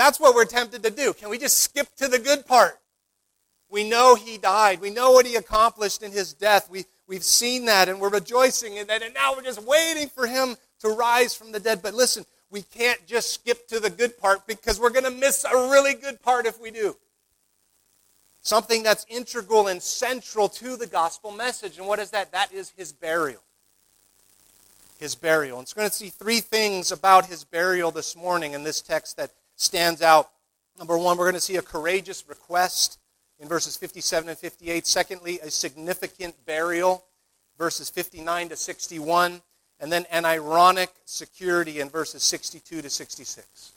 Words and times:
that's 0.00 0.18
what 0.18 0.34
we're 0.34 0.46
tempted 0.46 0.82
to 0.82 0.90
do. 0.90 1.12
Can 1.12 1.28
we 1.28 1.36
just 1.36 1.58
skip 1.58 1.94
to 1.96 2.08
the 2.08 2.18
good 2.18 2.46
part? 2.46 2.78
We 3.68 3.86
know 3.86 4.14
he 4.14 4.38
died. 4.38 4.80
We 4.80 4.88
know 4.88 5.12
what 5.12 5.26
he 5.26 5.36
accomplished 5.36 6.02
in 6.02 6.10
his 6.10 6.32
death. 6.32 6.70
We, 6.70 6.86
we've 7.06 7.22
seen 7.22 7.66
that 7.66 7.90
and 7.90 8.00
we're 8.00 8.08
rejoicing 8.08 8.76
in 8.76 8.86
that. 8.86 9.02
And 9.02 9.12
now 9.12 9.34
we're 9.34 9.42
just 9.42 9.62
waiting 9.62 10.08
for 10.08 10.26
him 10.26 10.56
to 10.80 10.88
rise 10.88 11.34
from 11.34 11.52
the 11.52 11.60
dead. 11.60 11.82
But 11.82 11.92
listen, 11.92 12.24
we 12.50 12.62
can't 12.62 13.06
just 13.06 13.34
skip 13.34 13.68
to 13.68 13.78
the 13.78 13.90
good 13.90 14.18
part 14.18 14.46
because 14.46 14.80
we're 14.80 14.90
going 14.90 15.04
to 15.04 15.10
miss 15.10 15.44
a 15.44 15.54
really 15.70 15.92
good 15.92 16.22
part 16.22 16.46
if 16.46 16.58
we 16.58 16.70
do. 16.70 16.96
Something 18.40 18.82
that's 18.82 19.04
integral 19.10 19.68
and 19.68 19.82
central 19.82 20.48
to 20.48 20.76
the 20.78 20.86
gospel 20.86 21.30
message. 21.30 21.76
And 21.76 21.86
what 21.86 21.98
is 21.98 22.10
that? 22.12 22.32
That 22.32 22.52
is 22.54 22.72
his 22.74 22.90
burial. 22.90 23.42
His 24.98 25.14
burial. 25.14 25.58
And 25.58 25.68
so 25.68 25.74
we're 25.76 25.82
going 25.82 25.90
to 25.90 25.96
see 25.96 26.08
three 26.08 26.40
things 26.40 26.90
about 26.90 27.26
his 27.26 27.44
burial 27.44 27.90
this 27.90 28.16
morning 28.16 28.54
in 28.54 28.64
this 28.64 28.80
text 28.80 29.18
that 29.18 29.30
stands 29.60 30.02
out. 30.02 30.30
Number 30.78 30.96
one, 30.96 31.16
we're 31.16 31.24
going 31.24 31.34
to 31.34 31.40
see 31.40 31.56
a 31.56 31.62
courageous 31.62 32.24
request 32.28 32.98
in 33.38 33.48
verses 33.48 33.76
57 33.76 34.28
and 34.28 34.38
58. 34.38 34.86
Secondly, 34.86 35.40
a 35.40 35.50
significant 35.50 36.34
burial, 36.46 37.04
verses 37.58 37.90
59 37.90 38.50
to 38.50 38.56
61 38.56 39.42
and 39.80 39.90
then 39.90 40.04
an 40.10 40.24
ironic 40.24 40.90
security 41.06 41.80
in 41.80 41.88
verses 41.88 42.22
62 42.22 42.82
to 42.82 42.90
66. 42.90 43.72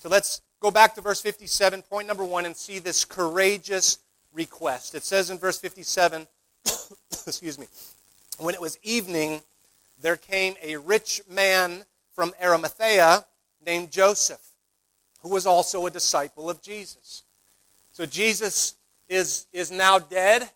So 0.00 0.08
let's 0.08 0.42
go 0.60 0.70
back 0.70 0.94
to 0.94 1.00
verse 1.00 1.20
57, 1.22 1.82
point 1.82 2.06
number 2.06 2.24
one, 2.24 2.44
and 2.44 2.54
see 2.54 2.78
this 2.78 3.04
courageous 3.04 3.98
request. 4.32 4.94
It 4.94 5.02
says 5.02 5.30
in 5.30 5.38
verse 5.38 5.58
57, 5.58 6.26
excuse 7.10 7.58
me, 7.58 7.66
when 8.38 8.54
it 8.54 8.60
was 8.60 8.78
evening, 8.82 9.40
there 10.00 10.16
came 10.16 10.54
a 10.62 10.76
rich 10.76 11.22
man 11.30 11.84
from 12.14 12.34
Arimathea 12.42 13.24
named 13.64 13.90
Joseph, 13.90 14.51
who 15.22 15.30
was 15.30 15.46
also 15.46 15.86
a 15.86 15.90
disciple 15.90 16.50
of 16.50 16.60
Jesus. 16.60 17.22
So 17.92 18.06
Jesus 18.06 18.74
is, 19.08 19.46
is 19.52 19.70
now 19.70 19.98
dead. 19.98 20.50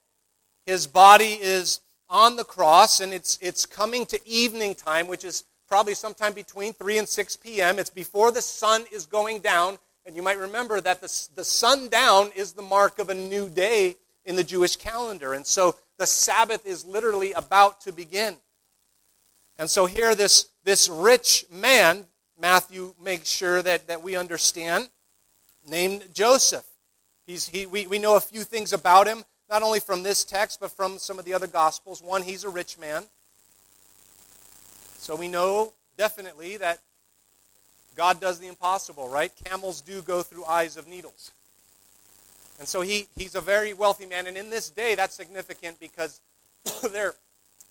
His 0.65 0.87
body 0.87 1.39
is 1.41 1.81
on 2.09 2.37
the 2.37 2.45
cross, 2.45 3.01
and 3.01 3.13
it's, 3.13 3.39
it's 3.41 3.67
coming 3.67 4.07
to 4.07 4.29
evening 4.29 4.75
time, 4.75 5.07
which 5.07 5.25
is 5.25 5.45
probably 5.69 5.95
sometime 5.95 6.33
between 6.33 6.73
3 6.73 6.99
and 6.99 7.09
6 7.09 7.37
p.m. 7.37 7.79
It's 7.79 7.91
before 7.91 8.31
the 8.31 8.43
sun 8.43 8.85
is 8.93 9.07
going 9.07 9.41
down. 9.41 9.79
And 10.05 10.15
you 10.15 10.23
might 10.23 10.39
remember 10.39 10.81
that 10.81 11.01
the, 11.01 11.29
the 11.35 11.45
sundown 11.45 12.31
is 12.37 12.53
the 12.53 12.63
mark 12.63 12.99
of 12.99 13.11
a 13.11 13.15
new 13.15 13.49
day 13.49 13.97
in 14.25 14.37
the 14.37 14.45
Jewish 14.45 14.77
calendar. 14.77 15.35
And 15.35 15.45
so 15.45 15.77
the 15.99 16.07
Sabbath 16.07 16.65
is 16.65 16.85
literally 16.85 17.33
about 17.33 17.81
to 17.83 17.93
begin. 17.93 18.37
And 19.59 19.69
so 19.69 19.87
here, 19.87 20.15
this, 20.15 20.49
this 20.65 20.89
rich 20.89 21.47
man, 21.51 22.07
Matthew 22.41 22.95
makes 23.03 23.29
sure 23.29 23.63
that, 23.63 23.87
that 23.89 24.03
we 24.03 24.17
understand, 24.17 24.89
named 25.69 26.05
Joseph. 26.13 26.67
He's, 27.27 27.49
he, 27.49 27.67
we, 27.67 27.87
we 27.87 27.99
know 27.99 28.17
a 28.17 28.21
few 28.21 28.43
things 28.43 28.73
about 28.73 29.07
him 29.07 29.25
not 29.51 29.63
only 29.63 29.81
from 29.81 30.03
this 30.03 30.25
text, 30.25 30.61
but 30.61 30.71
from 30.71 30.99
some 30.99 31.19
of 31.19 31.25
the 31.25 31.35
other 31.35 31.47
Gospels. 31.47 32.03
One, 32.03 32.23
he's 32.23 32.45
a 32.45 32.49
rich 32.49 32.79
man. 32.79 33.05
So 34.99 35.15
we 35.15 35.29
know 35.29 35.73
definitely 35.97 36.57
that 36.57 36.81
God 37.95 38.21
does 38.21 38.39
the 38.39 38.49
impossible, 38.49 39.09
right? 39.09 39.33
Camels 39.45 39.81
do 39.81 40.03
go 40.03 40.23
through 40.23 40.45
eyes 40.45 40.77
of 40.77 40.87
needles. 40.87 41.31
And 42.59 42.67
so 42.67 42.81
he, 42.81 43.07
he's 43.17 43.35
a 43.35 43.41
very 43.41 43.73
wealthy 43.73 44.07
man. 44.07 44.27
And 44.27 44.37
in 44.37 44.51
this 44.51 44.71
day, 44.71 44.95
that's 44.95 45.15
significant 45.15 45.79
because 45.79 46.21
there, 46.93 47.15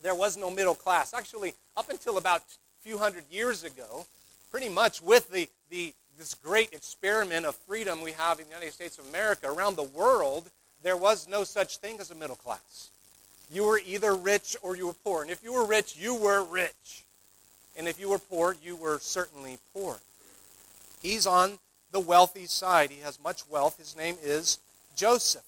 there 0.01 0.15
was 0.15 0.37
no 0.37 0.49
middle 0.49 0.75
class. 0.75 1.13
Actually, 1.13 1.53
up 1.75 1.89
until 1.89 2.17
about 2.17 2.41
a 2.41 2.83
few 2.83 2.97
hundred 2.97 3.23
years 3.29 3.63
ago, 3.63 4.05
pretty 4.51 4.69
much 4.69 5.01
with 5.01 5.29
the, 5.31 5.47
the, 5.69 5.93
this 6.17 6.33
great 6.33 6.73
experiment 6.73 7.45
of 7.45 7.55
freedom 7.55 8.01
we 8.01 8.11
have 8.13 8.39
in 8.39 8.45
the 8.45 8.53
United 8.53 8.73
States 8.73 8.97
of 8.97 9.07
America, 9.09 9.51
around 9.51 9.75
the 9.75 9.83
world, 9.83 10.49
there 10.83 10.97
was 10.97 11.27
no 11.27 11.43
such 11.43 11.77
thing 11.77 11.99
as 11.99 12.11
a 12.11 12.15
middle 12.15 12.35
class. 12.35 12.89
You 13.51 13.65
were 13.65 13.81
either 13.85 14.15
rich 14.15 14.55
or 14.61 14.75
you 14.75 14.87
were 14.87 14.93
poor. 15.03 15.21
And 15.21 15.31
if 15.31 15.43
you 15.43 15.53
were 15.53 15.65
rich, 15.65 15.95
you 15.97 16.15
were 16.15 16.43
rich. 16.43 17.03
And 17.77 17.87
if 17.87 17.99
you 17.99 18.09
were 18.09 18.19
poor, 18.19 18.55
you 18.63 18.75
were 18.75 18.99
certainly 18.99 19.57
poor. 19.73 19.97
He's 21.01 21.27
on 21.27 21.59
the 21.91 21.99
wealthy 21.99 22.45
side. 22.45 22.89
He 22.89 23.01
has 23.01 23.21
much 23.23 23.43
wealth. 23.49 23.77
His 23.77 23.95
name 23.95 24.15
is 24.23 24.59
Joseph, 24.95 25.45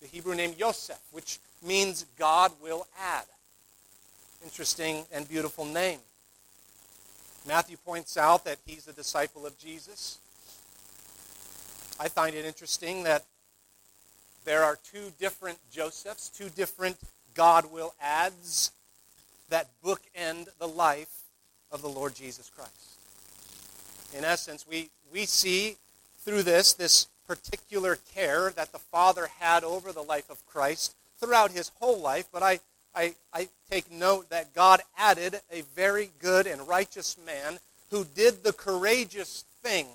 the 0.00 0.08
Hebrew 0.08 0.34
name 0.34 0.54
Yosef, 0.58 1.00
which 1.12 1.38
means 1.64 2.06
God 2.18 2.52
will 2.62 2.86
add. 3.00 3.24
Interesting 4.44 5.04
and 5.12 5.28
beautiful 5.28 5.64
name. 5.64 5.98
Matthew 7.46 7.76
points 7.76 8.16
out 8.16 8.44
that 8.44 8.58
he's 8.66 8.88
a 8.88 8.92
disciple 8.92 9.46
of 9.46 9.56
Jesus. 9.58 10.18
I 12.00 12.08
find 12.08 12.34
it 12.34 12.44
interesting 12.44 13.04
that 13.04 13.24
there 14.44 14.64
are 14.64 14.78
two 14.92 15.12
different 15.18 15.58
Josephs, 15.70 16.28
two 16.28 16.48
different 16.48 16.96
God 17.34 17.70
will 17.72 17.94
adds 18.00 18.72
that 19.48 19.68
bookend 19.84 20.48
the 20.58 20.68
life 20.68 21.22
of 21.70 21.82
the 21.82 21.88
Lord 21.88 22.14
Jesus 22.14 22.50
Christ. 22.54 22.98
In 24.16 24.24
essence, 24.24 24.66
we, 24.68 24.90
we 25.12 25.26
see 25.26 25.76
through 26.24 26.42
this 26.42 26.72
this 26.72 27.06
particular 27.26 27.96
care 28.14 28.50
that 28.50 28.72
the 28.72 28.78
Father 28.78 29.28
had 29.38 29.64
over 29.64 29.92
the 29.92 30.02
life 30.02 30.30
of 30.30 30.44
Christ 30.46 30.94
throughout 31.18 31.50
his 31.50 31.70
whole 31.80 32.00
life, 32.00 32.26
but 32.32 32.42
I, 32.42 32.60
I, 32.96 33.14
I 33.32 33.48
take 33.70 33.92
note 33.92 34.30
that 34.30 34.54
God 34.54 34.80
added 34.96 35.40
a 35.52 35.60
very 35.74 36.10
good 36.18 36.46
and 36.46 36.66
righteous 36.66 37.16
man 37.26 37.58
who 37.90 38.06
did 38.14 38.42
the 38.42 38.54
courageous 38.54 39.44
thing 39.62 39.86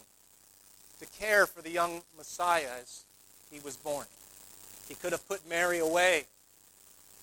to 0.99 1.07
care 1.19 1.47
for 1.47 1.63
the 1.63 1.71
young 1.71 2.03
Messiah 2.15 2.67
as 2.79 3.03
he 3.51 3.59
was 3.61 3.75
born. 3.75 4.05
He 4.87 4.93
could 4.93 5.13
have 5.13 5.27
put 5.27 5.49
Mary 5.49 5.79
away 5.79 6.25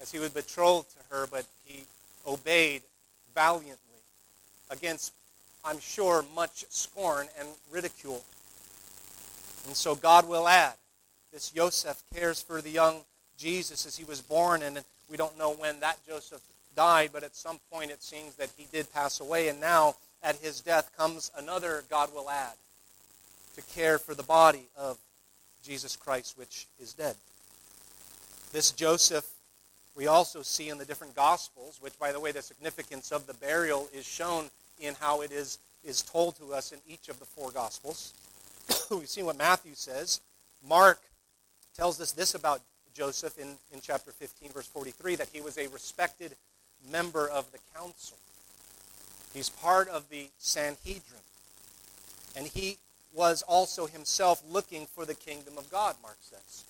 as 0.03 0.11
he 0.11 0.19
was 0.19 0.31
betrothed 0.31 0.91
to 0.91 1.15
her, 1.15 1.29
but 1.31 1.47
he 1.65 1.85
obeyed 2.27 2.83
valiantly 3.35 3.77
against, 4.71 5.13
I'm 5.65 5.79
sure, 5.79 6.25
much 6.35 6.65
scorn 6.71 7.29
and 7.39 7.49
ridicule. 7.71 8.25
And 9.67 9.77
so 9.77 9.95
God 9.95 10.29
will 10.29 10.49
add. 10.49 10.75
This 11.33 11.51
Joseph 11.51 12.03
cares 12.15 12.43
for 12.43 12.61
the 12.61 12.71
young 12.71 13.03
Jesus 13.39 13.87
as 13.87 13.97
he 13.97 14.05
was 14.05 14.21
born, 14.21 14.63
and 14.63 14.83
we 15.11 15.17
don't 15.17 15.39
know 15.39 15.53
when 15.53 15.81
that 15.81 15.99
Joseph 16.07 16.43
died, 16.77 17.11
but 17.13 17.25
at 17.25 17.35
some 17.35 17.59
point 17.73 17.91
it 17.91 18.03
seems 18.03 18.35
that 18.37 18.51
he 18.57 18.67
did 18.71 18.93
pass 18.93 19.21
away, 19.21 19.49
and 19.49 19.61
now 19.61 19.95
at 20.23 20.37
his 20.37 20.61
death 20.61 20.91
comes 20.97 21.31
another 21.37 21.85
God 21.91 22.13
will 22.15 22.29
add 22.31 22.55
to 23.57 23.63
care 23.75 23.99
for 23.99 24.15
the 24.15 24.23
body 24.23 24.69
of 24.77 24.99
Jesus 25.65 25.97
Christ, 25.97 26.39
which 26.39 26.67
is 26.81 26.95
dead. 26.95 27.17
This 28.53 28.71
Joseph, 28.71 29.27
we 29.97 30.07
also 30.07 30.43
see 30.43 30.69
in 30.69 30.79
the 30.79 30.85
different 30.85 31.15
Gospels, 31.17 31.79
which, 31.81 31.99
by 31.99 32.13
the 32.13 32.21
way, 32.21 32.33
the 32.33 32.43
significance 32.43 33.11
of 33.11 33.27
the 33.27 33.35
burial 33.35 33.89
is 33.93 34.07
shown 34.07 34.47
in 34.81 34.95
how 35.01 35.23
it 35.23 35.33
is, 35.33 35.59
is 35.85 36.03
told 36.03 36.37
to 36.37 36.55
us 36.55 36.73
in 36.73 36.79
each 36.89 37.09
of 37.09 37.19
the 37.19 37.25
four 37.25 37.51
Gospels. 37.51 38.15
We've 38.91 39.09
seen 39.09 39.27
what 39.27 39.37
Matthew 39.37 39.73
says. 39.75 40.21
Mark 40.67 41.01
tells 41.77 42.01
us 42.01 42.13
this 42.13 42.35
about 42.35 42.61
Joseph 42.99 43.39
in, 43.39 43.49
in 43.73 43.81
chapter 43.81 44.11
15, 44.11 44.51
verse 44.51 44.67
43, 44.67 45.17
that 45.17 45.29
he 45.33 45.41
was 45.41 45.57
a 45.57 45.69
respected 45.69 46.33
member 46.91 47.29
of 47.29 47.51
the 47.53 47.59
council. 47.75 48.19
He's 49.33 49.49
part 49.49 49.89
of 49.89 50.09
the 50.11 50.29
Sanhedrin. 50.39 51.23
And 52.37 52.47
he 52.47 52.79
was 53.15 53.43
also 53.43 53.87
himself 53.87 54.43
looking 54.51 54.87
for 54.87 55.05
the 55.05 55.15
kingdom 55.15 55.57
of 55.57 55.71
God, 55.71 55.97
Mark 56.03 56.19
says. 56.21 56.65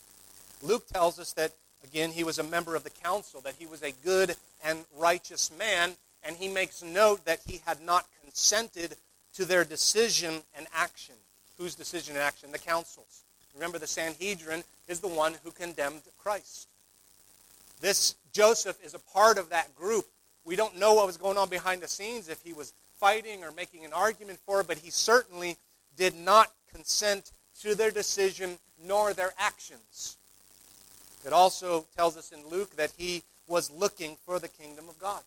Luke 0.63 0.87
tells 0.89 1.19
us 1.19 1.33
that 1.33 1.53
Again, 1.85 2.11
he 2.11 2.25
was 2.25 2.39
a 2.39 2.45
member 2.45 2.75
of 2.75 2.85
the 2.85 2.91
council, 2.91 3.41
that 3.43 3.55
he 3.59 3.67
was 3.67 3.83
a 3.83 3.93
good 3.93 4.35
and 4.65 4.85
righteous 4.97 5.51
man, 5.57 5.93
and 6.25 6.37
he 6.37 6.49
makes 6.49 6.83
note 6.83 7.25
that 7.25 7.41
he 7.47 7.61
had 7.67 7.81
not 7.81 8.07
consented 8.23 8.97
to 9.35 9.45
their 9.45 9.65
decision 9.65 10.43
and 10.57 10.67
action. 10.75 11.15
Whose 11.57 11.75
decision 11.75 12.17
and 12.17 12.23
action? 12.23 12.53
The 12.53 12.59
council's. 12.59 13.23
Remember, 13.59 13.79
the 13.79 13.89
Sanhedrin 13.89 14.63
is 14.87 15.01
the 15.01 15.09
one 15.09 15.35
who 15.43 15.51
condemned 15.51 16.03
Christ. 16.17 16.69
This 17.81 18.15
Joseph 18.33 18.79
is 18.85 18.95
a 18.95 18.99
part 18.99 19.37
of 19.37 19.51
that 19.51 19.75
group. 19.75 20.07
We 20.45 20.55
don't 20.55 20.79
know 20.79 20.95
what 20.95 21.07
was 21.07 21.17
going 21.17 21.37
on 21.37 21.49
behind 21.49 21.83
the 21.83 21.89
scenes, 21.89 22.29
if 22.29 22.41
he 22.43 22.53
was 22.53 22.73
fighting 22.99 23.43
or 23.43 23.51
making 23.51 23.85
an 23.85 23.93
argument 23.93 24.39
for 24.47 24.61
it, 24.61 24.69
but 24.69 24.79
he 24.79 24.91
certainly 24.91 25.57
did 25.97 26.15
not 26.15 26.53
consent 26.73 27.33
to 27.63 27.75
their 27.75 27.91
decision 27.91 28.59
nor 28.85 29.13
their 29.13 29.33
actions. 29.39 30.17
It 31.27 31.33
also 31.33 31.85
tells 31.97 32.17
us 32.17 32.31
in 32.31 32.49
Luke 32.49 32.77
that 32.77 32.93
he 32.97 33.23
was 33.49 33.71
looking 33.71 34.17
for 34.25 34.39
the 34.39 34.49
kingdom 34.49 34.89
of 34.89 34.99
God. 35.01 35.23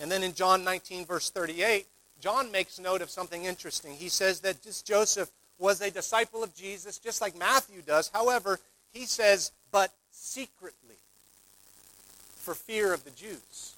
And 0.00 0.10
then 0.10 0.22
in 0.22 0.34
John 0.34 0.62
19, 0.64 1.06
verse 1.06 1.30
38, 1.30 1.86
John 2.20 2.52
makes 2.52 2.78
note 2.78 3.02
of 3.02 3.10
something 3.10 3.44
interesting. 3.44 3.94
He 3.94 4.08
says 4.08 4.40
that 4.40 4.62
this 4.62 4.82
Joseph 4.82 5.30
was 5.58 5.80
a 5.80 5.90
disciple 5.90 6.42
of 6.42 6.54
Jesus, 6.54 6.98
just 6.98 7.20
like 7.20 7.38
Matthew 7.38 7.82
does. 7.82 8.10
However, 8.12 8.58
he 8.92 9.06
says, 9.06 9.52
but 9.70 9.92
secretly, 10.10 10.96
for 12.36 12.54
fear 12.54 12.92
of 12.92 13.04
the 13.04 13.10
Jews. 13.10 13.74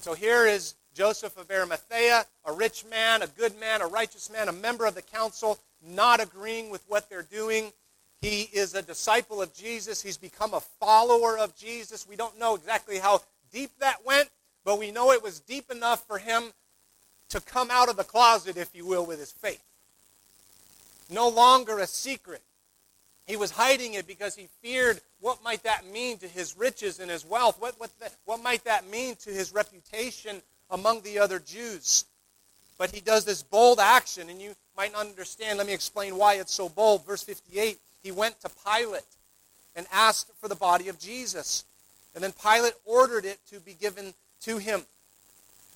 So 0.00 0.14
here 0.14 0.46
is 0.46 0.74
Joseph 0.94 1.36
of 1.36 1.50
Arimathea, 1.50 2.24
a 2.44 2.52
rich 2.52 2.84
man, 2.90 3.22
a 3.22 3.26
good 3.26 3.58
man, 3.58 3.80
a 3.80 3.86
righteous 3.86 4.30
man, 4.30 4.48
a 4.48 4.52
member 4.52 4.86
of 4.86 4.94
the 4.94 5.02
council, 5.02 5.58
not 5.86 6.20
agreeing 6.20 6.70
with 6.70 6.82
what 6.88 7.08
they're 7.08 7.22
doing. 7.22 7.72
He 8.20 8.42
is 8.52 8.74
a 8.74 8.82
disciple 8.82 9.40
of 9.40 9.54
Jesus. 9.54 10.02
He's 10.02 10.18
become 10.18 10.52
a 10.52 10.60
follower 10.60 11.38
of 11.38 11.56
Jesus. 11.56 12.06
We 12.06 12.16
don't 12.16 12.38
know 12.38 12.54
exactly 12.54 12.98
how 12.98 13.22
deep 13.50 13.70
that 13.80 14.04
went, 14.04 14.28
but 14.64 14.78
we 14.78 14.90
know 14.90 15.12
it 15.12 15.22
was 15.22 15.40
deep 15.40 15.70
enough 15.70 16.06
for 16.06 16.18
him 16.18 16.52
to 17.30 17.40
come 17.40 17.70
out 17.70 17.88
of 17.88 17.96
the 17.96 18.04
closet, 18.04 18.56
if 18.56 18.74
you 18.74 18.84
will, 18.84 19.06
with 19.06 19.18
his 19.18 19.32
faith. 19.32 19.62
No 21.10 21.28
longer 21.28 21.78
a 21.78 21.86
secret. 21.86 22.42
He 23.26 23.36
was 23.36 23.50
hiding 23.50 23.94
it 23.94 24.06
because 24.06 24.34
he 24.34 24.48
feared 24.62 25.00
what 25.20 25.42
might 25.44 25.62
that 25.62 25.86
mean 25.86 26.18
to 26.18 26.26
his 26.26 26.56
riches 26.56 26.98
and 26.98 27.10
his 27.10 27.24
wealth? 27.24 27.60
What, 27.60 27.78
what, 27.78 27.90
the, 28.00 28.10
what 28.24 28.42
might 28.42 28.64
that 28.64 28.88
mean 28.88 29.14
to 29.16 29.30
his 29.30 29.52
reputation 29.52 30.42
among 30.70 31.02
the 31.02 31.18
other 31.18 31.38
Jews? 31.38 32.06
But 32.78 32.90
he 32.90 33.00
does 33.00 33.24
this 33.24 33.42
bold 33.42 33.78
action, 33.78 34.30
and 34.30 34.40
you 34.40 34.54
might 34.76 34.92
not 34.92 35.06
understand. 35.06 35.58
Let 35.58 35.66
me 35.66 35.74
explain 35.74 36.16
why 36.16 36.34
it's 36.34 36.54
so 36.54 36.68
bold. 36.68 37.04
Verse 37.06 37.22
58 37.22 37.78
He 38.02 38.10
went 38.10 38.40
to 38.40 38.50
Pilate 38.66 39.02
and 39.76 39.86
asked 39.92 40.30
for 40.40 40.48
the 40.48 40.54
body 40.54 40.88
of 40.88 40.98
Jesus. 40.98 41.64
And 42.14 42.24
then 42.24 42.32
Pilate 42.32 42.74
ordered 42.84 43.24
it 43.24 43.38
to 43.50 43.60
be 43.60 43.74
given 43.74 44.14
to 44.42 44.58
him. 44.58 44.82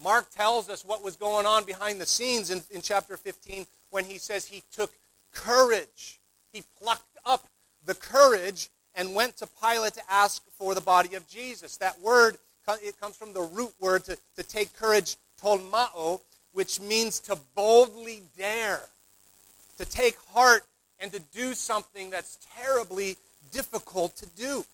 Mark 0.02 0.30
tells 0.34 0.68
us 0.68 0.84
what 0.84 1.04
was 1.04 1.16
going 1.16 1.46
on 1.46 1.64
behind 1.64 2.00
the 2.00 2.06
scenes 2.06 2.50
in, 2.50 2.62
in 2.70 2.82
chapter 2.82 3.16
15 3.16 3.66
when 3.90 4.04
he 4.04 4.18
says 4.18 4.46
he 4.46 4.62
took 4.72 4.90
courage. 5.34 6.20
He 6.52 6.62
plucked 6.80 7.18
up 7.26 7.46
the 7.84 7.94
courage 7.94 8.70
and 8.94 9.14
went 9.14 9.36
to 9.38 9.48
Pilate 9.60 9.94
to 9.94 10.02
ask 10.10 10.42
for 10.56 10.74
the 10.74 10.80
body 10.80 11.14
of 11.16 11.28
Jesus. 11.28 11.76
That 11.76 12.00
word, 12.00 12.38
it 12.82 12.98
comes 13.00 13.16
from 13.16 13.32
the 13.32 13.42
root 13.42 13.72
word 13.80 14.04
to, 14.04 14.16
to 14.36 14.42
take 14.42 14.72
courage, 14.74 15.16
tolmao, 15.42 16.20
which 16.52 16.80
means 16.80 17.18
to 17.20 17.36
boldly 17.54 18.22
dare, 18.38 18.80
to 19.78 19.84
take 19.84 20.16
heart 20.32 20.62
and 21.00 21.12
to 21.12 21.20
do 21.34 21.52
something 21.54 22.10
that's 22.10 22.38
terribly 22.56 23.16
difficult 23.52 24.16
to 24.16 24.26
do. 24.36 24.64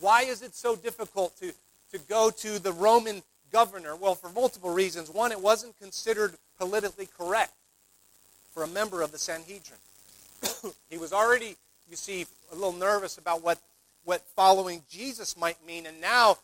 Why 0.00 0.22
is 0.22 0.42
it 0.42 0.54
so 0.54 0.76
difficult 0.76 1.36
to, 1.40 1.52
to 1.92 1.98
go 2.08 2.30
to 2.30 2.58
the 2.58 2.72
Roman 2.72 3.22
governor? 3.52 3.96
Well, 3.96 4.14
for 4.14 4.28
multiple 4.30 4.72
reasons. 4.72 5.10
One, 5.10 5.32
it 5.32 5.40
wasn't 5.40 5.78
considered 5.78 6.34
politically 6.58 7.08
correct 7.18 7.52
for 8.52 8.62
a 8.62 8.68
member 8.68 9.02
of 9.02 9.12
the 9.12 9.18
Sanhedrin. 9.18 9.78
he 10.90 10.98
was 10.98 11.12
already 11.12 11.56
you 11.88 11.96
see, 11.96 12.26
a 12.52 12.54
little 12.54 12.72
nervous 12.72 13.18
about 13.18 13.42
what, 13.42 13.58
what 14.04 14.22
following 14.34 14.82
Jesus 14.90 15.36
might 15.36 15.64
mean. 15.66 15.86
And 15.86 16.00
now, 16.00 16.38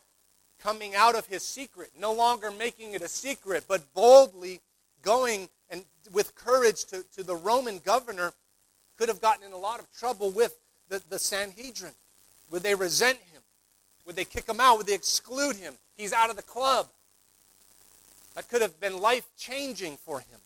coming 0.62 0.94
out 0.94 1.14
of 1.14 1.26
his 1.26 1.42
secret, 1.42 1.90
no 1.98 2.12
longer 2.12 2.50
making 2.50 2.92
it 2.92 3.02
a 3.02 3.08
secret, 3.08 3.64
but 3.66 3.92
boldly 3.94 4.60
going 5.02 5.48
and 5.70 5.84
with 6.12 6.34
courage 6.34 6.84
to, 6.86 7.04
to 7.16 7.22
the 7.22 7.34
Roman 7.34 7.78
governor, 7.78 8.32
could 8.98 9.08
have 9.08 9.20
gotten 9.20 9.44
in 9.44 9.52
a 9.52 9.58
lot 9.58 9.80
of 9.80 9.90
trouble 9.92 10.30
with 10.30 10.56
the, 10.88 11.02
the 11.08 11.18
Sanhedrin. 11.18 11.92
Would 12.50 12.62
they 12.62 12.74
resent 12.74 13.18
him? 13.32 13.42
Would 14.06 14.16
they 14.16 14.24
kick 14.24 14.48
him 14.48 14.60
out? 14.60 14.76
Would 14.78 14.86
they 14.86 14.94
exclude 14.94 15.56
him? 15.56 15.74
He's 15.96 16.12
out 16.12 16.30
of 16.30 16.36
the 16.36 16.42
club. 16.42 16.86
That 18.34 18.48
could 18.48 18.62
have 18.62 18.78
been 18.80 19.00
life 19.00 19.26
changing 19.36 19.96
for 19.96 20.20
him. 20.20 20.38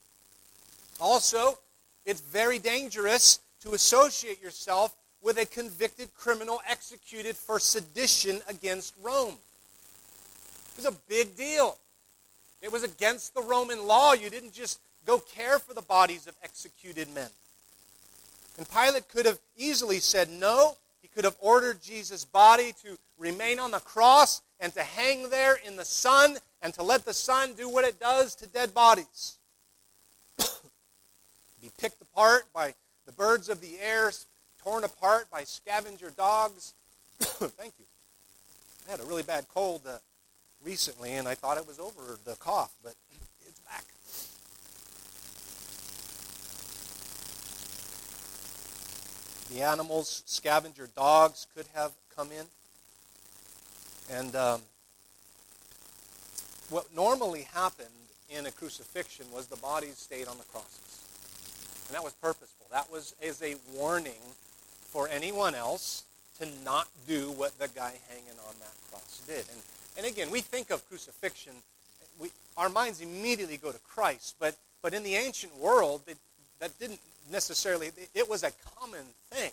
Also, 1.01 1.59
it's 2.05 2.21
very 2.21 2.59
dangerous 2.59 3.41
to 3.67 3.75
associate 3.75 4.41
yourself 4.41 4.95
with 5.23 5.39
a 5.39 5.47
convicted 5.47 6.15
criminal 6.15 6.61
executed 6.69 7.37
for 7.37 7.59
sedition 7.59 8.41
against 8.49 8.95
Rome. 9.03 9.35
It 10.71 10.85
was 10.85 10.87
a 10.87 10.97
big 11.09 11.37
deal. 11.37 11.77
It 12.63 12.71
was 12.71 12.85
against 12.85 13.35
the 13.35 13.43
Roman 13.43 13.85
law. 13.85 14.13
You 14.13 14.31
didn't 14.31 14.53
just 14.53 14.79
go 15.05 15.19
care 15.19 15.59
for 15.59 15.75
the 15.75 15.83
bodies 15.83 16.29
of 16.29 16.37
executed 16.45 17.13
men. 17.13 17.29
And 18.57 18.71
Pilate 18.71 19.09
could 19.09 19.27
have 19.27 19.41
easily 19.57 19.99
said 19.99 20.31
no. 20.31 20.77
He 21.03 21.09
could 21.09 21.25
have 21.25 21.37
ordered 21.41 21.83
Jesus' 21.83 22.25
body 22.25 22.73
to 22.85 22.97
remain 23.19 23.59
on 23.59 23.73
the 23.73 23.81
cross 23.81 24.43
and 24.61 24.73
to 24.75 24.83
hang 24.83 25.29
there 25.29 25.59
in 25.67 25.75
the 25.75 25.85
sun 25.85 26.37
and 26.63 26.73
to 26.75 26.85
let 26.85 27.05
the 27.05 27.13
sun 27.13 27.55
do 27.55 27.69
what 27.69 27.85
it 27.85 27.99
does 27.99 28.37
to 28.37 28.47
dead 28.47 28.73
bodies. 28.73 29.39
Be 31.61 31.71
picked 31.79 32.01
apart 32.01 32.45
by 32.55 32.75
the 33.07 33.13
birds 33.13 33.49
of 33.49 33.61
the 33.61 33.79
air 33.81 34.11
torn 34.63 34.85
apart 34.85 35.31
by 35.31 35.45
scavenger 35.45 36.11
dogs. 36.11 36.75
Thank 37.21 37.75
you. 37.79 37.85
I 38.87 38.91
had 38.91 39.01
a 39.01 39.05
really 39.05 39.23
bad 39.23 39.47
cold 39.53 39.83
uh, 39.89 39.99
recently, 40.65 41.13
and 41.13 41.27
I 41.27 41.35
thought 41.35 41.57
it 41.57 41.67
was 41.67 41.79
over 41.79 42.19
the 42.25 42.35
cough, 42.37 42.73
but 42.83 42.95
it's 43.47 43.61
back. 43.61 43.85
The 49.53 49.63
animals, 49.63 50.23
scavenger 50.27 50.89
dogs, 50.97 51.47
could 51.55 51.67
have 51.75 51.93
come 52.15 52.31
in. 52.33 52.47
And 54.11 54.35
um, 54.35 54.61
what 56.71 56.95
normally 56.95 57.47
happened 57.55 57.89
in 58.31 58.47
a 58.47 58.51
crucifixion 58.51 59.27
was 59.33 59.47
the 59.47 59.57
bodies 59.57 59.99
stayed 59.99 60.27
on 60.27 60.39
the 60.39 60.45
crosses. 60.45 61.05
And 61.87 61.95
that 61.95 62.03
was 62.03 62.13
purposeful. 62.15 62.66
That 62.77 62.93
was 62.93 63.15
as 63.23 63.41
a 63.41 63.55
warning 63.75 64.21
for 64.91 65.09
anyone 65.09 65.55
else 65.55 66.05
to 66.39 66.47
not 66.63 66.87
do 67.09 67.31
what 67.31 67.59
the 67.59 67.69
guy 67.69 67.95
hanging 68.11 68.39
on 68.47 68.55
that 68.61 68.73
cross 68.91 69.23
did. 69.27 69.47
And, 69.51 69.63
and 69.97 70.07
again, 70.07 70.31
we 70.31 70.43
think 70.43 70.71
of 70.71 70.87
crucifixion, 70.87 71.55
we, 72.21 72.29
our 72.55 72.69
minds 72.69 73.01
immediately 73.01 73.57
go 73.57 73.73
to 73.73 73.79
Christ, 73.79 74.35
but, 74.39 74.57
but 74.83 74.93
in 74.93 75.05
the 75.05 75.15
ancient 75.15 75.57
world, 75.57 76.03
it, 76.07 76.19
that 76.59 76.79
didn't 76.79 77.01
necessarily, 77.33 77.93
it, 78.15 78.29
was 78.29 78.43
a 78.43 78.51
common 78.79 79.07
thing. 79.31 79.53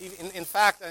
In, 0.00 0.32
in 0.32 0.44
fact, 0.44 0.82
uh, 0.82 0.90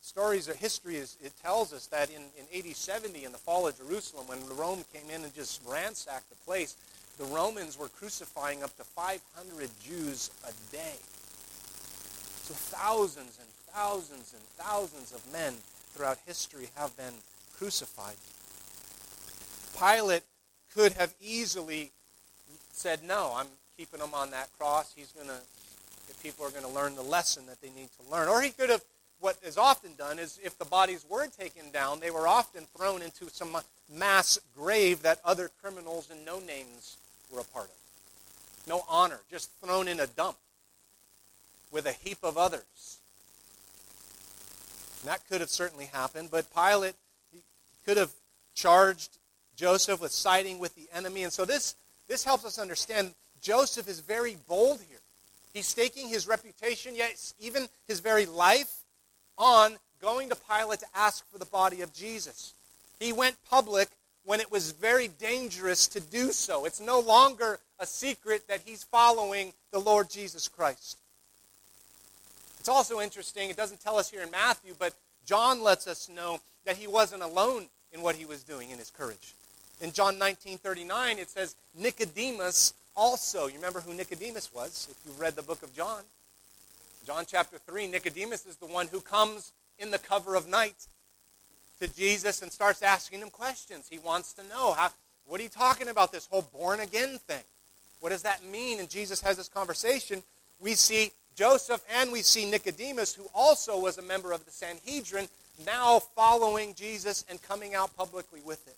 stories 0.00 0.48
or 0.48 0.54
history 0.54 0.94
is, 0.94 1.16
it 1.20 1.32
tells 1.42 1.72
us 1.72 1.86
that 1.86 2.08
in, 2.10 2.22
in 2.38 2.64
AD 2.64 2.76
70, 2.76 3.24
in 3.24 3.32
the 3.32 3.38
fall 3.38 3.66
of 3.66 3.76
Jerusalem, 3.76 4.28
when 4.28 4.38
Rome 4.56 4.84
came 4.92 5.10
in 5.12 5.24
and 5.24 5.34
just 5.34 5.60
ransacked 5.66 6.28
the 6.30 6.36
place, 6.46 6.76
the 7.18 7.24
Romans 7.24 7.76
were 7.76 7.88
crucifying 7.88 8.62
up 8.62 8.74
to 8.76 8.84
500 8.84 9.68
Jews 9.82 10.30
a 10.44 10.52
day. 10.72 10.94
So 12.42 12.54
thousands 12.54 13.38
and 13.38 13.48
thousands 13.74 14.32
and 14.32 14.42
thousands 14.56 15.12
of 15.12 15.20
men 15.32 15.54
throughout 15.92 16.18
history 16.26 16.68
have 16.76 16.96
been 16.96 17.14
crucified. 17.58 18.14
Pilate 19.76 20.22
could 20.72 20.92
have 20.92 21.12
easily 21.20 21.90
said, 22.72 23.00
No, 23.04 23.32
I'm 23.36 23.48
keeping 23.76 24.00
him 24.00 24.14
on 24.14 24.30
that 24.30 24.48
cross. 24.56 24.92
He's 24.94 25.12
going 25.12 25.26
to, 25.26 25.40
people 26.22 26.46
are 26.46 26.50
going 26.50 26.64
to 26.64 26.70
learn 26.70 26.94
the 26.94 27.02
lesson 27.02 27.46
that 27.46 27.60
they 27.60 27.70
need 27.70 27.88
to 28.00 28.12
learn. 28.12 28.28
Or 28.28 28.40
he 28.40 28.50
could 28.50 28.70
have, 28.70 28.82
what 29.20 29.36
is 29.44 29.58
often 29.58 29.90
done 29.98 30.20
is 30.20 30.38
if 30.42 30.56
the 30.56 30.64
bodies 30.64 31.04
were 31.08 31.26
taken 31.26 31.70
down, 31.72 31.98
they 31.98 32.12
were 32.12 32.28
often 32.28 32.64
thrown 32.76 33.02
into 33.02 33.28
some 33.28 33.56
mass 33.92 34.38
grave 34.56 35.02
that 35.02 35.20
other 35.24 35.50
criminals 35.60 36.08
and 36.10 36.24
no 36.24 36.38
names 36.38 36.96
were 37.32 37.40
a 37.40 37.44
part 37.44 37.66
of. 37.66 38.68
No 38.68 38.82
honor, 38.88 39.20
just 39.30 39.50
thrown 39.62 39.88
in 39.88 40.00
a 40.00 40.06
dump 40.06 40.36
with 41.70 41.86
a 41.86 41.92
heap 41.92 42.18
of 42.22 42.36
others. 42.36 42.98
And 45.00 45.10
that 45.10 45.26
could 45.28 45.40
have 45.40 45.50
certainly 45.50 45.86
happened, 45.86 46.28
but 46.30 46.46
Pilate 46.54 46.94
could 47.84 47.96
have 47.96 48.10
charged 48.54 49.18
Joseph 49.56 50.00
with 50.00 50.12
siding 50.12 50.58
with 50.58 50.74
the 50.74 50.88
enemy. 50.94 51.22
And 51.22 51.32
so 51.32 51.44
this, 51.44 51.76
this 52.08 52.24
helps 52.24 52.44
us 52.44 52.58
understand 52.58 53.12
Joseph 53.40 53.88
is 53.88 54.00
very 54.00 54.36
bold 54.48 54.80
here. 54.88 54.98
He's 55.54 55.66
staking 55.66 56.08
his 56.08 56.28
reputation, 56.28 56.94
yes, 56.94 57.34
even 57.40 57.68
his 57.86 58.00
very 58.00 58.26
life, 58.26 58.82
on 59.36 59.76
going 60.00 60.28
to 60.28 60.36
Pilate 60.36 60.80
to 60.80 60.86
ask 60.94 61.28
for 61.30 61.38
the 61.38 61.46
body 61.46 61.80
of 61.80 61.92
Jesus. 61.92 62.54
He 63.00 63.12
went 63.12 63.36
public 63.48 63.88
when 64.24 64.40
it 64.40 64.50
was 64.50 64.72
very 64.72 65.08
dangerous 65.08 65.86
to 65.88 66.00
do 66.00 66.32
so. 66.32 66.64
It's 66.64 66.80
no 66.80 67.00
longer 67.00 67.58
a 67.78 67.86
secret 67.86 68.46
that 68.48 68.60
he's 68.64 68.84
following 68.84 69.52
the 69.72 69.78
Lord 69.78 70.10
Jesus 70.10 70.48
Christ. 70.48 70.98
It's 72.58 72.68
also 72.68 73.00
interesting, 73.00 73.50
it 73.50 73.56
doesn't 73.56 73.80
tell 73.80 73.96
us 73.96 74.10
here 74.10 74.22
in 74.22 74.30
Matthew, 74.30 74.74
but 74.78 74.94
John 75.24 75.62
lets 75.62 75.86
us 75.86 76.08
know 76.08 76.40
that 76.64 76.76
he 76.76 76.86
wasn't 76.86 77.22
alone 77.22 77.66
in 77.92 78.02
what 78.02 78.16
he 78.16 78.24
was 78.24 78.42
doing 78.42 78.70
in 78.70 78.78
his 78.78 78.90
courage. 78.90 79.34
In 79.80 79.92
John 79.92 80.18
19 80.18 80.58
39, 80.58 81.18
it 81.18 81.30
says, 81.30 81.54
Nicodemus 81.74 82.74
also. 82.96 83.46
You 83.46 83.54
remember 83.54 83.80
who 83.80 83.94
Nicodemus 83.94 84.52
was 84.52 84.88
if 84.90 84.98
you've 85.06 85.20
read 85.20 85.36
the 85.36 85.42
book 85.42 85.62
of 85.62 85.74
John. 85.74 86.02
John 87.06 87.24
chapter 87.26 87.58
3, 87.58 87.86
Nicodemus 87.86 88.44
is 88.44 88.56
the 88.56 88.66
one 88.66 88.88
who 88.88 89.00
comes 89.00 89.52
in 89.78 89.90
the 89.90 89.98
cover 89.98 90.34
of 90.34 90.48
night 90.48 90.88
to 91.80 91.88
Jesus 91.94 92.42
and 92.42 92.50
starts 92.52 92.82
asking 92.82 93.20
him 93.20 93.30
questions. 93.30 93.86
He 93.88 93.98
wants 93.98 94.32
to 94.34 94.42
know, 94.48 94.72
how, 94.72 94.90
what 95.26 95.40
are 95.40 95.44
you 95.44 95.48
talking 95.48 95.88
about, 95.88 96.12
this 96.12 96.26
whole 96.26 96.42
born 96.42 96.80
again 96.80 97.18
thing? 97.26 97.42
What 98.00 98.10
does 98.10 98.22
that 98.22 98.44
mean? 98.44 98.80
And 98.80 98.88
Jesus 98.88 99.20
has 99.20 99.36
this 99.36 99.48
conversation. 99.48 100.22
We 100.60 100.74
see 100.74 101.10
Joseph 101.36 101.84
and 102.00 102.10
we 102.10 102.22
see 102.22 102.50
Nicodemus, 102.50 103.14
who 103.14 103.26
also 103.34 103.78
was 103.78 103.98
a 103.98 104.02
member 104.02 104.32
of 104.32 104.44
the 104.44 104.50
Sanhedrin, 104.50 105.28
now 105.66 105.98
following 106.00 106.74
Jesus 106.74 107.24
and 107.28 107.42
coming 107.42 107.74
out 107.74 107.96
publicly 107.96 108.40
with 108.44 108.66
it. 108.66 108.76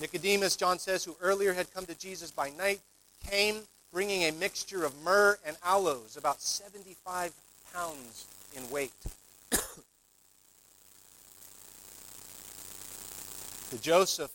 Nicodemus, 0.00 0.56
John 0.56 0.78
says, 0.78 1.04
who 1.04 1.16
earlier 1.20 1.52
had 1.52 1.72
come 1.72 1.86
to 1.86 1.98
Jesus 1.98 2.30
by 2.30 2.50
night, 2.50 2.80
came 3.28 3.60
bringing 3.92 4.22
a 4.24 4.32
mixture 4.32 4.84
of 4.84 4.94
myrrh 5.04 5.38
and 5.46 5.56
aloes, 5.64 6.16
about 6.16 6.40
75 6.40 7.32
pounds 7.72 8.26
in 8.56 8.68
weight. 8.70 8.92
To 13.72 13.80
Joseph, 13.80 14.30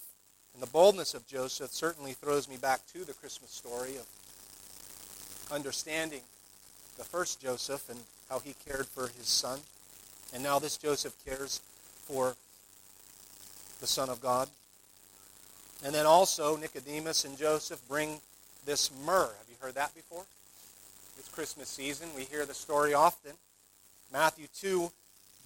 and 0.55 0.63
the 0.63 0.67
boldness 0.71 1.13
of 1.13 1.27
Joseph 1.27 1.71
certainly 1.71 2.13
throws 2.13 2.49
me 2.49 2.57
back 2.57 2.79
to 2.87 3.05
the 3.05 3.13
Christmas 3.13 3.51
story 3.51 3.95
of 3.97 4.07
understanding 5.51 6.21
the 6.97 7.03
first 7.03 7.39
Joseph 7.39 7.87
and 7.87 7.99
how 8.31 8.39
he 8.39 8.55
cared 8.65 8.87
for 8.87 9.09
his 9.09 9.27
son. 9.27 9.59
And 10.33 10.41
now 10.41 10.57
this 10.57 10.75
Joseph 10.75 11.13
cares 11.23 11.61
for 12.07 12.35
the 13.79 13.85
Son 13.85 14.09
of 14.09 14.21
God. 14.21 14.49
And 15.85 15.93
then 15.93 16.07
also 16.07 16.57
Nicodemus 16.57 17.23
and 17.23 17.37
Joseph 17.37 17.79
bring 17.87 18.19
this 18.65 18.89
myrrh. 19.05 19.29
Have 19.37 19.47
you 19.49 19.55
heard 19.61 19.75
that 19.75 19.93
before? 19.93 20.23
It's 21.19 21.29
Christmas 21.29 21.69
season. 21.69 22.09
We 22.15 22.23
hear 22.23 22.47
the 22.47 22.55
story 22.55 22.95
often. 22.95 23.33
Matthew 24.11 24.47
2, 24.59 24.91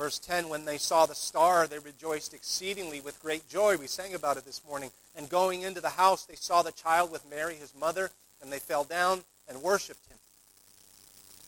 verse 0.01 0.17
10 0.17 0.49
When 0.49 0.65
they 0.65 0.79
saw 0.79 1.05
the 1.05 1.13
star, 1.13 1.67
they 1.67 1.77
rejoiced 1.77 2.33
exceedingly 2.33 3.01
with 3.01 3.21
great 3.21 3.47
joy. 3.47 3.77
We 3.77 3.85
sang 3.85 4.15
about 4.15 4.35
it 4.35 4.45
this 4.45 4.61
morning. 4.67 4.89
And 5.15 5.29
going 5.29 5.61
into 5.61 5.79
the 5.79 5.89
house, 5.89 6.25
they 6.25 6.35
saw 6.35 6.63
the 6.63 6.71
child 6.71 7.11
with 7.11 7.29
Mary, 7.29 7.53
his 7.53 7.71
mother, 7.79 8.09
and 8.41 8.51
they 8.51 8.57
fell 8.57 8.83
down 8.83 9.21
and 9.47 9.61
worshiped 9.61 10.03
him. 10.09 10.17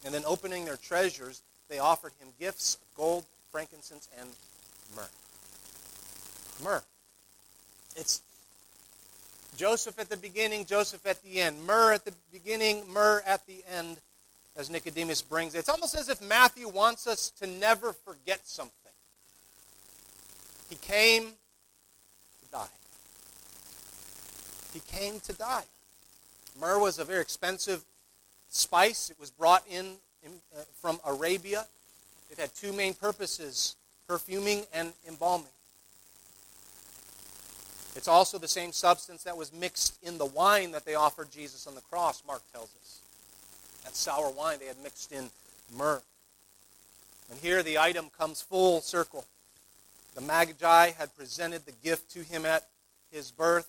And 0.06 0.14
then 0.14 0.22
opening 0.28 0.66
their 0.66 0.78
treasures, 0.78 1.42
they 1.68 1.80
offered 1.80 2.12
him 2.20 2.28
gifts 2.40 2.76
of 2.76 2.96
gold, 2.96 3.26
frankincense, 3.52 4.08
and 4.20 4.30
myrrh. 4.96 5.10
Myrrh. 6.64 6.84
It's 7.96 8.22
Joseph 9.58 9.98
at 9.98 10.10
the 10.10 10.18
beginning, 10.18 10.66
Joseph 10.66 11.08
at 11.08 11.24
the 11.24 11.42
end. 11.42 11.66
Myrrh 11.66 11.94
at 11.94 12.06
the 12.06 12.14
beginning, 12.32 12.84
myrrh 12.94 13.24
at 13.26 13.48
the 13.48 13.64
end, 13.76 13.98
as 14.56 14.70
Nicodemus 14.70 15.22
brings 15.22 15.56
it. 15.56 15.60
It's 15.60 15.70
almost 15.70 15.96
as 15.96 16.10
if 16.10 16.22
Matthew 16.22 16.70
wants 16.70 17.08
us 17.08 17.32
to 17.42 17.48
never 17.48 17.94
forget 17.94 18.46
something. 18.46 18.74
He 20.70 20.76
came 20.76 21.24
to 21.24 22.52
die. 22.52 22.68
He 24.74 24.82
came 24.88 25.20
to 25.22 25.34
die. 25.34 25.64
Myrrh 26.60 26.80
was 26.80 27.00
a 27.00 27.04
very 27.04 27.22
expensive 27.22 27.84
spice. 28.50 29.10
It 29.10 29.20
was 29.20 29.32
brought 29.32 29.64
in, 29.70 29.96
in 30.24 30.32
uh, 30.56 30.62
from 30.82 31.00
Arabia. 31.06 31.66
It 32.32 32.40
had 32.40 32.54
two 32.56 32.74
main 32.74 32.94
purposes 32.94 33.76
perfuming 34.08 34.64
and 34.74 34.94
embalming. 35.08 35.48
It's 37.96 38.08
also 38.08 38.38
the 38.40 38.48
same 38.48 38.72
substance 38.72 39.24
that 39.24 39.38
was 39.38 39.54
mixed 39.54 39.98
in 40.04 40.18
the 40.18 40.26
wine 40.26 40.72
that 40.72 40.86
they 40.86 40.96
offered 40.96 41.32
Jesus 41.32 41.68
on 41.68 41.76
the 41.76 41.82
cross, 41.82 42.24
Mark 42.26 42.42
tells 42.52 42.70
us. 42.82 43.03
That 43.84 43.96
sour 43.96 44.30
wine 44.30 44.60
they 44.60 44.68
had 44.68 44.82
mixed 44.82 45.12
in 45.12 45.30
myrrh. 45.76 46.02
And 47.30 47.40
here 47.40 47.64
the 47.64 47.80
item 47.80 48.10
comes 48.18 48.42
full 48.42 48.82
circle. 48.82 49.26
The 50.16 50.22
Magi 50.22 50.92
had 50.92 51.16
presented 51.18 51.66
the 51.66 51.74
gift 51.84 52.12
to 52.12 52.20
him 52.20 52.46
at 52.46 52.68
his 53.12 53.32
birth. 53.32 53.68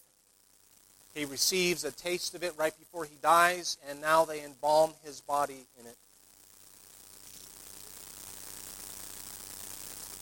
He 1.14 1.24
receives 1.24 1.84
a 1.84 1.92
taste 1.92 2.34
of 2.34 2.42
it 2.42 2.52
right 2.56 2.76
before 2.78 3.04
he 3.04 3.16
dies, 3.22 3.78
and 3.88 4.00
now 4.00 4.24
they 4.24 4.42
embalm 4.42 4.92
his 5.04 5.20
body 5.20 5.66
in 5.80 5.86
it. 5.86 5.96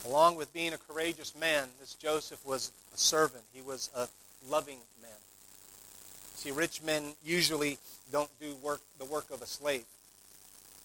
Along 0.06 0.36
with 0.36 0.52
being 0.52 0.72
a 0.72 0.78
courageous 0.78 1.34
man, 1.34 1.68
this 1.80 1.94
Joseph 1.94 2.44
was 2.44 2.72
a 2.94 2.98
servant. 2.98 3.44
He 3.52 3.62
was 3.62 3.88
a 3.96 4.08
loving 4.48 4.78
man. 5.00 5.10
See, 6.42 6.50
rich 6.50 6.82
men 6.82 7.12
usually 7.24 7.78
don't 8.10 8.28
do 8.40 8.56
work 8.64 8.80
the 8.98 9.04
work 9.04 9.30
of 9.30 9.42
a 9.42 9.46
slave. 9.46 9.84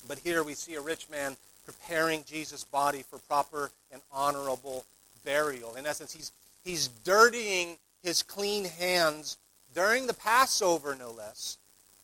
But 0.07 0.19
here 0.19 0.43
we 0.43 0.53
see 0.53 0.75
a 0.75 0.81
rich 0.81 1.09
man 1.09 1.35
preparing 1.65 2.23
Jesus' 2.25 2.63
body 2.63 3.01
for 3.01 3.17
proper 3.17 3.71
and 3.91 3.99
honorable 4.11 4.85
burial. 5.25 5.73
In 5.73 5.87
essence, 5.87 6.13
he's, 6.13 6.31
he's 6.63 6.89
dirtying 7.03 7.77
his 8.03 8.21
clean 8.21 8.65
hands 8.65 9.37
during 9.73 10.05
the 10.05 10.13
Passover, 10.13 10.95
no 10.95 11.09
less. 11.09 11.57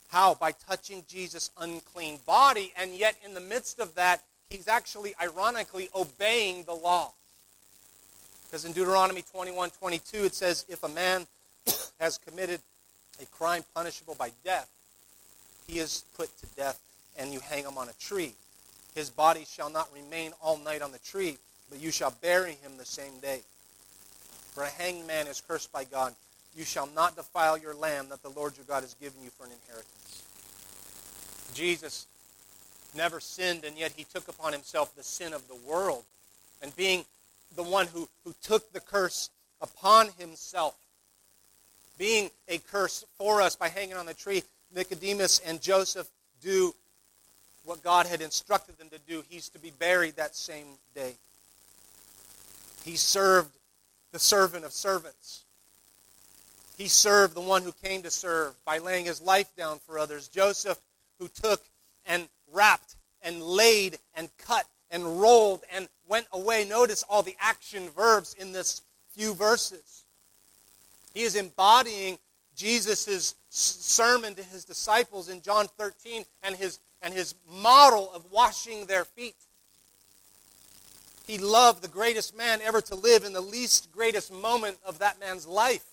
How? 0.09 0.33
By 0.33 0.53
touching 0.67 1.03
Jesus' 1.07 1.51
unclean 1.59 2.21
body, 2.25 2.73
and 2.75 2.95
yet 2.95 3.17
in 3.23 3.35
the 3.35 3.39
midst 3.39 3.77
of 3.77 3.93
that, 3.93 4.23
he's 4.49 4.67
actually, 4.67 5.13
ironically, 5.21 5.89
obeying 5.93 6.63
the 6.63 6.73
law. 6.73 7.11
Because 8.45 8.65
in 8.65 8.71
Deuteronomy 8.71 9.21
21 9.31 9.69
22, 9.69 10.25
it 10.25 10.33
says, 10.33 10.65
If 10.67 10.81
a 10.81 10.89
man 10.89 11.27
has 11.99 12.17
committed 12.17 12.59
a 13.21 13.25
crime 13.25 13.63
punishable 13.73 14.15
by 14.15 14.31
death, 14.43 14.69
he 15.67 15.79
is 15.79 16.03
put 16.15 16.29
to 16.39 16.45
death, 16.55 16.79
and 17.17 17.31
you 17.31 17.39
hang 17.39 17.63
him 17.63 17.77
on 17.77 17.89
a 17.89 17.93
tree. 17.93 18.33
His 18.95 19.09
body 19.09 19.45
shall 19.49 19.69
not 19.69 19.89
remain 19.93 20.31
all 20.41 20.57
night 20.57 20.81
on 20.81 20.91
the 20.91 20.99
tree, 20.99 21.37
but 21.69 21.79
you 21.79 21.91
shall 21.91 22.13
bury 22.21 22.51
him 22.51 22.77
the 22.77 22.85
same 22.85 23.19
day. 23.21 23.41
For 24.53 24.63
a 24.63 24.69
hanged 24.69 25.07
man 25.07 25.27
is 25.27 25.41
cursed 25.47 25.71
by 25.71 25.83
God. 25.83 26.13
You 26.55 26.63
shall 26.63 26.87
not 26.87 27.15
defile 27.15 27.57
your 27.57 27.73
lamb 27.73 28.09
that 28.09 28.21
the 28.21 28.29
Lord 28.29 28.55
your 28.55 28.65
God 28.65 28.83
has 28.83 28.93
given 28.95 29.23
you 29.23 29.31
for 29.31 29.45
an 29.45 29.51
inheritance. 29.51 30.23
Jesus 31.55 32.05
never 32.95 33.19
sinned, 33.19 33.63
and 33.63 33.77
yet 33.77 33.93
he 33.95 34.03
took 34.03 34.27
upon 34.27 34.53
himself 34.53 34.95
the 34.95 35.03
sin 35.03 35.33
of 35.33 35.47
the 35.47 35.55
world. 35.67 36.03
And 36.61 36.75
being 36.75 37.05
the 37.55 37.63
one 37.63 37.87
who, 37.87 38.07
who 38.23 38.33
took 38.43 38.71
the 38.71 38.79
curse 38.79 39.29
upon 39.61 40.09
himself, 40.19 40.75
being 41.97 42.29
a 42.47 42.57
curse 42.57 43.05
for 43.17 43.41
us 43.41 43.55
by 43.55 43.69
hanging 43.69 43.95
on 43.95 44.05
the 44.05 44.13
tree. 44.13 44.43
Nicodemus 44.73 45.39
and 45.39 45.61
Joseph 45.61 46.07
do 46.41 46.73
what 47.65 47.83
God 47.83 48.05
had 48.05 48.21
instructed 48.21 48.77
them 48.77 48.89
to 48.89 48.99
do. 49.07 49.23
He's 49.29 49.49
to 49.49 49.59
be 49.59 49.71
buried 49.71 50.15
that 50.15 50.35
same 50.35 50.65
day. 50.95 51.13
He 52.83 52.95
served 52.95 53.51
the 54.11 54.19
servant 54.19 54.65
of 54.65 54.73
servants. 54.73 55.43
He 56.77 56.87
served 56.87 57.35
the 57.35 57.41
one 57.41 57.61
who 57.61 57.71
came 57.71 58.01
to 58.03 58.11
serve 58.11 58.53
by 58.65 58.79
laying 58.79 59.05
his 59.05 59.21
life 59.21 59.55
down 59.55 59.79
for 59.79 59.99
others. 59.99 60.27
Joseph, 60.27 60.79
who 61.19 61.27
took 61.27 61.61
and 62.05 62.27
wrapped 62.51 62.95
and 63.21 63.41
laid 63.41 63.97
and 64.15 64.29
cut 64.37 64.65
and 64.91 65.21
rolled 65.21 65.61
and 65.73 65.87
went 66.07 66.27
away. 66.33 66.65
Notice 66.65 67.03
all 67.09 67.23
the 67.23 67.35
action 67.39 67.89
verbs 67.89 68.33
in 68.33 68.51
this 68.51 68.81
few 69.15 69.33
verses. 69.33 70.02
He 71.13 71.21
is 71.21 71.35
embodying 71.35 72.17
Jesus' 72.55 73.35
sermon 73.49 74.35
to 74.35 74.43
his 74.43 74.65
disciples 74.65 75.29
in 75.29 75.41
John 75.41 75.67
13 75.77 76.23
and 76.43 76.55
his, 76.55 76.79
and 77.01 77.13
his 77.13 77.35
model 77.61 78.11
of 78.13 78.31
washing 78.31 78.85
their 78.85 79.05
feet. 79.05 79.35
He 81.25 81.37
loved 81.37 81.81
the 81.81 81.87
greatest 81.87 82.35
man 82.35 82.59
ever 82.61 82.81
to 82.81 82.95
live 82.95 83.23
in 83.23 83.33
the 83.33 83.41
least 83.41 83.91
greatest 83.91 84.31
moment 84.33 84.77
of 84.85 84.99
that 84.99 85.19
man's 85.19 85.47
life. 85.47 85.85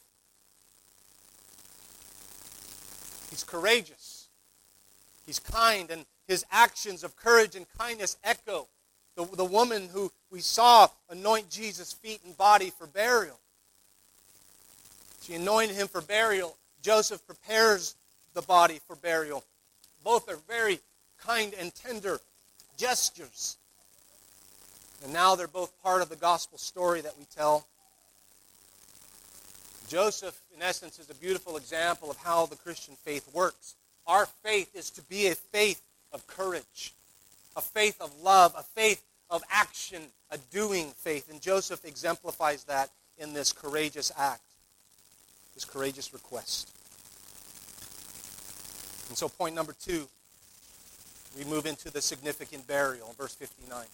He's 3.30 3.44
courageous. 3.44 4.26
He's 5.24 5.38
kind, 5.38 5.90
and 5.90 6.04
his 6.26 6.44
actions 6.50 7.04
of 7.04 7.14
courage 7.14 7.54
and 7.54 7.66
kindness 7.78 8.16
echo 8.24 8.66
the, 9.16 9.24
the 9.36 9.44
woman 9.44 9.88
who 9.92 10.10
we 10.30 10.40
saw 10.40 10.88
anoint 11.08 11.50
Jesus' 11.50 11.92
feet 11.92 12.20
and 12.24 12.36
body 12.36 12.70
for 12.70 12.86
burial. 12.86 13.38
She 15.22 15.34
anointed 15.34 15.76
him 15.76 15.88
for 15.88 16.00
burial. 16.00 16.56
Joseph 16.82 17.24
prepares 17.26 17.94
the 18.34 18.42
body 18.42 18.80
for 18.86 18.96
burial. 18.96 19.44
Both 20.02 20.28
are 20.30 20.38
very 20.48 20.80
kind 21.18 21.54
and 21.58 21.74
tender 21.74 22.20
gestures. 22.76 23.56
And 25.04 25.12
now 25.12 25.34
they're 25.34 25.46
both 25.46 25.72
part 25.82 26.02
of 26.02 26.08
the 26.08 26.16
gospel 26.16 26.58
story 26.58 27.00
that 27.02 27.18
we 27.18 27.24
tell. 27.34 27.66
Joseph, 29.88 30.40
in 30.54 30.62
essence, 30.62 30.98
is 30.98 31.10
a 31.10 31.14
beautiful 31.14 31.56
example 31.56 32.10
of 32.10 32.16
how 32.18 32.46
the 32.46 32.56
Christian 32.56 32.94
faith 33.04 33.28
works. 33.34 33.74
Our 34.06 34.26
faith 34.44 34.74
is 34.74 34.90
to 34.90 35.02
be 35.02 35.26
a 35.26 35.34
faith 35.34 35.82
of 36.12 36.26
courage, 36.26 36.94
a 37.56 37.60
faith 37.60 38.00
of 38.00 38.12
love, 38.22 38.54
a 38.56 38.62
faith 38.62 39.02
of 39.30 39.42
action, 39.50 40.02
a 40.30 40.38
doing 40.52 40.90
faith. 40.96 41.30
And 41.30 41.40
Joseph 41.40 41.84
exemplifies 41.84 42.64
that 42.64 42.90
in 43.18 43.32
this 43.32 43.52
courageous 43.52 44.12
act, 44.16 44.42
this 45.54 45.64
courageous 45.64 46.12
request. 46.12 46.70
And 49.08 49.18
so, 49.18 49.28
point 49.28 49.54
number 49.54 49.72
two, 49.72 50.06
we 51.36 51.44
move 51.44 51.66
into 51.66 51.90
the 51.90 52.00
significant 52.00 52.66
burial, 52.66 53.14
verse 53.18 53.34
59. 53.34 53.84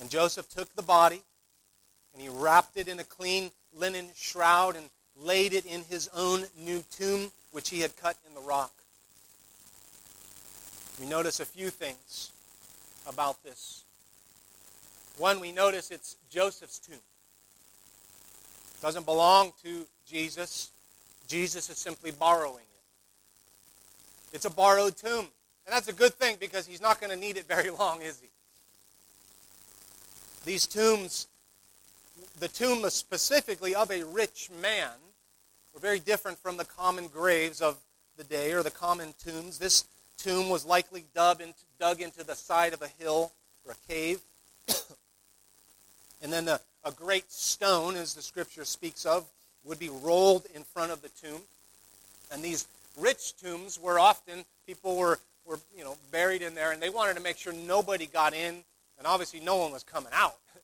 And 0.00 0.10
Joseph 0.10 0.48
took 0.48 0.74
the 0.74 0.82
body 0.82 1.22
and 2.12 2.22
he 2.22 2.28
wrapped 2.28 2.76
it 2.76 2.88
in 2.88 2.98
a 2.98 3.04
clean 3.04 3.50
linen 3.76 4.08
shroud 4.14 4.76
and 4.76 4.88
laid 5.20 5.52
it 5.52 5.66
in 5.66 5.82
his 5.84 6.08
own 6.14 6.44
new 6.56 6.82
tomb, 6.90 7.30
which 7.52 7.70
he 7.70 7.80
had 7.80 7.96
cut 7.96 8.16
in 8.26 8.34
the 8.34 8.40
rock. 8.40 8.72
We 11.00 11.06
notice 11.06 11.40
a 11.40 11.44
few 11.44 11.70
things 11.70 12.30
about 13.06 13.42
this. 13.44 13.84
One, 15.16 15.40
we 15.40 15.52
notice 15.52 15.90
it's 15.90 16.16
Joseph's 16.30 16.78
tomb. 16.78 16.94
It 16.94 18.82
doesn't 18.82 19.06
belong 19.06 19.52
to 19.64 19.86
Jesus. 20.08 20.70
Jesus 21.28 21.68
is 21.68 21.78
simply 21.78 22.10
borrowing 22.10 22.56
it. 22.62 24.34
It's 24.34 24.44
a 24.44 24.50
borrowed 24.50 24.96
tomb. 24.96 25.28
And 25.66 25.74
that's 25.74 25.88
a 25.88 25.92
good 25.92 26.14
thing 26.14 26.36
because 26.40 26.66
he's 26.66 26.80
not 26.80 27.00
going 27.00 27.10
to 27.10 27.16
need 27.16 27.36
it 27.36 27.46
very 27.46 27.70
long, 27.70 28.00
is 28.00 28.18
he? 28.20 28.28
These 30.44 30.66
tombs, 30.66 31.26
the 32.40 32.48
tomb 32.48 32.88
specifically 32.88 33.74
of 33.74 33.90
a 33.90 34.02
rich 34.04 34.48
man, 34.62 34.90
were 35.74 35.80
very 35.80 35.98
different 35.98 36.38
from 36.38 36.56
the 36.56 36.64
common 36.64 37.08
graves 37.08 37.60
of 37.60 37.76
the 38.16 38.24
day 38.24 38.52
or 38.52 38.62
the 38.62 38.70
common 38.70 39.12
tombs. 39.22 39.58
This 39.58 39.84
tomb 40.16 40.48
was 40.48 40.64
likely 40.64 41.04
dug 41.14 41.42
into, 41.42 41.60
dug 41.78 42.00
into 42.00 42.24
the 42.24 42.34
side 42.34 42.72
of 42.72 42.80
a 42.80 42.88
hill 42.88 43.32
or 43.66 43.72
a 43.72 43.92
cave. 43.92 44.20
and 46.22 46.32
then 46.32 46.48
a, 46.48 46.60
a 46.84 46.92
great 46.92 47.30
stone, 47.30 47.94
as 47.94 48.14
the 48.14 48.22
scripture 48.22 48.64
speaks 48.64 49.04
of, 49.04 49.26
would 49.68 49.78
be 49.78 49.90
rolled 50.02 50.46
in 50.54 50.64
front 50.64 50.90
of 50.90 51.02
the 51.02 51.08
tomb. 51.08 51.40
And 52.32 52.42
these 52.42 52.66
rich 52.98 53.34
tombs 53.36 53.78
were 53.80 53.98
often, 53.98 54.44
people 54.66 54.96
were, 54.96 55.18
were 55.46 55.58
you 55.76 55.84
know, 55.84 55.96
buried 56.10 56.42
in 56.42 56.54
there, 56.54 56.72
and 56.72 56.82
they 56.82 56.90
wanted 56.90 57.16
to 57.16 57.22
make 57.22 57.36
sure 57.36 57.52
nobody 57.52 58.06
got 58.06 58.34
in, 58.34 58.56
and 58.98 59.06
obviously 59.06 59.40
no 59.40 59.56
one 59.56 59.72
was 59.72 59.82
coming 59.82 60.12
out. 60.12 60.36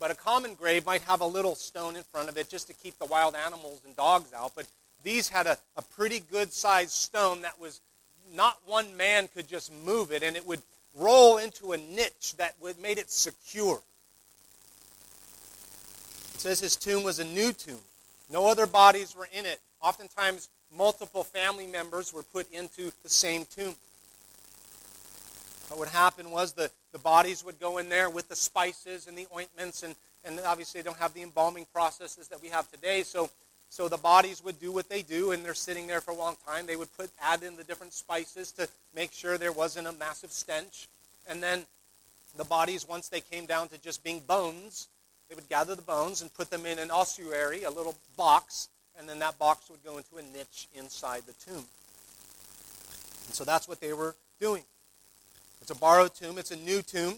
But 0.00 0.12
a 0.12 0.14
common 0.14 0.54
grave 0.54 0.86
might 0.86 1.02
have 1.02 1.22
a 1.22 1.26
little 1.26 1.56
stone 1.56 1.96
in 1.96 2.04
front 2.04 2.28
of 2.28 2.38
it 2.38 2.48
just 2.48 2.68
to 2.68 2.72
keep 2.72 2.96
the 3.00 3.04
wild 3.04 3.34
animals 3.34 3.80
and 3.84 3.96
dogs 3.96 4.32
out. 4.32 4.52
But 4.54 4.66
these 5.02 5.28
had 5.28 5.48
a, 5.48 5.58
a 5.76 5.82
pretty 5.82 6.20
good 6.20 6.52
sized 6.52 6.92
stone 6.92 7.42
that 7.42 7.60
was 7.60 7.80
not 8.32 8.58
one 8.64 8.96
man 8.96 9.28
could 9.34 9.48
just 9.48 9.72
move 9.84 10.12
it, 10.12 10.22
and 10.22 10.36
it 10.36 10.46
would 10.46 10.62
roll 10.94 11.38
into 11.38 11.72
a 11.72 11.76
niche 11.76 12.34
that 12.36 12.54
would, 12.60 12.80
made 12.80 12.98
it 12.98 13.10
secure. 13.10 13.80
It 16.38 16.42
says 16.42 16.60
his 16.60 16.76
tomb 16.76 17.02
was 17.02 17.18
a 17.18 17.24
new 17.24 17.52
tomb. 17.52 17.80
No 18.30 18.46
other 18.46 18.64
bodies 18.64 19.16
were 19.16 19.28
in 19.36 19.44
it. 19.44 19.58
Oftentimes, 19.82 20.48
multiple 20.72 21.24
family 21.24 21.66
members 21.66 22.14
were 22.14 22.22
put 22.22 22.48
into 22.52 22.92
the 23.02 23.08
same 23.08 23.44
tomb. 23.44 23.74
What 25.66 25.80
would 25.80 25.88
happen 25.88 26.30
was 26.30 26.52
the, 26.52 26.70
the 26.92 27.00
bodies 27.00 27.44
would 27.44 27.58
go 27.58 27.78
in 27.78 27.88
there 27.88 28.08
with 28.08 28.28
the 28.28 28.36
spices 28.36 29.08
and 29.08 29.18
the 29.18 29.26
ointments, 29.34 29.82
and, 29.82 29.96
and 30.24 30.38
obviously 30.46 30.80
they 30.80 30.84
don't 30.84 30.98
have 30.98 31.12
the 31.12 31.22
embalming 31.22 31.66
processes 31.72 32.28
that 32.28 32.40
we 32.40 32.50
have 32.50 32.70
today. 32.70 33.02
So 33.02 33.30
so 33.68 33.88
the 33.88 33.96
bodies 33.96 34.40
would 34.44 34.60
do 34.60 34.70
what 34.70 34.88
they 34.88 35.02
do, 35.02 35.32
and 35.32 35.44
they're 35.44 35.54
sitting 35.54 35.88
there 35.88 36.00
for 36.00 36.12
a 36.12 36.16
long 36.16 36.36
time. 36.46 36.66
They 36.66 36.76
would 36.76 36.96
put 36.96 37.10
add 37.20 37.42
in 37.42 37.56
the 37.56 37.64
different 37.64 37.94
spices 37.94 38.52
to 38.52 38.68
make 38.94 39.12
sure 39.12 39.38
there 39.38 39.50
wasn't 39.50 39.88
a 39.88 39.92
massive 39.92 40.30
stench. 40.30 40.86
And 41.28 41.42
then 41.42 41.66
the 42.36 42.44
bodies, 42.44 42.88
once 42.88 43.08
they 43.08 43.20
came 43.20 43.44
down 43.44 43.68
to 43.70 43.78
just 43.78 44.04
being 44.04 44.20
bones, 44.20 44.86
they 45.28 45.34
would 45.34 45.48
gather 45.48 45.74
the 45.74 45.82
bones 45.82 46.22
and 46.22 46.32
put 46.32 46.50
them 46.50 46.64
in 46.64 46.78
an 46.78 46.90
ossuary, 46.90 47.64
a 47.64 47.70
little 47.70 47.96
box, 48.16 48.68
and 48.98 49.08
then 49.08 49.18
that 49.18 49.38
box 49.38 49.68
would 49.70 49.84
go 49.84 49.98
into 49.98 50.16
a 50.16 50.22
niche 50.22 50.68
inside 50.74 51.22
the 51.26 51.34
tomb. 51.34 51.64
And 53.26 53.34
so 53.34 53.44
that's 53.44 53.68
what 53.68 53.80
they 53.80 53.92
were 53.92 54.14
doing. 54.40 54.62
It's 55.60 55.70
a 55.70 55.74
borrowed 55.74 56.14
tomb, 56.14 56.38
it's 56.38 56.50
a 56.50 56.56
new 56.56 56.82
tomb. 56.82 57.14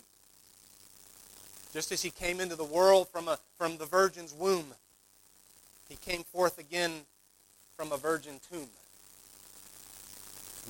Just 1.72 1.92
as 1.92 2.02
he 2.02 2.10
came 2.10 2.40
into 2.40 2.56
the 2.56 2.64
world 2.64 3.08
from, 3.08 3.28
a, 3.28 3.38
from 3.56 3.78
the 3.78 3.86
virgin's 3.86 4.34
womb, 4.34 4.66
he 5.88 5.94
came 5.96 6.24
forth 6.24 6.58
again 6.58 6.90
from 7.76 7.92
a 7.92 7.96
virgin 7.96 8.40
tomb. 8.50 8.68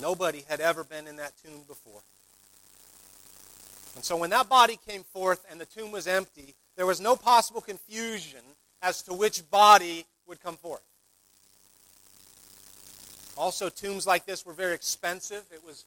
Nobody 0.01 0.45
had 0.47 0.61
ever 0.61 0.85
been 0.85 1.07
in 1.07 1.17
that 1.17 1.33
tomb 1.43 1.61
before. 1.67 2.01
And 3.97 4.05
so 4.05 4.17
when 4.17 4.31
that 4.31 4.49
body 4.49 4.79
came 4.87 5.03
forth 5.03 5.45
and 5.51 5.61
the 5.61 5.67
tomb 5.67 5.91
was 5.91 6.07
empty, 6.07 6.55
there 6.81 6.87
was 6.87 6.99
no 6.99 7.15
possible 7.15 7.61
confusion 7.61 8.41
as 8.81 9.03
to 9.03 9.13
which 9.13 9.43
body 9.51 10.07
would 10.27 10.43
come 10.43 10.57
forth. 10.57 10.81
Also, 13.37 13.69
tombs 13.69 14.07
like 14.07 14.25
this 14.25 14.47
were 14.47 14.55
very 14.55 14.73
expensive. 14.73 15.45
It 15.53 15.63
was, 15.63 15.85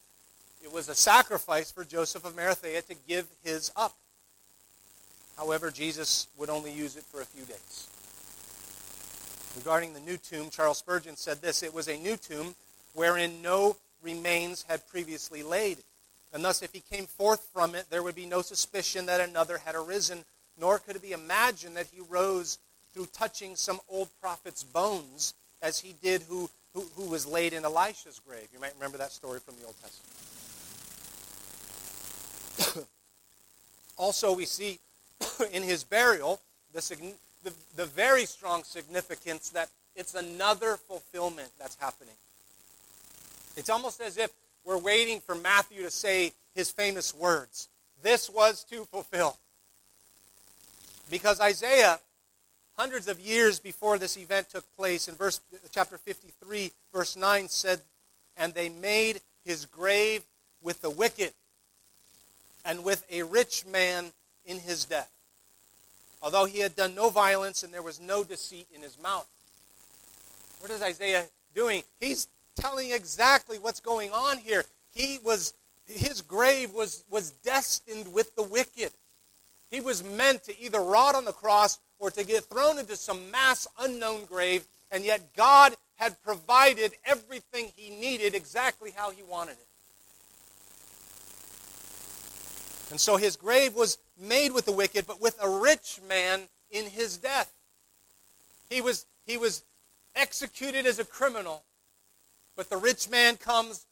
it 0.62 0.72
was 0.72 0.88
a 0.88 0.94
sacrifice 0.94 1.72
for 1.72 1.82
Joseph 1.82 2.24
of 2.24 2.38
Arimathea 2.38 2.82
to 2.82 2.94
give 3.08 3.26
his 3.42 3.72
up. 3.74 3.96
However, 5.36 5.72
Jesus 5.72 6.28
would 6.38 6.48
only 6.48 6.70
use 6.70 6.94
it 6.94 7.02
for 7.02 7.20
a 7.20 7.24
few 7.24 7.44
days. 7.44 7.88
Regarding 9.56 9.94
the 9.94 10.00
new 10.00 10.16
tomb, 10.16 10.48
Charles 10.48 10.78
Spurgeon 10.78 11.16
said 11.16 11.42
this 11.42 11.64
It 11.64 11.74
was 11.74 11.88
a 11.88 11.96
new 11.96 12.16
tomb 12.16 12.54
wherein 12.92 13.42
no 13.42 13.74
remains 14.00 14.62
had 14.68 14.86
previously 14.86 15.42
laid. 15.42 15.78
And 16.32 16.44
thus, 16.44 16.62
if 16.62 16.72
he 16.72 16.84
came 16.88 17.06
forth 17.06 17.48
from 17.52 17.74
it, 17.74 17.86
there 17.90 18.04
would 18.04 18.14
be 18.14 18.26
no 18.26 18.42
suspicion 18.42 19.06
that 19.06 19.20
another 19.20 19.58
had 19.58 19.74
arisen, 19.74 20.24
nor 20.58 20.78
could 20.78 20.96
it 20.96 21.02
be 21.02 21.12
imagined 21.12 21.76
that 21.76 21.86
he 21.92 22.00
rose 22.08 22.58
through 22.92 23.06
touching 23.12 23.56
some 23.56 23.80
old 23.88 24.08
prophet's 24.20 24.62
bones, 24.62 25.34
as 25.62 25.80
he 25.80 25.94
did 26.02 26.22
who, 26.22 26.48
who, 26.74 26.84
who 26.96 27.10
was 27.10 27.26
laid 27.26 27.52
in 27.52 27.64
Elisha's 27.64 28.20
grave. 28.26 28.48
You 28.52 28.60
might 28.60 28.74
remember 28.74 28.98
that 28.98 29.12
story 29.12 29.40
from 29.40 29.54
the 29.60 29.66
Old 29.66 29.74
Testament. 32.56 32.86
also, 33.96 34.34
we 34.34 34.44
see 34.44 34.78
in 35.52 35.62
his 35.62 35.82
burial 35.82 36.40
the, 36.72 36.80
the, 37.42 37.52
the 37.76 37.86
very 37.86 38.26
strong 38.26 38.62
significance 38.62 39.48
that 39.50 39.68
it's 39.96 40.14
another 40.14 40.76
fulfillment 40.76 41.48
that's 41.58 41.76
happening. 41.76 42.14
It's 43.56 43.70
almost 43.70 44.00
as 44.00 44.18
if 44.18 44.30
we're 44.64 44.78
waiting 44.78 45.20
for 45.20 45.34
Matthew 45.34 45.82
to 45.82 45.90
say 45.90 46.32
his 46.54 46.70
famous 46.70 47.14
words. 47.14 47.68
This 48.02 48.28
was 48.28 48.64
to 48.64 48.84
fulfill. 48.84 49.36
Because 51.10 51.40
Isaiah, 51.40 52.00
hundreds 52.76 53.08
of 53.08 53.20
years 53.20 53.58
before 53.58 53.98
this 53.98 54.16
event 54.16 54.50
took 54.50 54.64
place, 54.76 55.08
in 55.08 55.14
verse 55.14 55.40
chapter 55.70 55.98
53, 55.98 56.72
verse 56.92 57.16
9 57.16 57.48
said, 57.48 57.80
And 58.36 58.54
they 58.54 58.68
made 58.68 59.20
his 59.44 59.66
grave 59.66 60.24
with 60.62 60.80
the 60.80 60.90
wicked 60.90 61.32
and 62.64 62.84
with 62.84 63.04
a 63.10 63.22
rich 63.22 63.64
man 63.66 64.06
in 64.46 64.58
his 64.58 64.84
death 64.84 65.10
although 66.24 66.46
he 66.46 66.60
had 66.60 66.74
done 66.74 66.94
no 66.94 67.10
violence 67.10 67.62
and 67.62 67.72
there 67.72 67.82
was 67.82 68.00
no 68.00 68.24
deceit 68.24 68.66
in 68.74 68.80
his 68.80 68.98
mouth. 69.00 69.28
What 70.60 70.70
is 70.70 70.80
Isaiah 70.80 71.26
doing? 71.54 71.82
He's 72.00 72.28
telling 72.56 72.92
exactly 72.92 73.58
what's 73.58 73.78
going 73.78 74.10
on 74.10 74.38
here. 74.38 74.64
He 74.94 75.18
was 75.22 75.52
his 75.86 76.22
grave 76.22 76.72
was, 76.72 77.04
was 77.10 77.32
destined 77.44 78.10
with 78.14 78.34
the 78.36 78.42
wicked. 78.42 78.90
He 79.74 79.80
was 79.80 80.04
meant 80.04 80.44
to 80.44 80.56
either 80.60 80.78
rot 80.78 81.16
on 81.16 81.24
the 81.24 81.32
cross 81.32 81.80
or 81.98 82.08
to 82.12 82.22
get 82.22 82.44
thrown 82.44 82.78
into 82.78 82.94
some 82.94 83.32
mass 83.32 83.66
unknown 83.80 84.24
grave, 84.24 84.64
and 84.92 85.04
yet 85.04 85.34
God 85.34 85.74
had 85.96 86.22
provided 86.22 86.92
everything 87.04 87.72
he 87.74 87.90
needed 87.90 88.36
exactly 88.36 88.92
how 88.94 89.10
he 89.10 89.24
wanted 89.24 89.54
it. 89.54 89.66
And 92.92 93.00
so 93.00 93.16
his 93.16 93.34
grave 93.34 93.74
was 93.74 93.98
made 94.16 94.52
with 94.52 94.64
the 94.64 94.70
wicked, 94.70 95.08
but 95.08 95.20
with 95.20 95.36
a 95.42 95.48
rich 95.48 95.98
man 96.08 96.42
in 96.70 96.86
his 96.86 97.16
death. 97.16 97.52
He 98.70 98.80
was, 98.80 99.06
he 99.26 99.36
was 99.36 99.64
executed 100.14 100.86
as 100.86 101.00
a 101.00 101.04
criminal, 101.04 101.64
but 102.54 102.70
the 102.70 102.76
rich 102.76 103.10
man 103.10 103.38
comes 103.38 103.86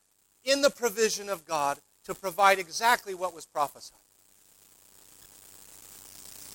in 0.45 0.63
the 0.63 0.71
provision 0.71 1.29
of 1.29 1.45
God 1.45 1.81
to 2.05 2.15
provide 2.15 2.61
exactly 2.61 3.17
what 3.17 3.35
was 3.35 3.47
prophesied. 3.47 3.99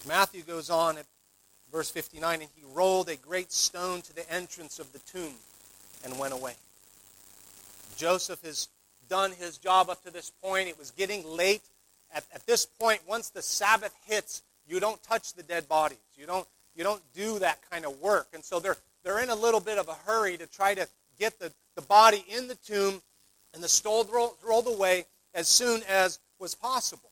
Matthew 0.07 0.41
goes 0.41 0.69
on 0.69 0.97
at 0.97 1.05
verse 1.71 1.89
59 1.89 2.41
and 2.41 2.49
he 2.55 2.63
rolled 2.73 3.09
a 3.09 3.15
great 3.15 3.51
stone 3.51 4.01
to 4.03 4.15
the 4.15 4.31
entrance 4.31 4.79
of 4.79 4.91
the 4.93 4.99
tomb 4.99 5.33
and 6.03 6.17
went 6.17 6.33
away. 6.33 6.53
Joseph 7.97 8.41
has 8.43 8.69
done 9.09 9.31
his 9.31 9.57
job 9.57 9.89
up 9.89 10.03
to 10.03 10.11
this 10.11 10.31
point. 10.41 10.69
It 10.69 10.77
was 10.77 10.91
getting 10.91 11.25
late 11.25 11.61
at, 12.13 12.23
at 12.33 12.45
this 12.45 12.65
point, 12.65 13.01
once 13.07 13.29
the 13.29 13.41
Sabbath 13.41 13.93
hits, 14.05 14.41
you 14.67 14.79
don't 14.79 15.01
touch 15.03 15.33
the 15.33 15.43
dead 15.43 15.67
bodies. 15.67 15.97
You 16.15 16.25
don't, 16.25 16.47
you 16.75 16.83
don't 16.83 17.01
do 17.13 17.39
that 17.39 17.59
kind 17.69 17.85
of 17.85 17.99
work. 18.01 18.27
And 18.33 18.43
so 18.43 18.59
they're, 18.59 18.77
they're 19.03 19.19
in 19.19 19.29
a 19.29 19.35
little 19.35 19.59
bit 19.59 19.77
of 19.77 19.87
a 19.89 19.93
hurry 19.93 20.37
to 20.37 20.47
try 20.47 20.73
to 20.73 20.87
get 21.19 21.39
the, 21.39 21.51
the 21.75 21.81
body 21.81 22.23
in 22.29 22.47
the 22.47 22.55
tomb 22.55 23.01
and 23.53 23.63
the 23.63 23.69
stone 23.69 24.07
rolled, 24.11 24.35
rolled 24.47 24.67
away 24.67 25.05
as 25.33 25.47
soon 25.47 25.81
as 25.89 26.19
was 26.39 26.55
possible. 26.55 27.09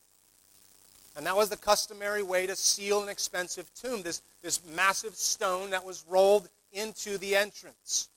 And 1.16 1.26
that 1.26 1.36
was 1.36 1.50
the 1.50 1.58
customary 1.58 2.24
way 2.24 2.46
to 2.46 2.56
seal 2.56 3.02
an 3.02 3.10
expensive 3.10 3.70
tomb, 3.74 4.02
this, 4.02 4.22
this 4.42 4.60
massive 4.76 5.16
stone 5.16 5.70
that 5.70 5.86
was 5.86 6.04
rolled 6.10 6.50
into 6.74 7.18
the 7.18 7.36
entrance. 7.36 8.10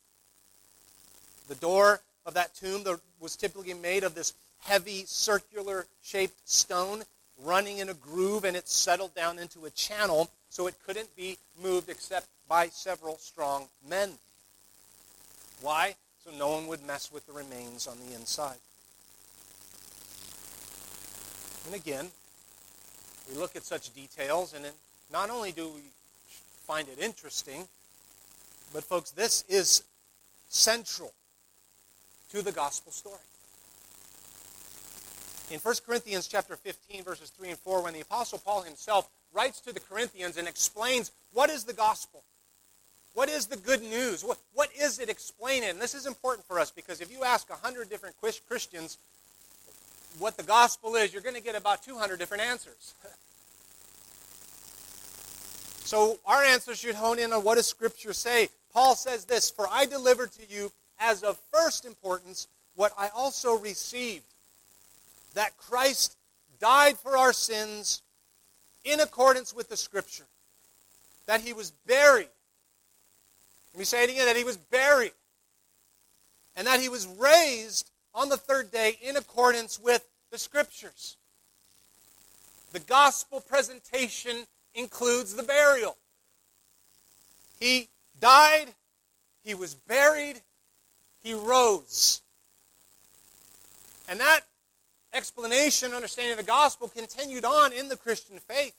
The 1.48 1.54
door 1.54 2.00
of 2.26 2.34
that 2.34 2.54
tomb 2.54 2.84
was 3.20 3.36
typically 3.36 3.74
made 3.74 4.02
of 4.02 4.14
this 4.14 4.34
heavy 4.60 5.04
circular 5.06 5.86
shaped 6.02 6.48
stone 6.48 7.04
running 7.42 7.78
in 7.78 7.88
a 7.88 7.94
groove 7.94 8.44
and 8.44 8.56
it 8.56 8.68
settled 8.68 9.14
down 9.14 9.38
into 9.38 9.64
a 9.64 9.70
channel 9.70 10.28
so 10.50 10.66
it 10.66 10.74
couldn't 10.84 11.14
be 11.16 11.38
moved 11.62 11.88
except 11.88 12.26
by 12.48 12.68
several 12.68 13.16
strong 13.18 13.68
men. 13.88 14.10
Why? 15.60 15.94
So 16.24 16.30
no 16.36 16.48
one 16.48 16.66
would 16.66 16.84
mess 16.84 17.12
with 17.12 17.26
the 17.26 17.32
remains 17.32 17.86
on 17.86 17.96
the 17.98 18.14
inside. 18.14 18.58
And 21.66 21.74
again, 21.74 22.10
we 23.30 23.38
look 23.38 23.56
at 23.56 23.64
such 23.64 23.94
details, 23.94 24.54
and 24.54 24.64
not 25.12 25.30
only 25.30 25.52
do 25.52 25.68
we 25.68 25.82
find 26.66 26.88
it 26.88 26.98
interesting, 26.98 27.66
But, 28.72 28.84
folks, 28.84 29.10
this 29.10 29.44
is 29.48 29.82
central 30.48 31.12
to 32.30 32.42
the 32.42 32.52
gospel 32.52 32.92
story. 32.92 33.16
In 35.50 35.58
1 35.60 35.74
Corinthians 35.86 36.28
chapter 36.28 36.56
15, 36.56 37.02
verses 37.02 37.30
3 37.30 37.50
and 37.50 37.58
4, 37.58 37.82
when 37.82 37.94
the 37.94 38.02
Apostle 38.02 38.38
Paul 38.38 38.62
himself 38.62 39.08
writes 39.32 39.60
to 39.60 39.72
the 39.72 39.80
Corinthians 39.80 40.36
and 40.36 40.46
explains 40.46 41.10
what 41.32 41.48
is 41.48 41.64
the 41.64 41.72
gospel, 41.72 42.22
what 43.14 43.30
is 43.30 43.46
the 43.46 43.56
good 43.56 43.82
news, 43.82 44.22
what, 44.22 44.38
what 44.52 44.68
is 44.78 44.98
it, 44.98 45.08
explain 45.08 45.62
it. 45.62 45.70
And 45.70 45.80
this 45.80 45.94
is 45.94 46.06
important 46.06 46.46
for 46.46 46.58
us 46.60 46.70
because 46.70 47.00
if 47.00 47.10
you 47.10 47.24
ask 47.24 47.48
100 47.48 47.88
different 47.88 48.14
Christians 48.20 48.98
what 50.18 50.36
the 50.36 50.42
gospel 50.42 50.94
is, 50.96 51.12
you're 51.12 51.22
going 51.22 51.34
to 51.34 51.42
get 51.42 51.54
about 51.54 51.82
200 51.82 52.18
different 52.18 52.42
answers. 52.42 52.94
so 55.84 56.18
our 56.26 56.42
answer 56.42 56.74
should 56.74 56.94
hone 56.94 57.18
in 57.18 57.32
on 57.32 57.44
what 57.44 57.56
does 57.56 57.66
Scripture 57.66 58.12
say. 58.12 58.48
Paul 58.72 58.94
says 58.94 59.24
this, 59.24 59.50
For 59.50 59.66
I 59.70 59.86
delivered 59.86 60.32
to 60.32 60.42
you 60.48 60.72
as 60.98 61.22
of 61.22 61.38
first 61.52 61.84
importance 61.84 62.48
what 62.74 62.92
I 62.98 63.08
also 63.08 63.58
received 63.58 64.24
that 65.34 65.56
Christ 65.56 66.16
died 66.60 66.96
for 66.98 67.16
our 67.16 67.32
sins 67.32 68.02
in 68.84 69.00
accordance 69.00 69.54
with 69.54 69.68
the 69.68 69.76
Scripture, 69.76 70.26
that 71.26 71.40
he 71.40 71.52
was 71.52 71.72
buried. 71.86 72.28
Let 73.74 73.78
me 73.78 73.84
say 73.84 74.04
it 74.04 74.10
again 74.10 74.26
that 74.26 74.36
he 74.36 74.44
was 74.44 74.56
buried, 74.56 75.12
and 76.56 76.66
that 76.66 76.80
he 76.80 76.88
was 76.88 77.06
raised 77.06 77.90
on 78.18 78.28
the 78.28 78.36
third 78.36 78.72
day 78.72 78.98
in 79.00 79.16
accordance 79.16 79.78
with 79.78 80.04
the 80.32 80.38
Scriptures. 80.38 81.16
The 82.72 82.80
gospel 82.80 83.40
presentation 83.40 84.44
includes 84.74 85.34
the 85.34 85.44
burial. 85.44 85.96
He 87.60 87.88
died, 88.20 88.66
he 89.44 89.54
was 89.54 89.74
buried, 89.74 90.40
he 91.22 91.32
rose. 91.32 92.20
And 94.08 94.18
that 94.18 94.40
explanation, 95.14 95.92
understanding 95.92 96.32
of 96.32 96.38
the 96.38 96.44
gospel 96.44 96.88
continued 96.88 97.44
on 97.44 97.72
in 97.72 97.88
the 97.88 97.96
Christian 97.96 98.38
faith. 98.40 98.74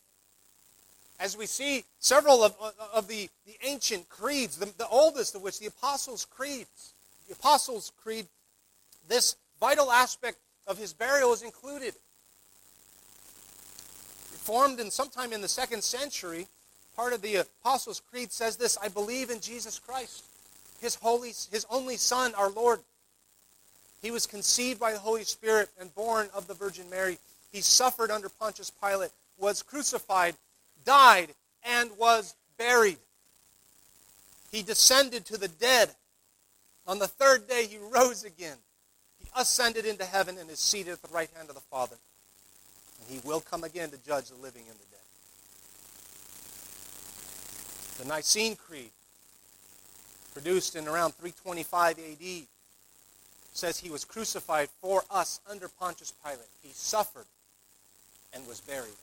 As 1.17 1.37
we 1.37 1.45
see 1.45 1.85
several 1.99 2.43
of, 2.43 2.55
of 2.93 3.07
the, 3.07 3.29
the 3.45 3.55
ancient 3.63 4.09
creeds, 4.09 4.57
the, 4.57 4.65
the 4.77 4.87
oldest 4.87 5.33
of 5.33 5.41
which, 5.41 5.59
the 5.59 5.67
Apostles' 5.67 6.25
Creeds, 6.25 6.93
the 7.27 7.33
Apostles' 7.33 7.91
Creed, 8.01 8.27
this 9.09 9.35
vital 9.59 9.91
aspect 9.91 10.37
of 10.65 10.77
his 10.77 10.93
burial 10.93 11.33
is 11.33 11.41
included. 11.41 11.93
Formed 14.43 14.79
in 14.79 14.89
sometime 14.89 15.33
in 15.33 15.41
the 15.41 15.47
second 15.49 15.83
century, 15.83 16.47
part 16.95 17.11
of 17.11 17.21
the 17.21 17.35
Apostles' 17.35 18.01
Creed 18.09 18.31
says 18.31 18.55
this 18.55 18.77
I 18.81 18.87
believe 18.87 19.29
in 19.29 19.41
Jesus 19.41 19.77
Christ, 19.77 20.23
his, 20.79 20.95
holy, 20.95 21.33
his 21.51 21.65
only 21.69 21.97
Son, 21.97 22.33
our 22.35 22.49
Lord 22.49 22.79
he 24.01 24.11
was 24.11 24.25
conceived 24.25 24.79
by 24.79 24.93
the 24.93 24.99
Holy 24.99 25.23
Spirit 25.23 25.69
and 25.79 25.93
born 25.93 26.29
of 26.33 26.47
the 26.47 26.53
Virgin 26.53 26.89
Mary. 26.89 27.17
He 27.51 27.61
suffered 27.61 28.11
under 28.11 28.29
Pontius 28.29 28.71
Pilate, 28.71 29.11
was 29.37 29.61
crucified, 29.61 30.35
died, 30.85 31.33
and 31.63 31.89
was 31.97 32.35
buried. 32.57 32.97
He 34.51 34.63
descended 34.63 35.25
to 35.25 35.37
the 35.37 35.47
dead. 35.47 35.89
On 36.87 36.99
the 36.99 37.07
third 37.07 37.47
day, 37.47 37.67
he 37.67 37.77
rose 37.77 38.23
again. 38.23 38.57
Ascended 39.37 39.85
into 39.85 40.05
heaven 40.05 40.37
and 40.37 40.49
is 40.49 40.59
seated 40.59 40.91
at 40.91 41.01
the 41.01 41.13
right 41.13 41.29
hand 41.35 41.49
of 41.49 41.55
the 41.55 41.61
Father. 41.61 41.95
And 43.01 43.09
he 43.09 43.27
will 43.27 43.39
come 43.39 43.63
again 43.63 43.89
to 43.91 43.97
judge 43.97 44.29
the 44.29 44.35
living 44.35 44.63
and 44.69 44.77
the 44.77 44.85
dead. 44.91 44.99
The 47.99 48.05
Nicene 48.05 48.55
Creed, 48.55 48.91
produced 50.33 50.75
in 50.75 50.87
around 50.87 51.13
325 51.15 51.99
AD, 51.99 52.47
says 53.53 53.79
he 53.79 53.89
was 53.89 54.05
crucified 54.05 54.69
for 54.81 55.03
us 55.11 55.39
under 55.49 55.67
Pontius 55.67 56.13
Pilate. 56.23 56.39
He 56.61 56.71
suffered 56.73 57.25
and 58.33 58.47
was 58.47 58.61
buried. 58.61 58.95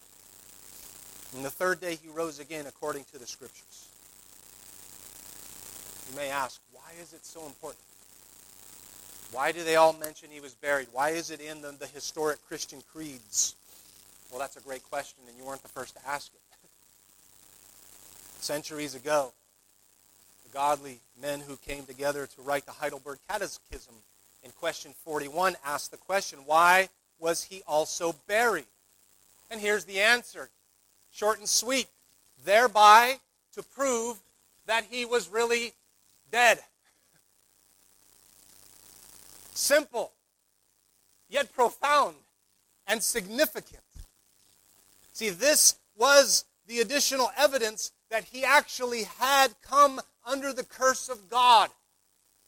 And 1.35 1.45
the 1.45 1.51
third 1.51 1.81
day 1.81 1.97
he 1.97 2.09
rose 2.09 2.39
again 2.39 2.67
according 2.67 3.05
to 3.13 3.19
the 3.19 3.27
scriptures. 3.27 3.89
You 6.11 6.17
may 6.17 6.31
ask, 6.31 6.61
why 6.73 6.93
is 7.03 7.13
it 7.13 7.27
so 7.27 7.45
important? 7.45 7.83
Why 9.33 9.53
do 9.53 9.65
they 9.65 9.77
all 9.77 9.93
mention 9.93 10.31
he 10.31 10.41
was 10.41 10.55
buried? 10.55 10.89
Why 10.93 11.11
is 11.11 11.31
it 11.31 11.41
in 11.41 11.61
the, 11.61 11.73
the 11.73 11.87
historic 11.87 12.39
Christian 12.47 12.83
creeds? 12.93 13.55
Well, 14.31 14.39
that's 14.41 14.57
a 14.57 14.61
great 14.61 14.83
question, 14.89 15.19
and 15.29 15.37
you 15.37 15.45
weren't 15.45 15.63
the 15.63 15.69
first 15.69 15.95
to 15.97 16.09
ask 16.09 16.33
it. 16.33 16.41
Centuries 18.41 18.95
ago, 18.95 19.33
the 20.45 20.53
godly 20.53 21.01
men 21.21 21.41
who 21.41 21.57
came 21.57 21.85
together 21.85 22.27
to 22.27 22.43
write 22.43 22.67
the 22.67 22.73
Heidelberg 22.73 23.19
Catechism 23.29 23.95
in 24.45 24.51
question 24.53 24.93
41 25.05 25.57
asked 25.65 25.91
the 25.91 25.97
question, 25.97 26.39
why 26.47 26.89
was 27.19 27.45
he 27.45 27.63
also 27.67 28.15
buried? 28.29 28.67
And 29.51 29.61
here's 29.61 29.85
the 29.85 30.01
answer 30.01 30.51
short 31.13 31.39
and 31.39 31.49
sweet 31.49 31.87
thereby 32.45 33.17
to 33.55 33.63
prove 33.63 34.19
that 34.67 34.85
he 34.91 35.05
was 35.05 35.29
really 35.29 35.73
dead. 36.31 36.59
Simple, 39.57 40.13
yet 41.31 41.51
profound 41.55 42.15
and 42.87 43.03
significant. 43.03 43.83
See, 45.15 45.31
this 45.31 45.77
was 45.97 46.45
the 46.67 46.81
additional 46.81 47.31
evidence 47.39 47.93
that 48.11 48.25
he 48.25 48.45
actually 48.45 49.05
had 49.19 49.49
come 49.63 49.99
under 50.27 50.53
the 50.53 50.63
curse 50.63 51.09
of 51.09 51.31
God, 51.31 51.71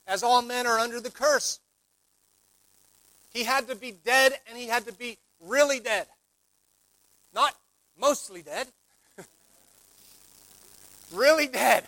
as 0.07 0.23
all 0.23 0.42
men 0.42 0.66
are 0.66 0.79
under 0.79 1.01
the 1.01 1.11
curse. 1.11 1.61
He 3.33 3.44
had 3.44 3.68
to 3.68 3.75
be 3.75 3.90
dead 3.90 4.35
and 4.47 4.59
he 4.59 4.66
had 4.66 4.85
to 4.85 4.92
be 4.92 5.16
really 5.40 5.81
dead. 5.81 6.07
Not 7.33 7.55
mostly 7.99 8.42
dead. 8.42 8.66
really 11.14 11.47
dead. 11.47 11.85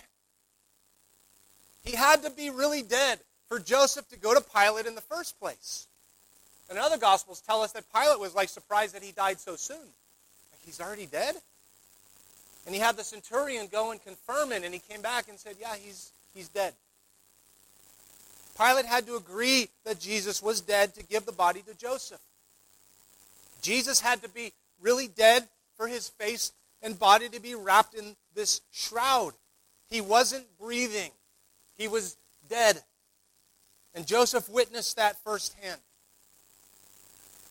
He 1.85 1.95
had 1.95 2.23
to 2.23 2.31
be 2.31 2.49
really 2.49 2.83
dead 2.83 3.21
for 3.51 3.59
Joseph 3.59 4.09
to 4.09 4.17
go 4.17 4.33
to 4.33 4.41
Pilate 4.41 4.87
in 4.87 4.95
the 4.95 5.01
first 5.01 5.39
place. 5.39 5.89
And 6.71 6.79
other 6.79 6.97
Gospels 6.97 7.43
tell 7.45 7.63
us 7.63 7.73
that 7.73 7.85
Pilate 7.93 8.21
was 8.21 8.35
like 8.35 8.49
surprised 8.49 8.95
that 8.95 9.03
he 9.03 9.11
died 9.11 9.41
so 9.41 9.57
soon. 9.57 9.77
Like 9.77 10.61
he's 10.65 10.81
already 10.81 11.07
dead? 11.07 11.35
And 12.65 12.75
he 12.75 12.81
had 12.81 12.97
the 12.97 13.03
centurion 13.03 13.67
go 13.67 13.91
and 13.91 14.03
confirm 14.03 14.53
it, 14.53 14.63
and 14.63 14.73
he 14.73 14.79
came 14.79 15.03
back 15.03 15.29
and 15.29 15.39
said, 15.39 15.57
Yeah, 15.61 15.75
he's, 15.75 16.13
he's 16.33 16.49
dead. 16.49 16.75
Pilate 18.57 18.87
had 18.87 19.07
to 19.07 19.17
agree 19.17 19.69
that 19.85 19.99
Jesus 19.99 20.41
was 20.41 20.61
dead 20.61 20.95
to 20.95 21.03
give 21.03 21.27
the 21.27 21.33
body 21.33 21.63
to 21.63 21.77
Joseph. 21.77 22.21
Jesus 23.63 24.01
had 24.01 24.23
to 24.23 24.29
be 24.29 24.53
really 24.81 25.09
dead 25.09 25.49
for 25.77 25.89
his 25.89 26.09
face 26.09 26.53
and 26.83 26.99
body 26.99 27.29
to 27.29 27.41
be 27.41 27.55
wrapped 27.57 27.95
in 27.95 28.15
this 28.35 28.61
shroud. 28.71 29.33
He 29.89 30.01
wasn't 30.01 30.45
breathing, 30.61 31.11
he 31.77 31.89
was 31.89 32.17
dead. 32.49 32.81
And 33.95 34.07
Joseph 34.07 34.49
witnessed 34.49 34.97
that 34.97 35.23
firsthand. 35.25 35.81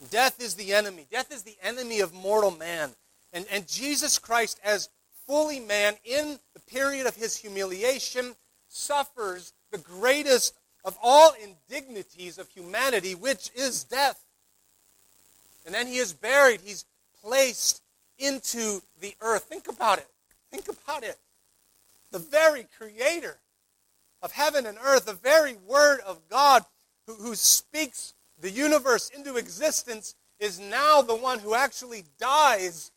Death 0.09 0.41
is 0.41 0.55
the 0.55 0.73
enemy. 0.73 1.05
Death 1.11 1.31
is 1.31 1.43
the 1.43 1.57
enemy 1.61 1.99
of 1.99 2.13
mortal 2.13 2.51
man. 2.51 2.91
And, 3.33 3.45
and 3.51 3.67
Jesus 3.67 4.17
Christ, 4.17 4.59
as 4.63 4.89
fully 5.27 5.59
man 5.59 5.95
in 6.05 6.39
the 6.53 6.59
period 6.61 7.05
of 7.05 7.15
his 7.15 7.35
humiliation, 7.35 8.35
suffers 8.69 9.53
the 9.71 9.77
greatest 9.77 10.55
of 10.85 10.97
all 11.03 11.33
indignities 11.43 12.37
of 12.37 12.49
humanity, 12.49 13.13
which 13.15 13.51
is 13.55 13.83
death. 13.83 14.23
And 15.65 15.75
then 15.75 15.87
he 15.87 15.97
is 15.97 16.13
buried. 16.13 16.61
He's 16.61 16.85
placed 17.21 17.81
into 18.17 18.81
the 19.01 19.13
earth. 19.21 19.43
Think 19.43 19.67
about 19.67 19.99
it. 19.99 20.07
Think 20.49 20.67
about 20.69 21.03
it. 21.03 21.17
The 22.11 22.19
very 22.19 22.65
creator 22.77 23.37
of 24.21 24.31
heaven 24.31 24.65
and 24.65 24.77
earth, 24.83 25.05
the 25.05 25.13
very 25.13 25.55
word 25.67 25.99
of 26.05 26.19
God 26.29 26.63
who, 27.07 27.13
who 27.15 27.35
speaks 27.35 28.13
the 28.39 28.51
universe 28.51 29.09
into 29.15 29.37
existence, 29.37 30.15
is 30.39 30.59
now 30.59 31.01
the 31.01 31.15
one 31.15 31.39
who 31.39 31.53
actually 31.53 32.03
dies 32.19 32.91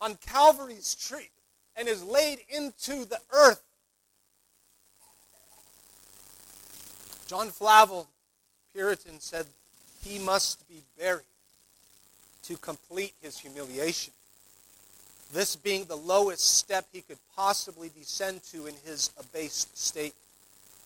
on 0.00 0.16
Calvary's 0.16 0.94
tree 0.94 1.30
and 1.76 1.88
is 1.88 2.02
laid 2.04 2.40
into 2.48 3.04
the 3.04 3.20
earth 3.32 3.62
John 7.30 7.50
Flavel, 7.50 8.08
Puritan, 8.72 9.20
said 9.20 9.46
he 10.02 10.18
must 10.18 10.68
be 10.68 10.82
buried 10.98 11.22
to 12.42 12.56
complete 12.56 13.12
his 13.22 13.38
humiliation. 13.38 14.12
This 15.32 15.54
being 15.54 15.84
the 15.84 15.96
lowest 15.96 16.56
step 16.56 16.88
he 16.92 17.02
could 17.02 17.18
possibly 17.36 17.88
descend 17.96 18.42
to 18.50 18.66
in 18.66 18.74
his 18.84 19.12
abased 19.16 19.78
state. 19.78 20.12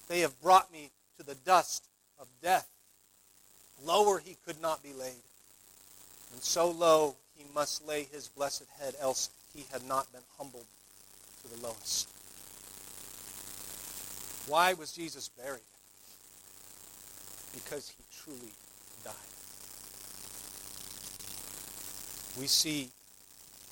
They 0.08 0.20
have 0.20 0.40
brought 0.42 0.72
me 0.72 0.90
to 1.18 1.24
the 1.24 1.34
dust 1.34 1.84
of 2.18 2.26
death. 2.42 2.68
Lower 3.84 4.18
he 4.18 4.36
could 4.46 4.60
not 4.60 4.82
be 4.82 4.92
laid. 4.92 5.22
And 6.32 6.42
so 6.42 6.70
low 6.70 7.16
he 7.36 7.44
must 7.54 7.86
lay 7.86 8.04
his 8.04 8.28
blessed 8.28 8.66
head, 8.78 8.94
else 9.00 9.30
he 9.54 9.64
had 9.72 9.86
not 9.86 10.12
been 10.12 10.22
humbled 10.38 10.66
to 11.42 11.48
the 11.54 11.66
lowest. 11.66 12.08
Why 14.46 14.74
was 14.74 14.92
Jesus 14.92 15.28
buried? 15.28 15.60
Because 17.54 17.88
he 17.88 18.02
truly 18.12 18.52
died. 19.04 19.14
We 22.38 22.46
see 22.46 22.90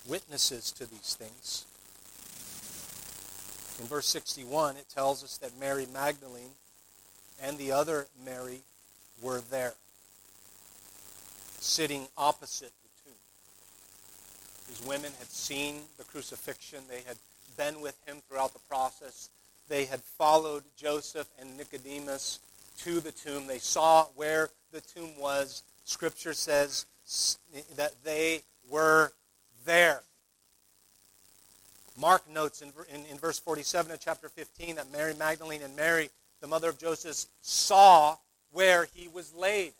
witnesses 0.08 0.70
to 0.72 0.86
these 0.86 1.14
things. 1.14 1.66
In 3.80 3.86
verse 3.86 4.06
61, 4.06 4.76
it 4.76 4.88
tells 4.88 5.24
us 5.24 5.38
that 5.38 5.58
Mary 5.58 5.86
Magdalene 5.92 6.52
and 7.42 7.58
the 7.58 7.72
other 7.72 8.06
Mary 8.24 8.60
were 9.20 9.40
there, 9.50 9.74
sitting 11.60 12.06
opposite 12.16 12.72
the 12.82 13.10
tomb. 13.10 13.18
These 14.68 14.86
women 14.86 15.12
had 15.18 15.30
seen 15.30 15.82
the 15.98 16.04
crucifixion, 16.04 16.84
they 16.88 17.02
had 17.06 17.16
been 17.56 17.80
with 17.80 17.96
him 18.06 18.18
throughout 18.28 18.52
the 18.52 18.60
process. 18.68 19.28
They 19.68 19.84
had 19.84 20.00
followed 20.00 20.64
Joseph 20.76 21.28
and 21.40 21.56
Nicodemus 21.56 22.40
to 22.78 23.00
the 23.00 23.12
tomb. 23.12 23.46
They 23.46 23.58
saw 23.58 24.06
where 24.14 24.50
the 24.72 24.80
tomb 24.80 25.18
was. 25.18 25.62
Scripture 25.84 26.34
says 26.34 26.86
that 27.76 27.92
they 28.04 28.42
were 28.70 29.12
there. 29.64 30.02
Mark 31.98 32.28
notes 32.30 32.62
in, 32.62 32.72
in, 32.92 33.04
in, 33.06 33.18
verse 33.18 33.38
47 33.38 33.92
of 33.92 34.00
chapter 34.00 34.28
15 34.28 34.76
that 34.76 34.90
Mary 34.90 35.14
Magdalene 35.14 35.62
and 35.62 35.76
Mary, 35.76 36.10
the 36.40 36.46
mother 36.46 36.68
of 36.68 36.78
Joseph, 36.78 37.26
saw 37.42 38.16
where 38.52 38.88
he 38.94 39.08
was 39.08 39.34
laid. 39.34 39.72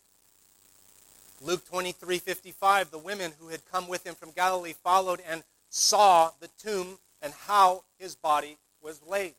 Luke 1.41 1.67
23 1.69 2.19
55, 2.19 2.91
the 2.91 2.99
women 2.99 3.33
who 3.41 3.49
had 3.49 3.61
come 3.71 3.89
with 3.89 4.07
him 4.07 4.15
from 4.15 4.31
Galilee 4.31 4.75
followed 4.75 5.21
and 5.29 5.43
saw 5.71 6.31
the 6.41 6.49
tomb 6.59 6.99
and 7.21 7.33
how 7.47 7.83
his 7.99 8.15
body 8.15 8.59
was 8.83 9.01
laid. 9.09 9.35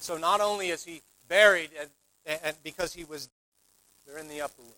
So 0.00 0.16
not 0.16 0.40
only 0.40 0.68
is 0.68 0.84
he 0.84 1.02
buried 1.28 1.70
and, 1.78 2.40
and 2.44 2.56
because 2.62 2.92
he 2.94 3.04
was, 3.04 3.28
they're 4.06 4.18
in 4.18 4.28
the 4.28 4.40
upper 4.40 4.62
room. 4.62 4.72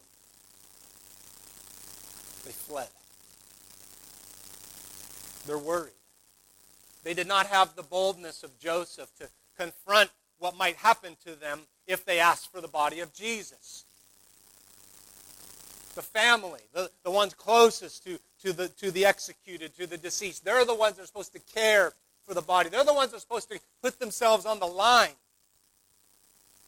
They 2.44 2.52
fled. 2.52 2.88
They're 5.46 5.58
worried. 5.58 5.92
They 7.02 7.14
did 7.14 7.26
not 7.26 7.46
have 7.46 7.74
the 7.76 7.82
boldness 7.82 8.42
of 8.42 8.58
Joseph 8.58 9.10
to 9.18 9.28
confront 9.56 10.10
what 10.38 10.56
might 10.56 10.76
happen 10.76 11.16
to 11.24 11.38
them 11.38 11.60
if 11.86 12.04
they 12.04 12.18
asked 12.18 12.52
for 12.52 12.60
the 12.60 12.68
body 12.68 13.00
of 13.00 13.12
Jesus. 13.12 13.84
The 15.94 16.02
family, 16.02 16.60
the, 16.72 16.90
the 17.04 17.10
ones 17.10 17.34
closest 17.34 18.04
to, 18.04 18.18
to, 18.42 18.52
the, 18.52 18.68
to 18.68 18.90
the 18.90 19.04
executed, 19.04 19.76
to 19.76 19.86
the 19.86 19.98
deceased, 19.98 20.44
they're 20.44 20.64
the 20.64 20.74
ones 20.74 20.96
that 20.96 21.02
are 21.02 21.06
supposed 21.06 21.32
to 21.32 21.40
care 21.40 21.92
for 22.26 22.34
the 22.34 22.42
body. 22.42 22.68
They're 22.68 22.84
the 22.84 22.94
ones 22.94 23.10
that 23.10 23.16
are 23.16 23.20
supposed 23.20 23.50
to 23.50 23.58
put 23.82 23.98
themselves 23.98 24.46
on 24.46 24.60
the 24.60 24.66
line 24.66 25.14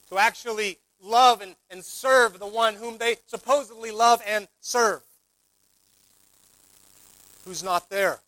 to 0.09 0.17
actually 0.17 0.77
love 1.01 1.41
and, 1.41 1.55
and 1.69 1.83
serve 1.83 2.39
the 2.39 2.47
one 2.47 2.75
whom 2.75 2.97
they 2.97 3.15
supposedly 3.27 3.91
love 3.91 4.21
and 4.27 4.47
serve. 4.61 5.01
Who's 7.45 7.63
not 7.63 7.89
there? 7.89 8.19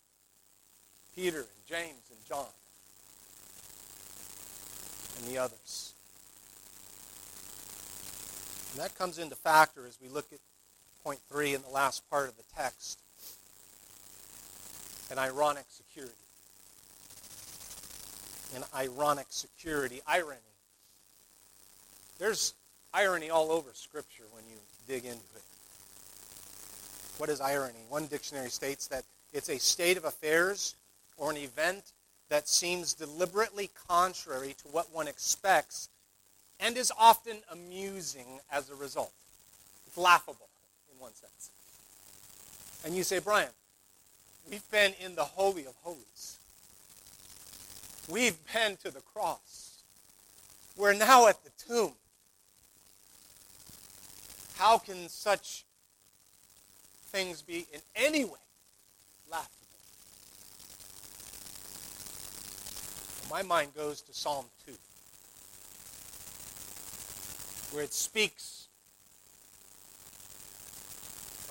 Peter 1.16 1.38
and 1.38 1.66
James 1.66 2.10
and 2.10 2.18
John 2.28 2.44
and 5.18 5.26
the 5.26 5.38
others. 5.38 5.94
And 8.72 8.82
that 8.82 8.94
comes 8.96 9.18
into 9.18 9.34
factor 9.34 9.86
as 9.88 9.96
we 10.00 10.08
look 10.08 10.26
at 10.32 10.38
point 11.02 11.20
three 11.30 11.54
in 11.54 11.62
the 11.62 11.70
last 11.70 12.08
part 12.10 12.28
of 12.28 12.36
the 12.36 12.42
text 12.54 12.98
an 15.10 15.18
ironic 15.18 15.64
security. 15.70 16.12
An 18.54 18.64
ironic 18.74 19.26
security. 19.30 20.00
Irony. 20.06 20.38
There's 22.18 22.54
irony 22.92 23.30
all 23.30 23.52
over 23.52 23.70
Scripture 23.72 24.24
when 24.32 24.42
you 24.50 24.56
dig 24.88 25.04
into 25.04 25.16
it. 25.36 25.42
What 27.18 27.30
is 27.30 27.40
irony? 27.40 27.78
One 27.88 28.06
dictionary 28.06 28.50
states 28.50 28.88
that 28.88 29.04
it's 29.32 29.48
a 29.48 29.58
state 29.58 29.96
of 29.96 30.04
affairs 30.04 30.74
or 31.16 31.30
an 31.30 31.36
event 31.36 31.92
that 32.28 32.48
seems 32.48 32.94
deliberately 32.94 33.70
contrary 33.88 34.54
to 34.62 34.68
what 34.68 34.92
one 34.92 35.08
expects 35.08 35.88
and 36.58 36.76
is 36.76 36.92
often 36.98 37.36
amusing 37.50 38.40
as 38.50 38.70
a 38.70 38.74
result. 38.74 39.12
It's 39.86 39.96
laughable 39.96 40.48
in 40.92 41.00
one 41.00 41.14
sense. 41.14 41.50
And 42.84 42.94
you 42.94 43.02
say, 43.02 43.18
Brian, 43.18 43.50
we've 44.50 44.68
been 44.70 44.92
in 45.00 45.14
the 45.14 45.24
Holy 45.24 45.66
of 45.66 45.74
Holies. 45.82 46.38
We've 48.08 48.38
been 48.52 48.76
to 48.84 48.90
the 48.90 49.00
cross. 49.00 49.82
We're 50.76 50.94
now 50.94 51.26
at 51.28 51.42
the 51.42 51.50
tomb. 51.68 51.92
How 54.56 54.78
can 54.78 55.08
such 55.08 55.64
things 57.06 57.42
be 57.42 57.66
in 57.72 57.80
any 57.94 58.24
way 58.24 58.38
laughable? 59.30 59.65
My 63.30 63.42
mind 63.42 63.74
goes 63.74 64.00
to 64.02 64.14
Psalm 64.14 64.46
2, 64.66 64.72
where 67.74 67.82
it 67.82 67.92
speaks 67.92 68.68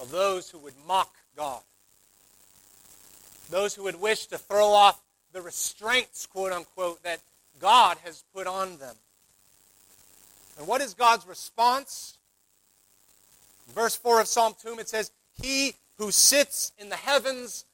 of 0.01 0.09
those 0.09 0.49
who 0.49 0.57
would 0.59 0.73
mock 0.88 1.13
God, 1.35 1.61
those 3.49 3.75
who 3.75 3.83
would 3.83 3.99
wish 3.99 4.27
to 4.27 4.38
throw 4.38 4.67
off 4.67 5.01
the 5.33 5.41
restraints, 5.41 6.25
quote 6.25 6.53
unquote, 6.53 7.03
that 7.03 7.19
God 7.59 7.97
has 8.05 8.23
put 8.33 8.47
on 8.47 8.77
them. 8.77 8.95
And 10.57 10.67
what 10.67 10.79
is 10.79 10.93
God's 10.93 11.27
response? 11.27 12.17
Verse 13.73 13.95
4 13.95 14.21
of 14.21 14.27
Psalm 14.27 14.55
2, 14.61 14.79
it 14.79 14.88
says, 14.88 15.11
He 15.41 15.73
who 15.97 16.11
sits 16.11 16.71
in 16.77 16.88
the 16.88 16.95
heavens 16.95 17.65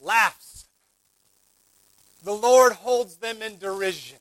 laughs. 0.00 0.67
The 2.24 2.34
Lord 2.34 2.72
holds 2.72 3.16
them 3.16 3.42
in 3.42 3.58
derision. 3.58 4.18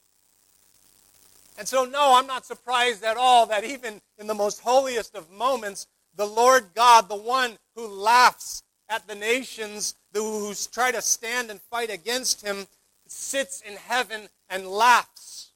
And 1.57 1.67
so, 1.67 1.85
no, 1.85 2.15
I'm 2.15 2.27
not 2.27 2.45
surprised 2.45 3.03
at 3.03 3.17
all 3.17 3.47
that 3.47 3.63
even 3.63 3.99
in 4.19 4.27
the 4.27 4.35
most 4.35 4.59
holiest 4.61 5.15
of 5.15 5.31
moments, 5.31 5.87
the 6.15 6.25
Lord 6.25 6.65
God, 6.75 7.09
the 7.09 7.15
one 7.15 7.57
who 7.75 7.87
laughs 7.87 8.61
at 8.89 9.07
the 9.07 9.15
nations 9.15 9.95
who 10.13 10.53
try 10.71 10.91
to 10.91 11.01
stand 11.01 11.49
and 11.49 11.61
fight 11.61 11.89
against 11.89 12.45
him, 12.45 12.67
sits 13.07 13.61
in 13.61 13.75
heaven 13.75 14.29
and 14.49 14.67
laughs 14.67 15.51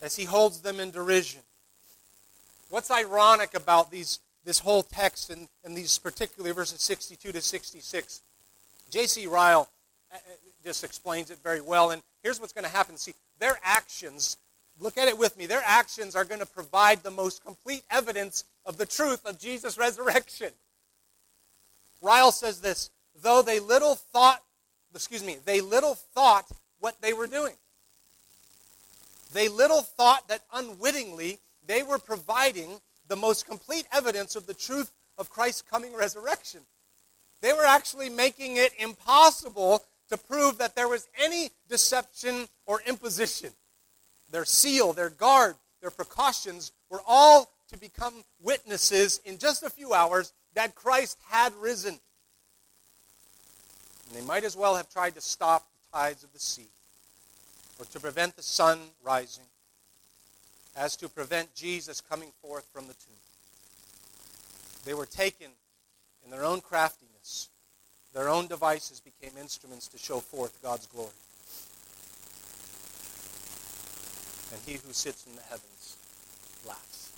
as 0.00 0.16
he 0.16 0.24
holds 0.24 0.60
them 0.60 0.80
in 0.80 0.90
derision. 0.90 1.40
What's 2.70 2.90
ironic 2.90 3.54
about 3.54 3.90
these, 3.90 4.20
this 4.44 4.58
whole 4.58 4.82
text 4.82 5.30
and, 5.30 5.48
and 5.64 5.76
these 5.76 5.98
particular 5.98 6.52
verses 6.52 6.82
62 6.82 7.32
to 7.32 7.40
66? 7.40 8.22
J.C. 8.90 9.26
Ryle 9.26 9.68
uh, 10.12 10.16
uh, 10.16 10.18
just 10.64 10.84
explains 10.84 11.30
it 11.30 11.38
very 11.42 11.60
well. 11.60 11.90
And 11.90 12.02
here's 12.22 12.40
what's 12.40 12.52
going 12.52 12.64
to 12.64 12.70
happen. 12.70 12.96
See, 12.96 13.14
their 13.38 13.58
actions, 13.62 14.36
look 14.78 14.98
at 14.98 15.08
it 15.08 15.18
with 15.18 15.36
me, 15.36 15.46
their 15.46 15.62
actions 15.64 16.16
are 16.16 16.24
going 16.24 16.40
to 16.40 16.46
provide 16.46 17.02
the 17.02 17.10
most 17.10 17.44
complete 17.44 17.82
evidence 17.90 18.44
of 18.66 18.76
the 18.76 18.86
truth 18.86 19.24
of 19.24 19.38
Jesus' 19.38 19.78
resurrection. 19.78 20.50
Ryle 22.00 22.32
says 22.32 22.60
this 22.60 22.90
though 23.20 23.42
they 23.42 23.58
little 23.58 23.96
thought, 23.96 24.42
excuse 24.94 25.24
me, 25.24 25.38
they 25.44 25.60
little 25.60 25.94
thought 25.94 26.46
what 26.78 27.00
they 27.00 27.12
were 27.12 27.26
doing. 27.26 27.54
They 29.32 29.48
little 29.48 29.82
thought 29.82 30.28
that 30.28 30.42
unwittingly 30.52 31.38
they 31.66 31.82
were 31.82 31.98
providing 31.98 32.80
the 33.08 33.16
most 33.16 33.46
complete 33.46 33.86
evidence 33.92 34.36
of 34.36 34.46
the 34.46 34.54
truth 34.54 34.92
of 35.18 35.30
Christ's 35.30 35.62
coming 35.62 35.94
resurrection. 35.94 36.60
They 37.40 37.52
were 37.52 37.64
actually 37.64 38.08
making 38.08 38.56
it 38.56 38.72
impossible 38.78 39.82
to 40.10 40.16
prove 40.16 40.58
that 40.58 40.74
there 40.74 40.88
was 40.88 41.06
any 41.22 41.50
deception 41.68 42.48
or 42.66 42.80
imposition. 42.86 43.50
Their 44.30 44.44
seal, 44.44 44.92
their 44.92 45.10
guard, 45.10 45.56
their 45.80 45.90
precautions 45.90 46.72
were 46.90 47.02
all 47.06 47.50
to 47.70 47.78
become 47.78 48.24
witnesses 48.42 49.20
in 49.24 49.38
just 49.38 49.62
a 49.62 49.70
few 49.70 49.92
hours 49.92 50.32
that 50.54 50.74
Christ 50.74 51.18
had 51.28 51.54
risen. 51.54 51.98
And 54.06 54.16
they 54.16 54.26
might 54.26 54.44
as 54.44 54.56
well 54.56 54.76
have 54.76 54.90
tried 54.90 55.14
to 55.14 55.20
stop 55.20 55.66
the 55.92 55.98
tides 55.98 56.24
of 56.24 56.32
the 56.32 56.38
sea 56.38 56.68
or 57.78 57.84
to 57.86 58.00
prevent 58.00 58.36
the 58.36 58.42
sun 58.42 58.78
rising 59.04 59.44
as 60.76 60.96
to 60.96 61.08
prevent 61.08 61.54
Jesus 61.54 62.00
coming 62.00 62.30
forth 62.40 62.66
from 62.72 62.86
the 62.86 62.94
tomb. 62.94 63.14
They 64.84 64.94
were 64.94 65.06
taken 65.06 65.50
in 66.24 66.30
their 66.30 66.44
own 66.44 66.60
craftiness. 66.60 67.48
Their 68.14 68.28
own 68.28 68.46
devices 68.46 69.00
became 69.00 69.36
instruments 69.38 69.86
to 69.88 69.98
show 69.98 70.20
forth 70.20 70.60
God's 70.62 70.86
glory. 70.86 71.10
And 74.52 74.60
he 74.64 74.74
who 74.86 74.92
sits 74.92 75.26
in 75.26 75.36
the 75.36 75.42
heavens 75.42 75.96
laughs. 76.66 77.12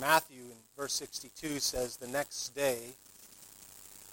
Matthew 0.00 0.42
in 0.42 0.56
verse 0.76 0.92
62 0.94 1.58
says, 1.58 1.96
The 1.96 2.06
next 2.06 2.54
day, 2.54 2.78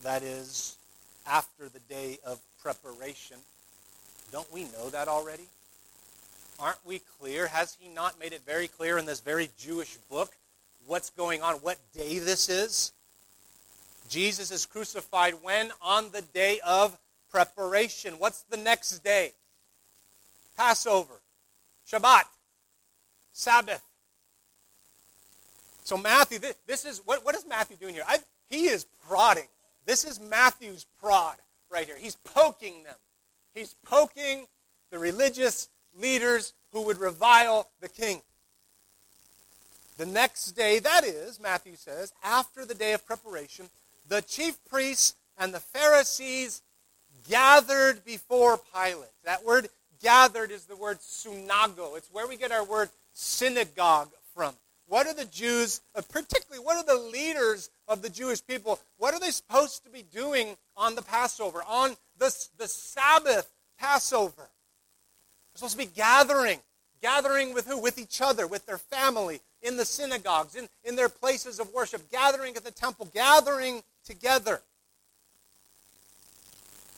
that 0.03 0.23
is, 0.23 0.77
after 1.25 1.69
the 1.69 1.79
day 1.79 2.17
of 2.25 2.39
preparation, 2.61 3.37
Don't 4.31 4.51
we 4.51 4.63
know 4.63 4.89
that 4.89 5.07
already? 5.07 5.47
Aren't 6.59 6.83
we 6.85 7.01
clear? 7.19 7.47
Has 7.47 7.77
he 7.79 7.87
not 7.87 8.19
made 8.19 8.33
it 8.33 8.41
very 8.45 8.67
clear 8.67 8.97
in 8.97 9.05
this 9.05 9.19
very 9.19 9.49
Jewish 9.57 9.95
book 10.09 10.31
what's 10.85 11.11
going 11.11 11.41
on, 11.41 11.55
what 11.57 11.77
day 11.93 12.19
this 12.19 12.49
is? 12.49 12.91
Jesus 14.07 14.51
is 14.51 14.65
crucified 14.65 15.35
when? 15.41 15.71
On 15.81 16.09
the 16.11 16.21
day 16.21 16.59
of 16.65 16.97
preparation. 17.29 18.15
What's 18.19 18.41
the 18.43 18.57
next 18.57 18.99
day? 19.03 19.33
Passover, 20.57 21.13
Shabbat, 21.89 22.23
Sabbath. 23.31 23.83
So, 25.83 25.97
Matthew, 25.97 26.39
this, 26.39 26.55
this 26.65 26.85
is 26.85 27.01
what, 27.05 27.23
what 27.23 27.35
is 27.35 27.45
Matthew 27.47 27.77
doing 27.77 27.93
here? 27.93 28.03
I, 28.07 28.17
he 28.49 28.65
is 28.65 28.85
prodding. 29.07 29.47
This 29.85 30.03
is 30.03 30.19
Matthew's 30.19 30.85
prod 30.99 31.35
right 31.69 31.85
here. 31.85 31.95
He's 31.97 32.15
poking 32.15 32.83
them. 32.83 32.95
He's 33.53 33.75
poking 33.85 34.47
the 34.91 34.99
religious 34.99 35.69
leaders 35.97 36.53
who 36.73 36.81
would 36.83 36.99
revile 36.99 37.69
the 37.81 37.89
king. 37.89 38.21
The 39.97 40.05
next 40.05 40.51
day, 40.51 40.79
that 40.79 41.03
is, 41.03 41.39
Matthew 41.39 41.75
says, 41.75 42.13
after 42.23 42.65
the 42.65 42.75
day 42.75 42.93
of 42.93 43.05
preparation, 43.05 43.69
the 44.09 44.21
chief 44.21 44.57
priests 44.69 45.15
and 45.37 45.53
the 45.53 45.59
Pharisees 45.59 46.61
gathered 47.29 48.03
before 48.05 48.59
Pilate. 48.73 49.09
That 49.25 49.45
word 49.45 49.69
gathered 50.01 50.51
is 50.51 50.65
the 50.65 50.75
word 50.75 50.99
sunago. 50.99 51.97
It's 51.97 52.09
where 52.11 52.27
we 52.27 52.37
get 52.37 52.51
our 52.51 52.63
word 52.63 52.89
synagogue 53.13 54.09
from. 54.33 54.53
What 54.87 55.05
are 55.07 55.13
the 55.13 55.25
Jews, 55.25 55.81
uh, 55.95 56.01
particularly, 56.09 56.63
what 56.63 56.77
are 56.77 56.85
the 56.85 57.01
leaders 57.01 57.69
of 57.87 58.01
the 58.01 58.09
Jewish 58.09 58.45
people, 58.45 58.79
what 58.97 59.13
are 59.13 59.19
they 59.19 59.31
supposed 59.31 59.83
to 59.83 59.89
be 59.89 60.03
doing 60.13 60.55
on 60.77 60.95
the 60.95 61.01
Passover, 61.01 61.61
on 61.67 61.97
the, 62.17 62.33
the 62.57 62.67
Sabbath 62.67 63.49
Passover? 63.77 64.33
They're 64.37 65.55
supposed 65.55 65.73
to 65.73 65.85
be 65.85 65.93
gathering. 65.93 66.59
Gathering 67.01 67.53
with 67.53 67.67
who? 67.67 67.77
With 67.77 67.99
each 67.99 68.21
other, 68.21 68.47
with 68.47 68.65
their 68.65 68.77
family, 68.77 69.41
in 69.61 69.75
the 69.75 69.85
synagogues, 69.85 70.55
in, 70.55 70.69
in 70.83 70.95
their 70.95 71.09
places 71.09 71.59
of 71.59 71.71
worship, 71.73 72.09
gathering 72.09 72.55
at 72.55 72.63
the 72.63 72.71
temple, 72.71 73.09
gathering 73.13 73.83
together. 74.07 74.61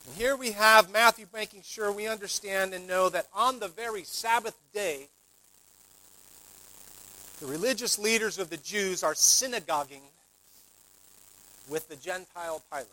And 0.06 0.16
here 0.16 0.36
we 0.36 0.52
have 0.52 0.92
Matthew 0.92 1.26
making 1.34 1.64
sure 1.64 1.92
we 1.92 2.08
understand 2.08 2.74
and 2.74 2.88
know 2.88 3.10
that 3.10 3.28
on 3.34 3.60
the 3.60 3.68
very 3.68 4.04
Sabbath 4.04 4.58
day, 4.74 5.10
the 7.40 7.48
religious 7.48 7.98
leaders 7.98 8.38
of 8.38 8.50
the 8.50 8.58
Jews 8.58 9.04
are 9.04 9.16
synagoguing 9.16 10.04
with 11.68 11.88
the 11.90 11.96
Gentile 11.96 12.62
Pilate. 12.72 12.88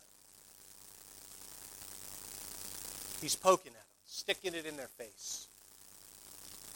He's 3.20 3.34
poking 3.34 3.70
at 3.70 3.74
them, 3.74 3.82
sticking 4.06 4.54
it 4.54 4.66
in 4.66 4.76
their 4.76 4.88
face. 4.98 5.46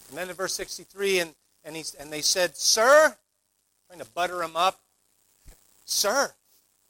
And 0.09 0.19
then 0.19 0.29
in 0.29 0.35
verse 0.35 0.55
63, 0.55 1.21
and, 1.21 1.35
and, 1.65 1.77
he, 1.77 1.85
and 1.99 2.13
they 2.13 2.23
said, 2.23 2.57
Sir, 2.57 3.15
trying 3.87 4.01
to 4.01 4.07
butter 4.07 4.43
him 4.43 4.57
up, 4.57 4.81
Sir, 5.85 6.33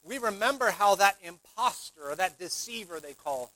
we 0.03 0.17
remember 0.17 0.71
how 0.71 0.95
that 0.95 1.17
impostor 1.23 2.09
or 2.09 2.15
that 2.15 2.39
deceiver 2.39 2.99
they 2.99 3.13
call 3.13 3.51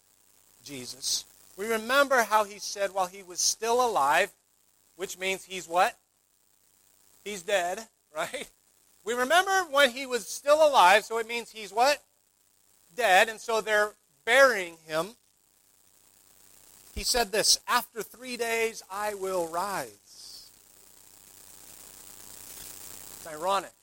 Jesus, 0.64 1.26
we 1.58 1.68
remember 1.68 2.24
how 2.24 2.44
he 2.44 2.60
said 2.60 2.94
while 2.94 3.08
he 3.08 3.24
was 3.24 3.40
still 3.40 3.86
alive, 3.86 4.32
which 4.96 5.18
means 5.18 5.44
he's 5.44 5.68
what? 5.68 5.98
He's 7.24 7.42
dead, 7.42 7.88
right? 8.16 8.50
We 9.06 9.14
remember 9.14 9.52
when 9.72 9.92
he 9.92 10.06
was 10.06 10.28
still 10.28 10.68
alive, 10.68 11.06
so 11.06 11.18
it 11.18 11.28
means 11.28 11.52
he's 11.52 11.72
what? 11.72 12.02
Dead, 12.96 13.30
and 13.30 13.40
so 13.40 13.62
they're 13.62 13.92
burying 14.26 14.78
him. 14.88 15.10
He 16.96 17.04
said 17.04 17.32
this 17.32 17.60
After 17.68 18.02
three 18.02 18.38
days, 18.38 18.82
I 18.92 19.14
will 19.14 19.48
rise. 19.48 20.50
It's 23.18 23.28
ironic 23.28 23.75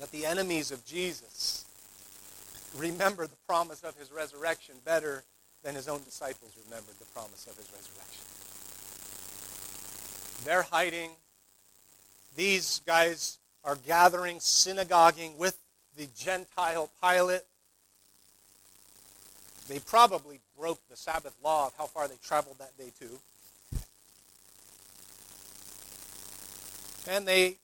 that 0.00 0.10
the 0.10 0.26
enemies 0.26 0.72
of 0.72 0.84
Jesus 0.84 1.66
remember 2.76 3.26
the 3.26 3.36
promise 3.46 3.82
of 3.84 3.96
his 3.96 4.10
resurrection 4.10 4.74
better 4.84 5.22
than 5.62 5.74
his 5.74 5.88
own 5.88 6.02
disciples 6.04 6.52
remembered 6.64 6.94
the 6.98 7.04
promise 7.06 7.46
of 7.46 7.56
his 7.56 7.68
resurrection. 7.70 8.24
They're 10.44 10.62
hiding. 10.62 11.10
These 12.34 12.80
guys 12.86 13.38
are 13.62 13.76
gathering, 13.86 14.40
synagoguing 14.40 15.36
with 15.36 15.58
the 15.98 16.08
Gentile 16.16 16.90
Pilate. 17.02 17.42
They 19.68 19.80
probably 19.80 20.40
broke 20.58 20.80
the 20.88 20.96
Sabbath 20.96 21.34
law 21.44 21.66
of 21.66 21.74
how 21.76 21.84
far 21.84 22.08
they 22.08 22.16
traveled 22.24 22.58
that 22.58 22.76
day, 22.78 22.90
too. 22.98 23.18
And 27.06 27.28
they 27.28 27.56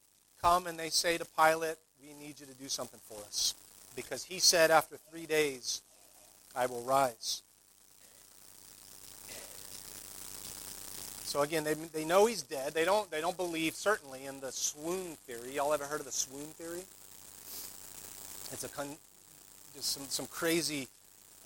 come 0.42 0.66
and 0.66 0.78
they 0.78 0.90
say 0.90 1.16
to 1.16 1.24
Pilate, 1.24 1.78
We 2.06 2.14
need 2.26 2.38
you 2.38 2.46
to 2.46 2.54
do 2.54 2.68
something 2.68 3.00
for 3.08 3.18
us. 3.26 3.54
Because 3.96 4.24
he 4.24 4.38
said, 4.38 4.70
After 4.70 4.96
three 5.10 5.26
days, 5.26 5.82
I 6.54 6.66
will 6.66 6.82
rise. 6.82 7.42
So 11.24 11.42
again, 11.42 11.64
they, 11.64 11.74
they 11.74 12.04
know 12.04 12.26
he's 12.26 12.42
dead. 12.42 12.72
They 12.72 12.84
don't, 12.84 13.10
they 13.10 13.20
don't 13.20 13.36
believe, 13.36 13.74
certainly, 13.74 14.24
in 14.24 14.40
the 14.40 14.52
swoon 14.52 15.16
theory. 15.26 15.54
Y'all 15.54 15.74
ever 15.74 15.84
heard 15.84 16.00
of 16.00 16.06
the 16.06 16.12
swoon 16.12 16.46
theory? 16.52 16.84
It's 18.52 18.64
a 18.64 18.68
con, 18.68 18.96
just 19.74 19.92
some, 19.92 20.04
some 20.08 20.26
crazy 20.26 20.88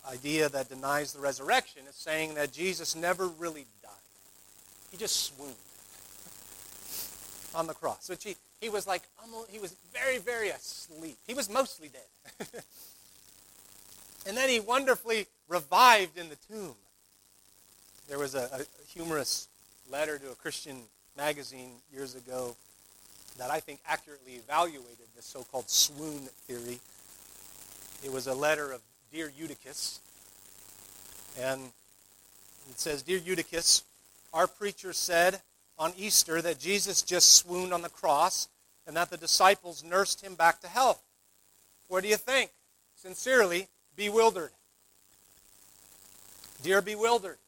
idea 0.08 0.48
that 0.50 0.68
denies 0.68 1.12
the 1.12 1.20
resurrection. 1.20 1.82
It's 1.88 2.00
saying 2.00 2.34
that 2.34 2.52
Jesus 2.52 2.94
never 2.94 3.26
really 3.26 3.66
died. 3.82 3.90
He 4.90 4.96
just 4.96 5.16
swooned 5.24 5.54
on 7.54 7.66
the 7.66 7.74
cross. 7.74 8.08
Which 8.08 8.24
he, 8.24 8.36
he 8.60 8.68
was 8.68 8.86
like, 8.86 9.02
he 9.48 9.58
was 9.58 9.74
very, 9.92 10.18
very 10.18 10.50
asleep. 10.50 11.16
He 11.26 11.34
was 11.34 11.48
mostly 11.48 11.88
dead. 11.88 12.48
and 14.26 14.36
then 14.36 14.48
he 14.48 14.60
wonderfully 14.60 15.26
revived 15.48 16.18
in 16.18 16.28
the 16.28 16.36
tomb. 16.48 16.74
There 18.08 18.18
was 18.18 18.34
a, 18.34 18.48
a 18.52 18.60
humorous 18.86 19.48
letter 19.90 20.18
to 20.18 20.30
a 20.30 20.34
Christian 20.34 20.82
magazine 21.16 21.70
years 21.92 22.14
ago 22.14 22.54
that 23.38 23.50
I 23.50 23.60
think 23.60 23.80
accurately 23.88 24.34
evaluated 24.34 25.06
this 25.16 25.24
so-called 25.24 25.70
swoon 25.70 26.28
theory. 26.46 26.80
It 28.04 28.12
was 28.12 28.26
a 28.26 28.34
letter 28.34 28.72
of 28.72 28.80
Dear 29.12 29.32
Eutychus, 29.36 30.00
and 31.38 31.60
it 32.70 32.78
says, 32.78 33.02
Dear 33.02 33.18
Eutychus, 33.18 33.84
our 34.32 34.46
preacher 34.46 34.92
said 34.92 35.40
on 35.80 35.94
Easter 35.96 36.42
that 36.42 36.60
Jesus 36.60 37.00
just 37.00 37.34
swooned 37.36 37.72
on 37.72 37.80
the 37.80 37.88
cross 37.88 38.48
and 38.86 38.94
that 38.96 39.08
the 39.08 39.16
disciples 39.16 39.82
nursed 39.82 40.20
him 40.20 40.34
back 40.34 40.60
to 40.60 40.68
health. 40.68 41.02
What 41.88 42.02
do 42.02 42.08
you 42.08 42.18
think? 42.18 42.50
Sincerely, 42.94 43.66
bewildered. 43.96 44.50
Dear 46.62 46.82
bewildered, 46.82 47.38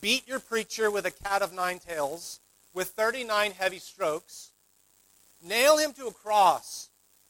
beat 0.00 0.26
your 0.26 0.40
preacher 0.40 0.90
with 0.90 1.06
a 1.06 1.12
cat 1.12 1.40
of 1.40 1.54
nine 1.54 1.78
tails, 1.78 2.40
with 2.74 2.88
39 2.88 3.52
heavy 3.52 3.78
strokes, 3.78 4.50
nail 5.40 5.78
him 5.78 5.92
to 5.92 6.08
a 6.08 6.12
cross, 6.12 6.88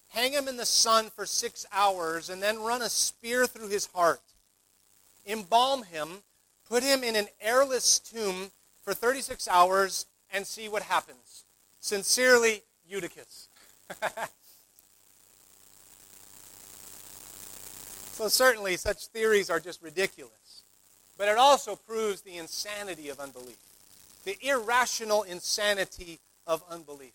hang 0.08 0.32
him 0.32 0.48
in 0.48 0.56
the 0.56 0.64
sun 0.64 1.10
for 1.10 1.26
six 1.26 1.66
hours, 1.70 2.30
and 2.30 2.42
then 2.42 2.62
run 2.62 2.80
a 2.80 2.88
spear 2.88 3.46
through 3.46 3.68
his 3.68 3.86
heart. 3.88 4.22
Embalm 5.26 5.82
him, 5.82 6.22
put 6.66 6.82
him 6.82 7.04
in 7.04 7.14
an 7.14 7.26
airless 7.42 7.98
tomb 7.98 8.50
for 8.88 8.94
36 8.94 9.46
hours, 9.48 10.06
and 10.32 10.46
see 10.46 10.66
what 10.66 10.82
happens. 10.82 11.44
Sincerely, 11.78 12.62
Eutychus. 12.88 13.48
so, 18.12 18.28
certainly, 18.28 18.78
such 18.78 19.08
theories 19.08 19.50
are 19.50 19.60
just 19.60 19.82
ridiculous. 19.82 20.62
But 21.18 21.28
it 21.28 21.36
also 21.36 21.76
proves 21.76 22.22
the 22.22 22.38
insanity 22.38 23.10
of 23.10 23.20
unbelief, 23.20 23.58
the 24.24 24.38
irrational 24.40 25.22
insanity 25.24 26.18
of 26.46 26.64
unbelief. 26.70 27.12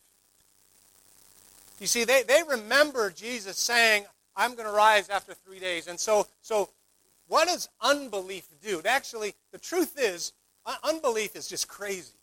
You 1.79 1.87
see, 1.87 2.03
they, 2.03 2.21
they 2.21 2.43
remember 2.47 3.09
Jesus 3.09 3.57
saying, 3.57 4.05
I'm 4.35 4.53
going 4.53 4.67
to 4.67 4.75
rise 4.75 5.09
after 5.09 5.33
three 5.33 5.59
days. 5.59 5.87
And 5.87 5.99
so, 5.99 6.27
so 6.43 6.69
what 7.27 7.47
does 7.47 7.67
unbelief 7.81 8.47
do? 8.63 8.79
Actually, 8.85 9.33
the 9.51 9.57
truth 9.57 9.97
is, 9.97 10.33
unbelief 10.83 11.35
is 11.35 11.47
just 11.47 11.67
crazy. 11.67 12.13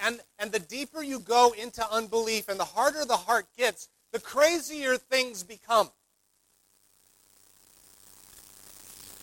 And, 0.00 0.20
and 0.38 0.52
the 0.52 0.60
deeper 0.60 1.02
you 1.02 1.18
go 1.18 1.54
into 1.60 1.84
unbelief 1.90 2.48
and 2.48 2.58
the 2.58 2.64
harder 2.64 3.04
the 3.04 3.16
heart 3.16 3.46
gets, 3.56 3.88
the 4.12 4.20
crazier 4.20 4.96
things 4.96 5.42
become. 5.42 5.90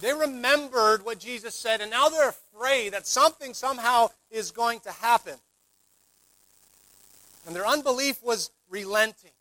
They 0.01 0.13
remembered 0.13 1.05
what 1.05 1.19
Jesus 1.19 1.55
said, 1.55 1.81
and 1.81 1.89
now 1.89 2.09
they're 2.09 2.29
afraid 2.29 2.93
that 2.93 3.07
something 3.07 3.53
somehow 3.53 4.09
is 4.29 4.51
going 4.51 4.81
to 4.81 4.91
happen. 4.91 5.35
And 7.47 7.55
their 7.55 7.65
unbelief 7.65 8.21
was 8.21 8.51
relenting. 8.69 9.31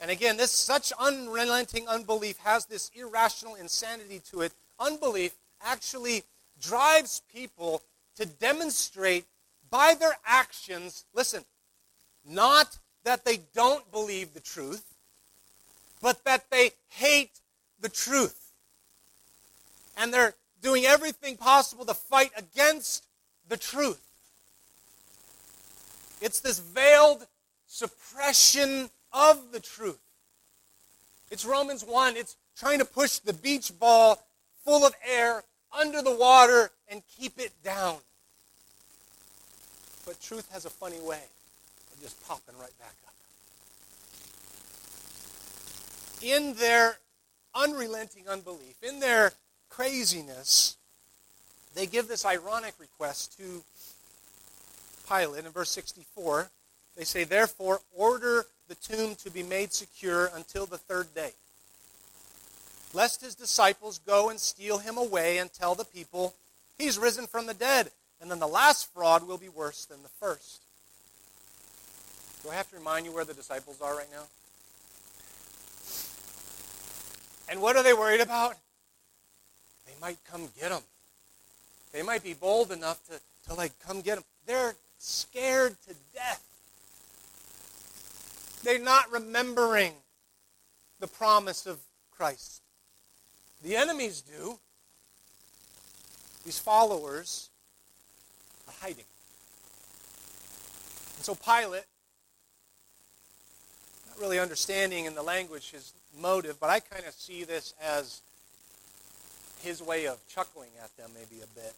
And 0.00 0.10
again, 0.10 0.36
this 0.36 0.50
such 0.50 0.92
unrelenting 0.98 1.86
unbelief 1.86 2.38
has 2.38 2.66
this 2.66 2.90
irrational 2.94 3.54
insanity 3.54 4.20
to 4.30 4.40
it. 4.40 4.52
Unbelief 4.80 5.34
actually 5.64 6.24
drives 6.62 7.22
people 7.32 7.82
to 8.16 8.24
demonstrate 8.24 9.26
by 9.70 9.94
their 9.98 10.16
actions, 10.24 11.04
listen, 11.14 11.44
not 12.24 12.78
that 13.04 13.24
they 13.24 13.40
don't 13.54 13.90
believe 13.90 14.32
the 14.32 14.40
truth, 14.40 14.94
but 16.00 16.24
that 16.24 16.50
they 16.50 16.70
hate 16.88 17.40
the 17.80 17.88
truth. 17.88 18.52
And 19.96 20.12
they're 20.12 20.34
doing 20.62 20.84
everything 20.84 21.36
possible 21.36 21.84
to 21.84 21.94
fight 21.94 22.30
against 22.36 23.04
the 23.48 23.56
truth. 23.56 24.00
It's 26.20 26.40
this 26.40 26.60
veiled 26.60 27.26
suppression 27.66 28.90
of 29.12 29.52
the 29.52 29.60
truth. 29.60 29.98
It's 31.30 31.44
Romans 31.44 31.84
1. 31.84 32.16
It's 32.16 32.36
trying 32.56 32.78
to 32.78 32.84
push 32.84 33.18
the 33.18 33.32
beach 33.32 33.72
ball 33.78 34.22
full 34.64 34.86
of 34.86 34.94
air 35.04 35.42
under 35.78 36.02
the 36.02 36.14
water 36.14 36.70
and 36.88 37.02
keep 37.18 37.38
it 37.38 37.52
down. 37.64 37.96
But 40.06 40.20
truth 40.20 40.48
has 40.52 40.64
a 40.64 40.70
funny 40.70 41.00
way 41.00 41.22
of 41.92 42.00
just 42.02 42.26
popping 42.26 42.56
right 42.58 42.78
back 42.78 42.94
up. 43.06 43.14
In 46.22 46.54
their 46.54 46.98
unrelenting 47.54 48.28
unbelief, 48.28 48.82
in 48.82 49.00
their 49.00 49.32
craziness, 49.68 50.76
they 51.74 51.86
give 51.86 52.08
this 52.08 52.26
ironic 52.26 52.74
request 52.78 53.38
to 53.38 53.62
Pilate 55.08 55.44
in 55.44 55.50
verse 55.50 55.70
64. 55.70 56.50
They 56.96 57.04
say, 57.04 57.24
Therefore, 57.24 57.80
order 57.94 58.46
the 58.68 58.74
tomb 58.74 59.14
to 59.16 59.30
be 59.30 59.42
made 59.42 59.72
secure 59.72 60.30
until 60.34 60.66
the 60.66 60.78
third 60.78 61.14
day, 61.14 61.32
lest 62.92 63.20
his 63.20 63.34
disciples 63.34 63.98
go 63.98 64.28
and 64.28 64.38
steal 64.38 64.78
him 64.78 64.96
away 64.96 65.38
and 65.38 65.52
tell 65.52 65.74
the 65.74 65.84
people, 65.84 66.34
He's 66.78 66.98
risen 66.98 67.26
from 67.26 67.46
the 67.46 67.54
dead. 67.54 67.90
And 68.20 68.30
then 68.30 68.38
the 68.38 68.46
last 68.46 68.92
fraud 68.92 69.26
will 69.26 69.38
be 69.38 69.48
worse 69.48 69.84
than 69.84 70.02
the 70.02 70.08
first. 70.08 70.62
Do 72.42 72.50
I 72.50 72.54
have 72.54 72.68
to 72.70 72.76
remind 72.76 73.06
you 73.06 73.12
where 73.12 73.24
the 73.24 73.34
disciples 73.34 73.80
are 73.80 73.96
right 73.96 74.10
now? 74.12 74.24
And 77.48 77.60
what 77.60 77.76
are 77.76 77.82
they 77.82 77.92
worried 77.92 78.20
about? 78.20 78.56
They 79.86 79.92
might 80.00 80.18
come 80.24 80.48
get 80.58 80.70
them. 80.70 80.82
They 81.92 82.02
might 82.02 82.22
be 82.22 82.32
bold 82.32 82.72
enough 82.72 83.04
to, 83.08 83.20
to 83.48 83.54
like 83.54 83.72
come 83.80 84.00
get 84.00 84.16
them. 84.16 84.24
They're 84.46 84.74
scared 84.98 85.76
to 85.88 85.94
death. 86.14 86.42
They're 88.64 88.78
not 88.78 89.10
remembering 89.12 89.92
the 91.00 91.08
promise 91.08 91.66
of 91.66 91.78
Christ. 92.10 92.62
The 93.62 93.76
enemies 93.76 94.22
do. 94.22 94.58
These 96.44 96.58
followers 96.58 97.48
are 98.66 98.74
hiding. 98.80 99.04
And 101.16 101.24
so 101.24 101.34
Pilate, 101.36 101.84
not 104.08 104.20
really 104.20 104.40
understanding 104.40 105.04
in 105.04 105.14
the 105.14 105.22
language 105.22 105.70
his 105.70 105.92
motive, 106.20 106.58
but 106.58 106.70
I 106.70 106.80
kind 106.80 107.06
of 107.06 107.14
see 107.14 107.44
this 107.44 107.74
as 107.80 108.20
his 109.62 109.80
way 109.80 110.06
of 110.06 110.18
chuckling 110.26 110.70
at 110.82 110.94
them 110.96 111.10
maybe 111.14 111.40
a 111.42 111.46
bit 111.54 111.74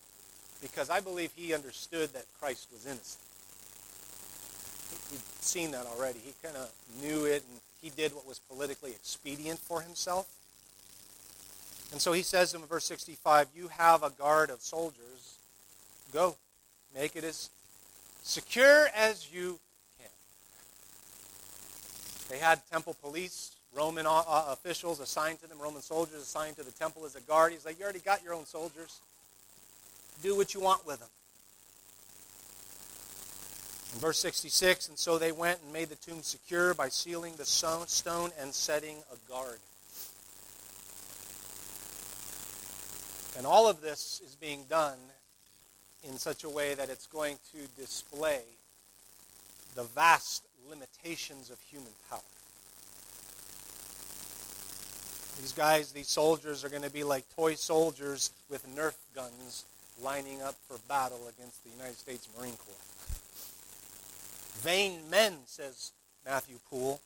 because 0.62 0.88
I 0.88 1.00
believe 1.00 1.30
he 1.36 1.52
understood 1.52 2.14
that 2.14 2.24
Christ 2.40 2.68
was 2.72 2.86
innocent. 2.86 3.20
He'd 5.10 5.44
seen 5.44 5.70
that 5.72 5.84
already. 5.86 6.20
He 6.20 6.32
kind 6.42 6.56
of 6.56 6.72
knew 7.02 7.26
it, 7.26 7.44
and 7.50 7.60
he 7.82 7.90
did 7.90 8.14
what 8.14 8.26
was 8.26 8.38
politically 8.38 8.92
expedient 8.92 9.58
for 9.58 9.82
himself. 9.82 10.26
And 11.94 12.02
so 12.02 12.12
he 12.12 12.22
says 12.22 12.54
in 12.54 12.60
verse 12.62 12.86
65, 12.86 13.46
You 13.54 13.68
have 13.68 14.02
a 14.02 14.10
guard 14.10 14.50
of 14.50 14.60
soldiers. 14.60 15.38
Go, 16.12 16.34
make 16.92 17.14
it 17.14 17.22
as 17.22 17.50
secure 18.24 18.88
as 18.96 19.32
you 19.32 19.60
can. 20.00 20.10
They 22.28 22.38
had 22.38 22.60
temple 22.68 22.96
police, 23.00 23.52
Roman 23.72 24.06
uh, 24.06 24.22
uh, 24.26 24.46
officials 24.48 24.98
assigned 24.98 25.40
to 25.42 25.46
them, 25.46 25.60
Roman 25.60 25.82
soldiers 25.82 26.20
assigned 26.20 26.56
to 26.56 26.64
the 26.64 26.72
temple 26.72 27.04
as 27.06 27.14
a 27.14 27.20
guard. 27.20 27.52
He's 27.52 27.64
like, 27.64 27.78
You 27.78 27.84
already 27.84 28.00
got 28.00 28.24
your 28.24 28.34
own 28.34 28.44
soldiers 28.44 28.98
do 30.20 30.36
what 30.36 30.52
you 30.52 30.60
want 30.60 30.84
with 30.84 30.98
them. 30.98 31.08
In 33.94 34.00
verse 34.00 34.18
66, 34.18 34.88
and 34.88 34.98
so 34.98 35.16
they 35.16 35.30
went 35.30 35.60
and 35.62 35.72
made 35.72 35.90
the 35.90 35.94
tomb 35.94 36.22
secure 36.22 36.74
by 36.74 36.88
sealing 36.88 37.34
the 37.36 37.44
stone 37.44 38.30
and 38.40 38.52
setting 38.52 38.96
a 39.12 39.30
guard. 39.30 39.60
And 43.36 43.46
all 43.46 43.68
of 43.68 43.80
this 43.80 44.20
is 44.24 44.36
being 44.40 44.64
done 44.68 44.98
in 46.08 46.18
such 46.18 46.44
a 46.44 46.48
way 46.48 46.74
that 46.74 46.88
it's 46.88 47.06
going 47.06 47.36
to 47.52 47.80
display 47.80 48.40
the 49.74 49.84
vast 49.84 50.44
limitations 50.68 51.50
of 51.50 51.58
human 51.60 51.92
power. 52.08 52.20
These 55.40 55.52
guys, 55.52 55.90
these 55.90 56.08
soldiers, 56.08 56.64
are 56.64 56.68
going 56.68 56.82
to 56.82 56.90
be 56.90 57.02
like 57.02 57.24
toy 57.34 57.54
soldiers 57.54 58.30
with 58.48 58.64
Nerf 58.76 58.94
guns 59.14 59.64
lining 60.02 60.42
up 60.42 60.54
for 60.68 60.78
battle 60.88 61.20
against 61.36 61.62
the 61.64 61.70
United 61.70 61.98
States 61.98 62.28
Marine 62.38 62.54
Corps. 62.54 62.74
Vain 64.62 65.00
men, 65.10 65.38
says 65.46 65.92
Matthew 66.24 66.56
Poole, 66.70 67.00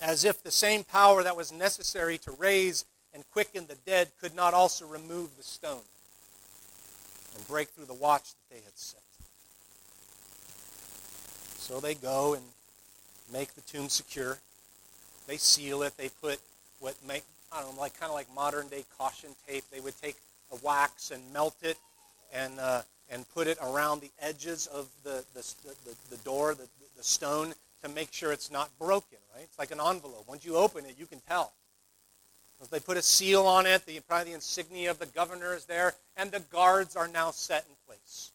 as 0.00 0.24
if 0.24 0.42
the 0.42 0.50
same 0.50 0.84
power 0.84 1.22
that 1.22 1.36
was 1.36 1.52
necessary 1.52 2.16
to 2.18 2.30
raise 2.32 2.84
and 3.14 3.24
quicken 3.32 3.66
the 3.66 3.76
dead 3.86 4.08
could 4.20 4.34
not 4.34 4.54
also 4.54 4.86
remove 4.86 5.36
the 5.36 5.42
stone 5.42 5.82
and 7.36 7.48
break 7.48 7.68
through 7.68 7.86
the 7.86 7.94
watch 7.94 8.32
that 8.34 8.54
they 8.54 8.60
had 8.62 8.76
set. 8.76 9.00
So 11.56 11.80
they 11.80 11.94
go 11.94 12.34
and 12.34 12.42
make 13.32 13.54
the 13.54 13.60
tomb 13.62 13.88
secure. 13.88 14.38
They 15.26 15.36
seal 15.36 15.82
it. 15.82 15.96
They 15.96 16.08
put 16.20 16.40
what 16.80 16.96
make 17.06 17.24
I 17.52 17.62
don't 17.62 17.74
know, 17.74 17.80
like 17.80 17.98
kind 17.98 18.10
of 18.10 18.14
like 18.14 18.32
modern 18.34 18.68
day 18.68 18.84
caution 18.96 19.30
tape. 19.48 19.64
They 19.72 19.80
would 19.80 20.00
take 20.00 20.16
a 20.52 20.56
wax 20.62 21.10
and 21.10 21.20
melt 21.32 21.56
it 21.62 21.78
and, 22.32 22.58
uh, 22.60 22.82
and 23.10 23.28
put 23.34 23.46
it 23.48 23.58
around 23.62 24.00
the 24.00 24.10
edges 24.20 24.68
of 24.68 24.88
the, 25.02 25.24
the, 25.34 25.42
the, 25.84 25.96
the 26.10 26.16
door, 26.18 26.54
the, 26.54 26.68
the 26.96 27.02
stone, 27.02 27.54
to 27.82 27.88
make 27.88 28.12
sure 28.12 28.32
it's 28.32 28.50
not 28.50 28.70
broken, 28.78 29.18
right? 29.34 29.42
It's 29.44 29.58
like 29.58 29.72
an 29.72 29.80
envelope. 29.80 30.24
Once 30.28 30.44
you 30.44 30.56
open 30.56 30.84
it, 30.84 30.94
you 30.98 31.06
can 31.06 31.20
tell. 31.28 31.52
They 32.68 32.78
put 32.78 32.98
a 32.98 33.02
seal 33.02 33.46
on 33.46 33.64
it, 33.66 33.86
the, 33.86 34.00
probably 34.00 34.30
the 34.30 34.34
insignia 34.34 34.90
of 34.90 34.98
the 34.98 35.06
governor 35.06 35.54
is 35.54 35.64
there, 35.64 35.94
and 36.16 36.30
the 36.30 36.40
guards 36.40 36.94
are 36.94 37.08
now 37.08 37.30
set 37.30 37.64
in 37.68 37.74
place. 37.86 38.32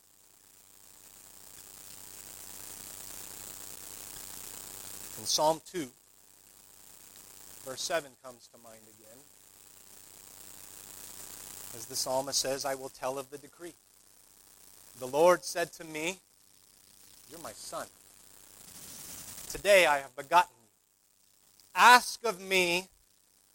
In 5.19 5.25
Psalm 5.25 5.61
2, 5.71 5.87
verse 7.65 7.81
7 7.81 8.09
comes 8.23 8.47
to 8.47 8.57
mind 8.63 8.81
again. 8.99 9.17
As 11.75 11.85
the 11.85 11.95
psalmist 11.95 12.39
says, 12.39 12.65
I 12.65 12.75
will 12.75 12.89
tell 12.89 13.19
of 13.19 13.29
the 13.29 13.37
decree. 13.37 13.73
The 14.99 15.07
Lord 15.07 15.43
said 15.43 15.71
to 15.73 15.83
me, 15.83 16.19
You're 17.29 17.41
my 17.41 17.51
son. 17.51 17.87
Today 19.49 19.85
I 19.85 19.97
have 19.97 20.15
begotten 20.15 20.51
you. 20.61 20.69
Ask 21.75 22.25
of 22.25 22.41
me, 22.41 22.87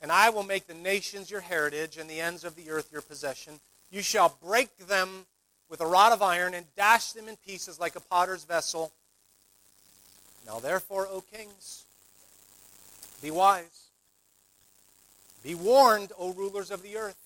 and 0.01 0.11
I 0.11 0.31
will 0.31 0.43
make 0.43 0.67
the 0.67 0.75
nations 0.75 1.31
your 1.31 1.41
heritage 1.41 1.97
and 1.99 2.09
the 2.09 2.21
ends 2.21 2.45
of 2.45 2.57
the 2.57 2.71
earth 2.71 2.91
your 2.93 3.03
possession. 3.03 3.61
You 3.91 4.03
shall 4.03 4.37
break 4.43 4.77
them 4.79 5.27
with 5.69 5.81
a 5.81 5.87
rod 5.87 6.13
of 6.13 6.23
iron 6.23 6.55
and 6.55 6.67
dash 6.77 7.13
them 7.13 7.29
in 7.29 7.37
pieces 7.37 7.79
like 7.79 7.97
a 7.97 8.01
potter's 8.01 8.45
vessel. 8.45 8.93
Now 10.47 10.59
therefore, 10.59 11.07
O 11.11 11.21
kings, 11.21 11.85
be 13.23 13.31
wise. 13.31 13.89
Be 15.43 15.55
warned, 15.55 16.13
O 16.19 16.33
rulers 16.33 16.71
of 16.71 16.83
the 16.83 16.97
earth. 16.97 17.17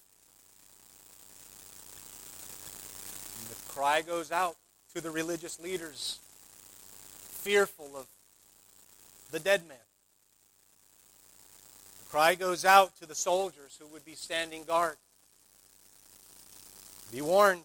And 3.40 3.50
the 3.50 3.72
cry 3.72 4.02
goes 4.02 4.30
out 4.30 4.56
to 4.94 5.00
the 5.00 5.10
religious 5.10 5.58
leaders, 5.58 6.18
fearful 7.18 7.90
of 7.96 8.06
the 9.32 9.40
dead 9.40 9.66
man. 9.66 9.83
Cry 12.14 12.36
goes 12.36 12.64
out 12.64 12.96
to 13.00 13.06
the 13.06 13.14
soldiers 13.16 13.76
who 13.76 13.88
would 13.88 14.04
be 14.04 14.14
standing 14.14 14.62
guard. 14.62 14.94
Be 17.10 17.20
warned 17.20 17.64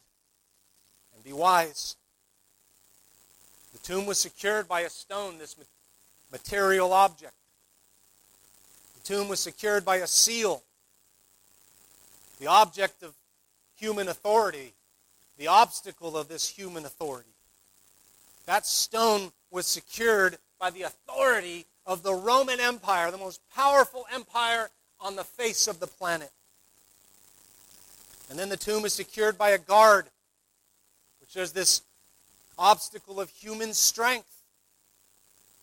and 1.14 1.24
be 1.24 1.32
wise. 1.32 1.96
The 3.74 3.78
tomb 3.78 4.08
was 4.08 4.18
secured 4.18 4.68
by 4.68 4.80
a 4.80 4.90
stone, 4.90 5.38
this 5.38 5.56
material 6.32 6.94
object. 6.94 7.36
The 8.96 9.14
tomb 9.14 9.28
was 9.28 9.40
secured 9.40 9.86
by 9.86 9.98
a 9.98 10.08
seal, 10.08 10.64
the 12.40 12.48
object 12.48 13.04
of 13.04 13.14
human 13.78 14.08
authority 14.08 14.74
the 15.38 15.46
obstacle 15.46 16.18
of 16.18 16.28
this 16.28 16.50
human 16.50 16.86
authority. 16.86 17.36
That 18.48 18.66
stone 18.66 19.32
was 19.52 19.68
secured 19.68 20.40
by 20.60 20.72
the 20.72 20.82
authority 20.82 21.68
of 21.90 22.04
the 22.04 22.14
Roman 22.14 22.60
Empire, 22.60 23.10
the 23.10 23.18
most 23.18 23.42
powerful 23.54 24.06
empire 24.14 24.70
on 25.02 25.16
the 25.16 25.24
face 25.24 25.68
of 25.68 25.80
the 25.80 25.88
planet. 25.88 26.30
And 28.30 28.38
then 28.38 28.48
the 28.48 28.58
tomb 28.58 28.86
is 28.86 28.94
secured 28.94 29.40
by 29.40 29.50
a 29.50 29.58
guard, 29.58 30.06
which 31.20 31.36
is 31.36 31.52
this 31.52 31.82
obstacle 32.60 33.20
of 33.20 33.32
human 33.32 33.74
strength. 33.74 34.30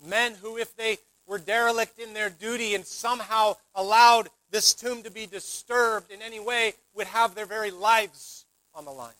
Men 0.05 0.35
who, 0.43 0.57
if 0.57 0.77
they 0.77 0.99
were 1.29 1.39
derelict 1.39 2.01
in 2.01 2.13
their 2.13 2.29
duty 2.29 2.75
and 2.75 2.85
somehow 2.85 3.55
allowed 3.77 4.29
this 4.51 4.75
tomb 4.75 5.05
to 5.05 5.13
be 5.13 5.27
disturbed 5.27 6.11
in 6.11 6.21
any 6.23 6.41
way, 6.41 6.75
would 6.97 7.07
have 7.07 7.37
their 7.37 7.47
very 7.47 7.71
lives 7.71 8.47
on 8.75 8.85
the 8.85 8.91
line. 8.91 9.13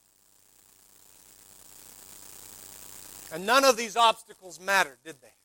And 3.31 3.45
none 3.45 3.63
of 3.63 3.77
these 3.77 3.95
obstacles 3.95 4.59
mattered, 4.59 4.97
did 5.05 5.15
they? 5.21 5.36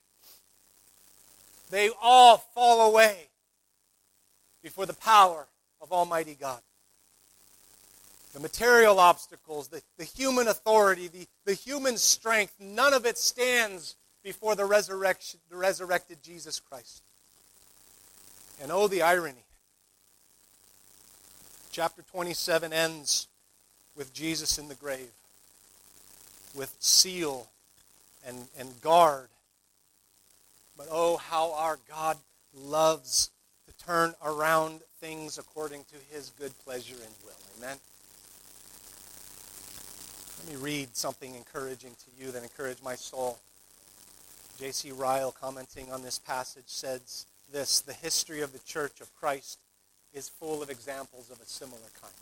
They 1.73 1.89
all 2.03 2.37
fall 2.37 2.91
away 2.91 3.17
before 4.63 4.85
the 4.85 4.93
power 4.93 5.47
of 5.81 5.91
Almighty 5.91 6.37
God. 6.39 6.61
The 8.35 8.41
material 8.41 9.01
obstacles, 9.01 9.69
the, 9.69 9.81
the 9.97 10.05
human 10.05 10.49
authority, 10.49 11.09
the, 11.09 11.27
the 11.47 11.55
human 11.55 11.97
strength, 11.97 12.55
none 12.61 12.93
of 12.93 13.07
it 13.07 13.17
stands 13.17 13.97
before 14.23 14.55
the 14.55 14.67
resurrection, 14.67 15.41
the 15.49 15.57
resurrected 15.57 16.23
Jesus 16.23 16.61
Christ. 16.61 17.03
And 18.63 18.71
oh, 18.71 18.87
the 18.87 19.01
irony. 19.01 19.45
Chapter 21.71 22.03
27 22.03 22.75
ends 22.75 23.29
with 23.97 24.13
Jesus 24.13 24.59
in 24.59 24.69
the 24.69 24.75
grave, 24.75 25.11
with 26.55 26.77
seal 26.81 27.49
and, 28.27 28.47
and 28.59 28.79
guard. 28.83 29.29
But 30.83 30.89
oh, 30.91 31.17
how 31.17 31.53
our 31.55 31.79
God 31.89 32.17
loves 32.53 33.31
to 33.69 33.85
turn 33.85 34.15
around 34.25 34.81
things 34.99 35.39
according 35.39 35.85
to 35.85 35.95
his 36.11 36.31
good 36.31 36.53
pleasure 36.65 36.97
and 36.97 37.15
will. 37.25 37.37
Amen. 37.57 37.77
Let 40.41 40.53
me 40.53 40.61
read 40.61 40.97
something 40.97 41.37
encouraging 41.37 41.93
to 41.93 42.25
you 42.25 42.33
that 42.33 42.43
encouraged 42.43 42.83
my 42.83 42.97
soul. 42.97 43.39
J.C. 44.59 44.91
Ryle, 44.91 45.31
commenting 45.31 45.93
on 45.93 46.03
this 46.03 46.19
passage, 46.19 46.65
says 46.67 47.27
this 47.53 47.81
The 47.81 47.93
history 47.93 48.41
of 48.41 48.53
the 48.53 48.59
Church 48.61 49.01
of 49.01 49.15
Christ 49.15 49.61
is 50.13 50.29
full 50.29 50.65
of 50.65 50.71
examples 50.71 51.31
of 51.31 51.41
a 51.41 51.47
similar 51.47 51.79
kind. 52.01 52.15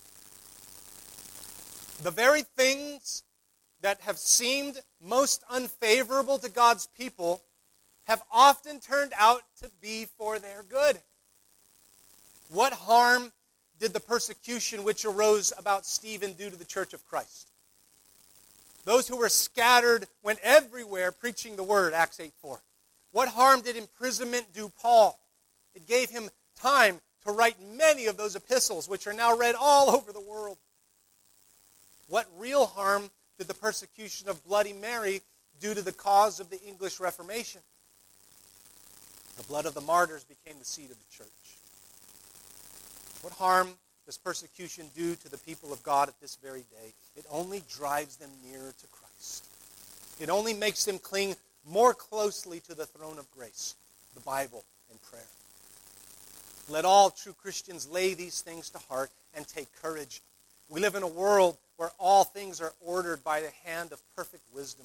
The 2.02 2.10
very 2.10 2.42
things 2.42 3.22
that 3.80 4.02
have 4.02 4.18
seemed 4.18 4.82
most 5.02 5.44
unfavorable 5.48 6.36
to 6.36 6.50
God's 6.50 6.86
people 6.98 7.40
have 8.10 8.24
often 8.32 8.80
turned 8.80 9.12
out 9.16 9.42
to 9.62 9.70
be 9.80 10.04
for 10.18 10.40
their 10.40 10.64
good. 10.68 10.98
What 12.52 12.72
harm 12.72 13.30
did 13.78 13.92
the 13.92 14.00
persecution 14.00 14.82
which 14.82 15.04
arose 15.04 15.52
about 15.56 15.86
Stephen 15.86 16.32
do 16.32 16.50
to 16.50 16.56
the 16.56 16.64
church 16.64 16.92
of 16.92 17.06
Christ? 17.06 17.52
Those 18.84 19.06
who 19.06 19.16
were 19.16 19.28
scattered 19.28 20.08
went 20.24 20.40
everywhere 20.42 21.12
preaching 21.12 21.54
the 21.54 21.62
word, 21.62 21.94
Acts 21.94 22.18
8 22.18 22.32
4. 22.42 22.60
What 23.12 23.28
harm 23.28 23.60
did 23.60 23.76
imprisonment 23.76 24.46
do 24.52 24.72
Paul? 24.82 25.16
It 25.76 25.86
gave 25.86 26.10
him 26.10 26.30
time 26.58 27.00
to 27.24 27.30
write 27.30 27.62
many 27.76 28.06
of 28.06 28.16
those 28.16 28.34
epistles, 28.34 28.88
which 28.88 29.06
are 29.06 29.12
now 29.12 29.36
read 29.36 29.54
all 29.54 29.88
over 29.96 30.10
the 30.10 30.20
world. 30.20 30.58
What 32.08 32.26
real 32.36 32.66
harm 32.66 33.08
did 33.38 33.46
the 33.46 33.54
persecution 33.54 34.28
of 34.28 34.44
Bloody 34.44 34.72
Mary 34.72 35.20
do 35.60 35.74
to 35.74 35.82
the 35.82 35.92
cause 35.92 36.40
of 36.40 36.50
the 36.50 36.60
English 36.62 36.98
Reformation? 36.98 37.60
The 39.40 39.46
blood 39.46 39.64
of 39.64 39.72
the 39.72 39.80
martyrs 39.80 40.22
became 40.24 40.58
the 40.58 40.66
seed 40.66 40.90
of 40.90 40.98
the 40.98 41.16
church. 41.16 41.56
What 43.22 43.32
harm 43.32 43.70
does 44.04 44.18
persecution 44.18 44.84
do 44.94 45.14
to 45.16 45.30
the 45.30 45.38
people 45.38 45.72
of 45.72 45.82
God 45.82 46.08
at 46.08 46.20
this 46.20 46.36
very 46.36 46.60
day? 46.60 46.92
It 47.16 47.24
only 47.30 47.62
drives 47.72 48.16
them 48.16 48.28
nearer 48.44 48.74
to 48.78 48.86
Christ. 48.88 49.46
It 50.20 50.28
only 50.28 50.52
makes 50.52 50.84
them 50.84 50.98
cling 50.98 51.36
more 51.66 51.94
closely 51.94 52.60
to 52.60 52.74
the 52.74 52.84
throne 52.84 53.18
of 53.18 53.30
grace, 53.30 53.76
the 54.14 54.20
Bible, 54.20 54.62
and 54.90 55.00
prayer. 55.00 55.22
Let 56.68 56.84
all 56.84 57.08
true 57.08 57.34
Christians 57.40 57.88
lay 57.88 58.12
these 58.12 58.42
things 58.42 58.68
to 58.70 58.78
heart 58.90 59.10
and 59.34 59.48
take 59.48 59.68
courage. 59.80 60.20
We 60.68 60.80
live 60.80 60.96
in 60.96 61.02
a 61.02 61.08
world 61.08 61.56
where 61.78 61.92
all 61.98 62.24
things 62.24 62.60
are 62.60 62.74
ordered 62.84 63.24
by 63.24 63.40
the 63.40 63.52
hand 63.64 63.92
of 63.92 64.02
perfect 64.14 64.44
wisdom, 64.54 64.84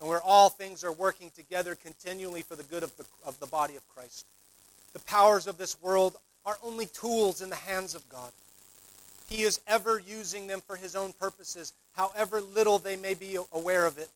and 0.00 0.08
where 0.08 0.22
all 0.22 0.48
things 0.48 0.84
are 0.84 0.92
working 0.92 1.30
together 1.34 1.74
continually 1.74 2.42
for 2.42 2.56
the 2.56 2.62
good 2.64 2.82
of 2.82 2.96
the, 2.96 3.04
of 3.26 3.38
the 3.40 3.46
body 3.46 3.76
of 3.76 3.88
Christ. 3.94 4.26
The 4.92 5.00
powers 5.00 5.46
of 5.46 5.58
this 5.58 5.80
world 5.82 6.16
are 6.46 6.58
only 6.62 6.86
tools 6.86 7.42
in 7.42 7.50
the 7.50 7.56
hands 7.56 7.94
of 7.94 8.08
God. 8.08 8.30
He 9.28 9.42
is 9.42 9.60
ever 9.66 9.98
using 9.98 10.46
them 10.46 10.62
for 10.66 10.76
his 10.76 10.96
own 10.96 11.12
purposes, 11.12 11.74
however 11.92 12.40
little 12.40 12.78
they 12.78 12.96
may 12.96 13.14
be 13.14 13.36
aware 13.52 13.84
of 13.84 13.98
it. 13.98 14.08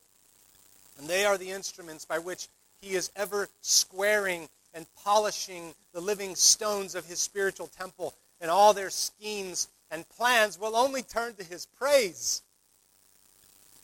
And 0.98 1.08
they 1.08 1.24
are 1.24 1.36
the 1.36 1.50
instruments 1.50 2.04
by 2.04 2.18
which 2.18 2.48
he 2.80 2.94
is 2.94 3.10
ever 3.16 3.48
squaring 3.60 4.48
and 4.74 4.86
polishing 5.04 5.74
the 5.92 6.00
living 6.00 6.34
stones 6.34 6.94
of 6.94 7.04
his 7.06 7.18
spiritual 7.18 7.66
temple, 7.66 8.14
and 8.40 8.50
all 8.50 8.72
their 8.72 8.90
schemes 8.90 9.68
and 9.90 10.08
plans 10.08 10.58
will 10.58 10.74
only 10.74 11.02
turn 11.02 11.34
to 11.34 11.44
his 11.44 11.66
praise. 11.66 12.42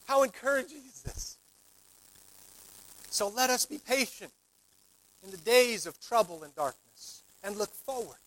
How 0.06 0.22
encouraging 0.22 0.82
is 0.88 1.02
this? 1.02 1.37
So 3.18 3.26
let 3.26 3.50
us 3.50 3.66
be 3.66 3.78
patient 3.78 4.30
in 5.24 5.32
the 5.32 5.38
days 5.38 5.86
of 5.86 6.00
trouble 6.00 6.44
and 6.44 6.54
darkness 6.54 7.24
and 7.42 7.56
look 7.56 7.74
forward. 7.74 8.20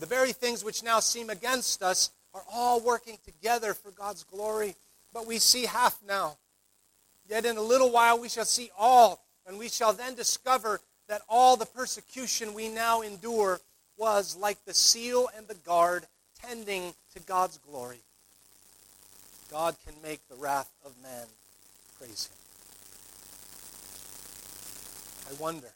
The 0.00 0.06
very 0.06 0.32
things 0.32 0.64
which 0.64 0.82
now 0.82 0.98
seem 0.98 1.28
against 1.28 1.82
us 1.82 2.08
are 2.32 2.42
all 2.50 2.80
working 2.80 3.18
together 3.22 3.74
for 3.74 3.90
God's 3.90 4.24
glory, 4.24 4.76
but 5.12 5.26
we 5.26 5.38
see 5.38 5.66
half 5.66 5.98
now. 6.08 6.38
Yet 7.28 7.44
in 7.44 7.58
a 7.58 7.60
little 7.60 7.90
while 7.90 8.18
we 8.18 8.30
shall 8.30 8.46
see 8.46 8.70
all, 8.78 9.22
and 9.46 9.58
we 9.58 9.68
shall 9.68 9.92
then 9.92 10.14
discover 10.14 10.80
that 11.08 11.20
all 11.28 11.58
the 11.58 11.66
persecution 11.66 12.54
we 12.54 12.70
now 12.70 13.02
endure 13.02 13.60
was 13.98 14.34
like 14.34 14.64
the 14.64 14.72
seal 14.72 15.28
and 15.36 15.46
the 15.48 15.54
guard 15.66 16.06
tending 16.40 16.94
to 17.12 17.20
God's 17.20 17.58
glory. 17.58 18.00
God 19.50 19.76
can 19.84 19.92
make 20.02 20.26
the 20.30 20.36
wrath 20.36 20.70
of 20.82 20.94
man 21.02 21.26
praise 21.98 22.30
him. 22.32 22.41
I 25.32 25.40
wonder 25.40 25.68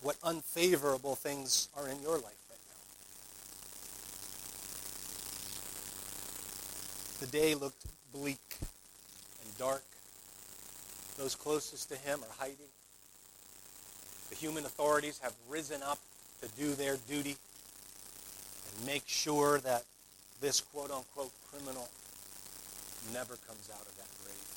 what 0.00 0.16
unfavorable 0.22 1.16
things 1.16 1.68
are 1.76 1.88
in 1.88 2.00
your 2.00 2.14
life 2.14 2.38
right 2.50 2.58
now. 2.68 2.76
The 7.20 7.26
day 7.26 7.54
looked 7.54 7.84
bleak 8.12 8.58
and 8.60 9.58
dark. 9.58 9.82
Those 11.18 11.34
closest 11.34 11.88
to 11.88 11.96
him 11.96 12.20
are 12.20 12.34
hiding. 12.38 12.70
The 14.30 14.36
human 14.36 14.64
authorities 14.64 15.18
have 15.22 15.34
risen 15.48 15.82
up 15.82 15.98
to 16.42 16.48
do 16.60 16.74
their 16.74 16.96
duty 17.08 17.36
and 18.66 18.86
make 18.86 19.02
sure 19.06 19.58
that 19.60 19.84
this 20.40 20.60
quote 20.60 20.92
unquote 20.92 21.32
criminal 21.50 21.88
never 23.12 23.36
comes 23.48 23.68
out 23.72 23.82
of 23.82 23.96
that 23.96 24.06
grave. 24.22 24.52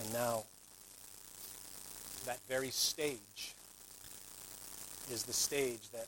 And 0.00 0.12
now, 0.12 0.44
that 2.26 2.38
very 2.48 2.70
stage 2.70 3.54
is 5.10 5.24
the 5.24 5.32
stage 5.32 5.90
that 5.92 6.06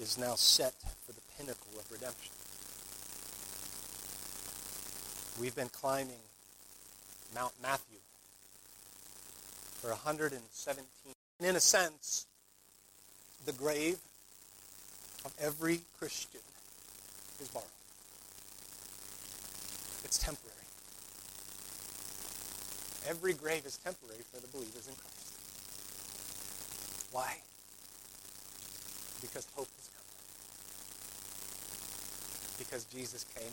is 0.00 0.18
now 0.18 0.34
set 0.34 0.74
for 1.06 1.12
the 1.12 1.20
pinnacle 1.36 1.78
of 1.78 1.90
redemption. 1.90 2.32
We've 5.40 5.54
been 5.54 5.68
climbing 5.68 6.22
Mount 7.34 7.52
Matthew 7.62 7.98
for 9.80 9.90
117. 9.90 10.84
And 11.38 11.48
in 11.48 11.56
a 11.56 11.60
sense, 11.60 12.26
the 13.44 13.52
grave 13.52 13.98
of 15.24 15.32
every 15.40 15.80
Christian 15.98 16.40
is 17.40 17.48
borrowed. 17.48 17.66
It's 20.04 20.18
temporary. 20.18 20.51
Every 23.08 23.32
grave 23.32 23.66
is 23.66 23.76
temporary 23.78 24.22
for 24.30 24.40
the 24.40 24.46
believers 24.48 24.86
in 24.86 24.94
Christ. 24.94 25.34
Why? 27.10 27.36
Because 29.20 29.46
hope 29.54 29.68
has 29.76 29.90
come. 29.90 30.06
Because 32.58 32.84
Jesus 32.84 33.24
came 33.34 33.52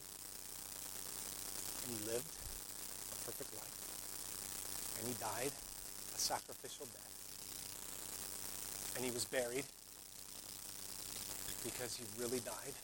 and 1.86 1.98
he 1.98 2.06
lived 2.06 2.30
a 3.12 3.18
perfect 3.26 3.54
life. 3.58 3.78
And 5.00 5.08
he 5.08 5.14
died 5.20 5.52
a 5.52 6.20
sacrificial 6.20 6.86
death. 6.94 7.16
And 8.96 9.06
he 9.06 9.12
was 9.12 9.26
buried 9.26 9.66
because 11.64 11.96
he 11.96 12.06
really 12.22 12.40
died. 12.40 12.76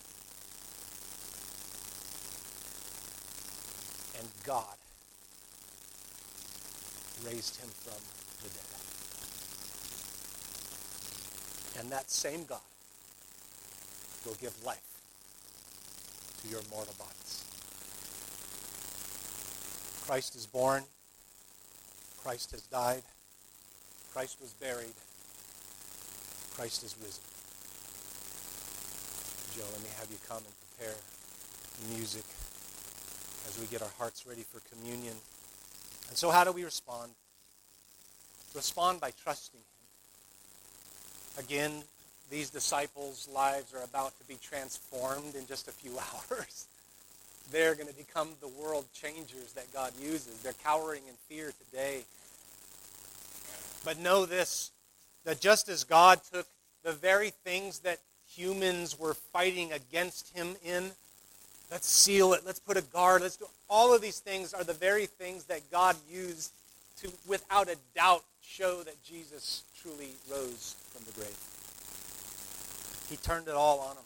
And 4.18 4.28
God 4.44 4.76
raised 7.24 7.58
him 7.62 7.70
from 7.70 8.02
the 8.44 8.50
dead. 8.50 8.76
And 11.80 11.92
that 11.92 12.10
same 12.10 12.46
God 12.46 12.60
will 14.26 14.36
give 14.36 14.54
life 14.66 14.82
to 16.42 16.48
your 16.50 16.62
mortal 16.72 16.96
bodies. 16.98 17.44
Christ 20.08 20.36
is 20.36 20.46
born. 20.46 20.84
Christ 22.24 22.52
has 22.52 22.62
died. 22.64 23.04
Christ 24.14 24.38
was 24.42 24.54
buried. 24.54 24.94
Christ 26.56 26.84
is 26.84 26.96
risen. 27.02 27.24
Joe, 29.56 29.68
let 29.72 29.84
me 29.84 29.90
have 30.00 30.10
you 30.12 30.18
come 30.28 30.44
and 30.44 30.56
prepare 30.76 30.96
music 31.96 32.26
as 33.48 33.60
we 33.60 33.68
get 33.68 33.82
our 33.82 33.92
hearts 33.98 34.26
ready 34.26 34.44
for 34.44 34.60
communion. 34.74 35.16
And 36.10 36.18
so, 36.18 36.30
how 36.30 36.44
do 36.44 36.52
we 36.52 36.64
respond? 36.64 37.12
Respond 38.54 39.02
by 39.02 39.12
trusting 39.24 39.60
Him. 39.60 41.44
Again, 41.46 41.84
these 42.30 42.50
disciples' 42.50 43.28
lives 43.34 43.74
are 43.74 43.84
about 43.84 44.18
to 44.20 44.28
be 44.28 44.36
transformed 44.42 45.36
in 45.36 45.46
just 45.48 45.68
a 45.68 45.72
few 45.72 45.92
hours. 46.32 46.68
They're 47.52 47.76
going 47.76 47.88
to 47.88 47.94
become 47.94 48.30
the 48.42 48.48
world 48.48 48.86
changers 48.94 49.54
that 49.54 49.72
God 49.74 49.92
uses. 50.02 50.42
They're 50.42 50.54
cowering 50.64 51.04
in 51.08 51.14
fear 51.30 51.52
today. 51.70 52.02
But 53.84 54.00
know 54.00 54.26
this 54.26 54.72
that 55.26 55.40
just 55.42 55.70
as 55.70 55.84
God 55.84 56.22
took 56.32 56.48
the 56.84 56.94
very 56.94 57.32
things 57.44 57.80
that 57.80 58.00
humans 58.28 58.98
were 58.98 59.14
fighting 59.14 59.72
against 59.72 60.36
him 60.36 60.56
in, 60.64 60.92
let's 61.72 61.88
seal 61.88 62.34
it, 62.34 62.42
let's 62.46 62.60
put 62.60 62.78
a 62.78 62.82
guard, 62.82 63.22
let's 63.22 63.38
do 63.38 63.46
all 63.70 63.94
of 63.94 64.02
these 64.02 64.20
things 64.20 64.54
are 64.54 64.64
the 64.64 64.74
very 64.74 65.06
things 65.06 65.46
that 65.46 65.62
God 65.72 65.96
used 66.10 66.52
to 67.02 67.12
without 67.28 67.68
a 67.68 67.76
doubt 67.96 68.24
show 68.42 68.84
that 68.84 69.04
Jesus 69.04 69.64
truly 69.82 70.10
rose 70.32 70.76
from 70.92 71.04
the 71.06 71.12
grave. 71.14 71.38
He 73.10 73.18
turned 73.18 73.48
it 73.48 73.54
all 73.54 73.80
on 73.80 73.96
him. 73.96 74.04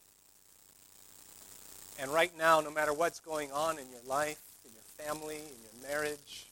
And 2.01 2.12
right 2.12 2.32
now, 2.38 2.62
no 2.62 2.72
matter 2.72 2.93
what's 2.93 3.20
going 3.20 3.51
on 3.51 3.78
in 3.78 3.86
your 3.91 4.01
life, 4.07 4.39
in 4.66 4.72
your 4.72 5.07
family, 5.07 5.36
in 5.36 5.41
your 5.41 5.91
marriage, 5.91 6.47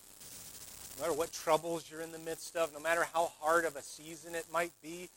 no 0.98 1.04
matter 1.04 1.18
what 1.18 1.32
troubles 1.32 1.90
you're 1.90 2.02
in 2.02 2.12
the 2.12 2.20
midst 2.20 2.56
of, 2.56 2.74
no 2.74 2.80
matter 2.80 3.06
how 3.14 3.32
hard 3.40 3.66
of 3.66 3.76
a 3.76 3.82
season 3.82 4.36
it 4.36 4.46
might 4.52 4.74
be, 4.84 5.10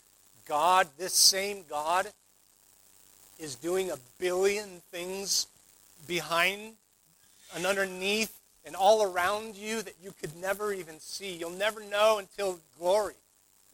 God, 0.47 0.86
this 0.99 1.14
same 1.14 1.64
God, 1.68 2.07
is 3.38 3.55
doing 3.57 3.91
a 3.91 3.97
billion 4.18 4.68
things 4.91 5.47
behind 6.07 6.74
and 7.55 7.66
underneath 7.66 8.36
and 8.64 8.76
all 8.76 9.03
around 9.03 9.57
you 9.57 9.82
that 9.82 9.94
you 10.03 10.12
could 10.20 10.36
never 10.36 10.72
even 10.72 11.01
see. 11.01 11.34
You'll 11.36 11.51
never 11.51 11.82
know 11.82 12.18
until 12.18 12.61
glory. 12.78 13.14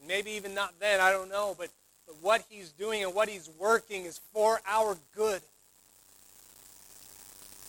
Maybe 0.07 0.33
even 0.33 0.55
not 0.55 0.75
then, 0.79 1.01
I 1.01 1.11
don't 1.11 1.29
know. 1.29 1.55
But, 1.59 1.71
but 2.07 2.17
what 2.23 2.45
he's 2.49 2.71
doing 2.71 3.03
and 3.03 3.15
what 3.15 3.29
he's 3.29 3.51
working 3.59 4.05
is 4.05 4.21
for 4.33 4.61
our 4.67 4.97
good. 5.15 5.41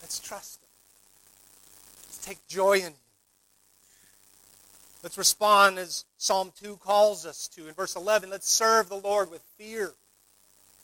Let's 0.02 0.20
trust 0.20 0.62
him. 0.62 0.70
Let's 2.04 2.18
take 2.20 2.48
joy 2.48 2.78
in 2.78 2.84
him. 2.84 2.94
Let's 5.04 5.18
respond 5.18 5.80
as 5.80 6.06
Psalm 6.18 6.52
2 6.62 6.78
calls 6.78 7.26
us 7.26 7.48
to. 7.50 7.68
In 7.68 7.74
verse 7.74 7.96
11, 7.96 8.30
let's 8.30 8.50
serve 8.50 8.90
the 8.90 8.96
Lord 8.96 9.32
with 9.32 9.42
fear 9.58 9.94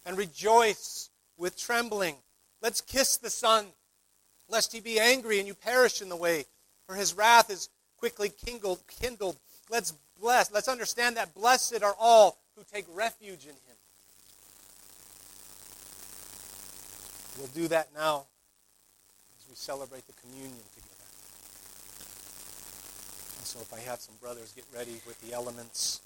and 0.05 0.17
rejoice 0.17 1.09
with 1.37 1.57
trembling. 1.57 2.15
Let's 2.63 2.79
kiss 2.79 3.17
the 3.17 3.29
Son, 3.29 3.65
lest 4.47 4.71
he 4.71 4.79
be 4.79 4.97
angry 4.97 5.37
and 5.37 5.47
you 5.47 5.53
perish 5.53 6.01
in 6.01 6.07
the 6.07 6.15
way, 6.15 6.45
for 6.87 6.95
his 6.95 7.13
wrath 7.13 7.51
is 7.51 7.67
quickly 7.97 8.29
kindled. 8.29 8.79
kindled. 8.87 9.35
Let's 9.69 9.93
bless. 10.19 10.49
Let's 10.49 10.69
understand 10.69 11.17
that 11.17 11.35
blessed 11.35 11.83
are 11.83 11.95
all 11.99 12.37
who 12.55 12.63
take 12.73 12.85
refuge 12.95 13.43
in 13.43 13.51
him. 13.51 13.77
We'll 17.37 17.47
do 17.47 17.67
that 17.67 17.89
now 17.93 18.25
as 19.39 19.49
we 19.49 19.55
celebrate 19.55 20.07
the 20.07 20.13
communion 20.13 20.63
together. 20.73 20.93
And 23.37 23.45
so 23.45 23.59
if 23.59 23.73
I 23.73 23.79
have 23.79 23.99
some 23.99 24.15
brothers 24.21 24.53
get 24.55 24.65
ready 24.73 25.01
with 25.05 25.19
the 25.27 25.33
elements, 25.33 25.99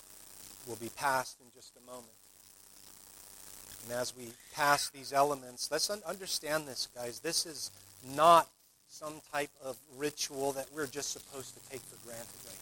we'll 0.65 0.77
be 0.77 0.89
passed 0.89 1.37
in 1.39 1.47
just 1.53 1.73
a 1.77 1.85
moment. 1.85 2.07
And 3.83 3.93
as 3.93 4.15
we 4.15 4.29
pass 4.53 4.89
these 4.89 5.13
elements, 5.13 5.69
let's 5.71 5.89
un- 5.89 6.01
understand 6.05 6.67
this, 6.67 6.87
guys. 6.95 7.19
This 7.19 7.45
is 7.45 7.71
not 8.15 8.47
some 8.89 9.21
type 9.31 9.51
of 9.63 9.77
ritual 9.97 10.51
that 10.53 10.65
we're 10.73 10.87
just 10.87 11.11
supposed 11.11 11.53
to 11.53 11.69
take 11.69 11.81
for 11.81 11.97
granted 12.05 12.27
right 12.45 12.53
here. 12.53 12.61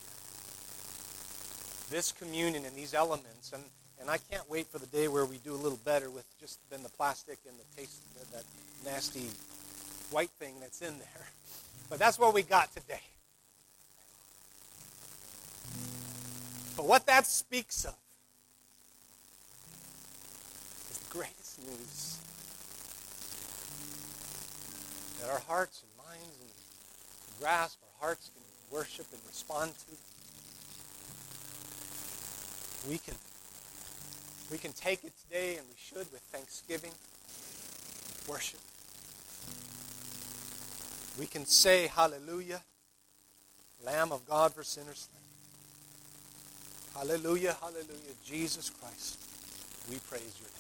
This 1.89 2.11
communion 2.11 2.66
and 2.66 2.76
these 2.76 2.93
elements, 2.93 3.53
and, 3.53 3.63
and 3.99 4.09
I 4.09 4.18
can't 4.18 4.49
wait 4.49 4.68
for 4.68 4.80
the 4.80 4.88
day 4.88 5.07
where 5.07 5.26
we 5.26 5.38
do 5.38 5.53
a 5.53 5.61
little 5.61 5.80
better 5.86 6.09
with 6.09 6.26
just 6.39 6.59
than 6.70 6.84
the 6.84 6.89
plastic 6.89 7.38
and 7.47 7.55
the 7.57 7.82
taste, 7.82 8.01
that 8.32 8.43
nasty 8.84 9.30
white 10.11 10.32
thing 10.39 10.55
that's 10.59 10.82
in 10.82 10.97
there. 10.97 11.07
But 11.88 11.99
that's 11.99 12.18
what 12.18 12.34
we 12.34 12.41
got 12.41 12.74
today. 12.74 12.99
But 16.76 16.88
what 16.88 17.05
that 17.05 17.28
speaks 17.28 17.86
of 17.86 17.93
is 20.89 20.97
that 25.19 25.29
our 25.29 25.39
hearts 25.47 25.81
and 25.81 25.91
minds 26.07 26.35
and 26.41 26.49
grasp, 27.39 27.79
our 27.83 28.07
hearts 28.07 28.29
can 28.33 28.43
worship 28.77 29.05
and 29.11 29.21
respond 29.27 29.71
to. 29.89 29.95
We 32.89 32.97
can 32.97 33.15
we 34.51 34.57
can 34.57 34.73
take 34.73 35.03
it 35.03 35.13
today 35.27 35.57
and 35.57 35.65
we 35.67 35.75
should 35.77 36.11
with 36.11 36.21
thanksgiving, 36.31 36.91
worship. 38.27 38.59
We 41.19 41.25
can 41.25 41.45
say 41.45 41.87
hallelujah, 41.87 42.61
Lamb 43.83 44.11
of 44.11 44.27
God 44.27 44.53
for 44.53 44.63
sinners 44.63 45.07
Hallelujah, 46.95 47.57
hallelujah. 47.59 48.15
Jesus 48.25 48.69
Christ, 48.69 49.19
we 49.89 49.97
praise 50.09 50.33
your 50.39 50.54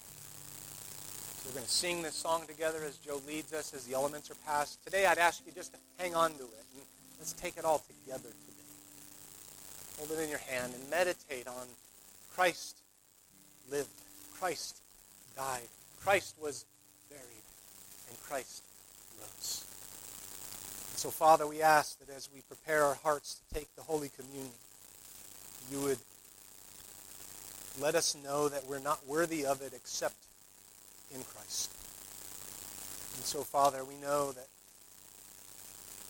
we're 1.45 1.53
going 1.53 1.65
to 1.65 1.71
sing 1.71 2.01
this 2.01 2.15
song 2.15 2.43
together 2.47 2.79
as 2.85 2.97
Joe 2.97 3.21
leads 3.27 3.53
us 3.53 3.73
as 3.73 3.85
the 3.85 3.93
elements 3.93 4.31
are 4.31 4.37
passed. 4.47 4.83
Today 4.83 5.05
I'd 5.05 5.19
ask 5.19 5.43
you 5.45 5.51
just 5.51 5.73
to 5.73 5.79
hang 5.97 6.15
on 6.15 6.31
to 6.31 6.43
it 6.43 6.65
and 6.73 6.83
let's 7.19 7.33
take 7.33 7.57
it 7.57 7.65
all 7.65 7.83
together 8.03 8.29
today. 8.29 9.99
Hold 9.99 10.11
it 10.19 10.23
in 10.23 10.29
your 10.29 10.39
hand 10.39 10.73
and 10.73 10.89
meditate 10.89 11.47
on 11.47 11.67
Christ 12.35 12.77
lived, 13.69 13.89
Christ 14.39 14.77
died, 15.35 15.67
Christ 16.03 16.35
was 16.41 16.65
buried, 17.09 17.23
and 18.09 18.21
Christ 18.23 18.63
rose. 19.19 19.65
And 20.91 20.99
so, 20.99 21.09
Father, 21.09 21.47
we 21.47 21.61
ask 21.61 21.99
that 21.99 22.13
as 22.13 22.29
we 22.33 22.41
prepare 22.41 22.83
our 22.83 22.95
hearts 22.95 23.35
to 23.35 23.59
take 23.59 23.73
the 23.75 23.83
Holy 23.83 24.09
Communion, 24.09 24.51
you 25.71 25.79
would 25.81 25.99
let 27.79 27.95
us 27.95 28.15
know 28.23 28.49
that 28.49 28.65
we're 28.67 28.79
not 28.79 29.05
worthy 29.07 29.45
of 29.45 29.61
it 29.61 29.73
except 29.75 30.15
in 31.13 31.21
Christ. 31.23 31.71
And 33.15 33.23
so, 33.23 33.41
Father, 33.43 33.83
we 33.83 33.95
know 33.95 34.31
that 34.31 34.47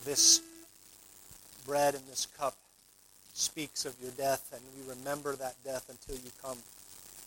this 0.04 0.40
bread 1.66 1.94
and 1.94 2.04
this 2.08 2.26
cup 2.38 2.54
speaks 3.34 3.84
of 3.84 3.94
your 4.00 4.12
death, 4.12 4.52
and 4.52 4.62
we 4.74 4.94
remember 4.94 5.36
that 5.36 5.54
death 5.64 5.90
until 5.90 6.16
you 6.24 6.30
come. 6.42 6.58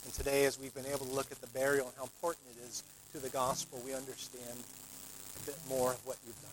And 0.04 0.12
today, 0.14 0.44
as 0.44 0.58
we've 0.58 0.74
been 0.74 0.86
able 0.86 1.06
to 1.06 1.12
look 1.12 1.30
at 1.30 1.40
the 1.40 1.46
burial 1.48 1.86
and 1.86 1.96
how 1.96 2.04
important 2.04 2.46
it 2.56 2.68
is 2.68 2.82
to 3.12 3.18
the 3.18 3.28
gospel, 3.28 3.80
we 3.84 3.94
understand 3.94 4.58
a 5.42 5.46
bit 5.46 5.58
more 5.68 5.92
of 5.92 6.06
what 6.06 6.16
you've 6.26 6.40
done. 6.42 6.50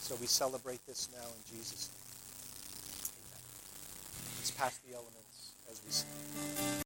So 0.00 0.14
we 0.20 0.26
celebrate 0.26 0.86
this 0.86 1.08
now 1.12 1.26
in 1.26 1.56
Jesus' 1.56 1.90
name. 1.90 2.06
Amen. 3.26 3.42
Let's 4.38 4.50
pass 4.52 4.78
the 4.86 4.94
elements 4.94 5.52
as 5.70 5.80
we 5.84 5.90
sing. 5.90 6.85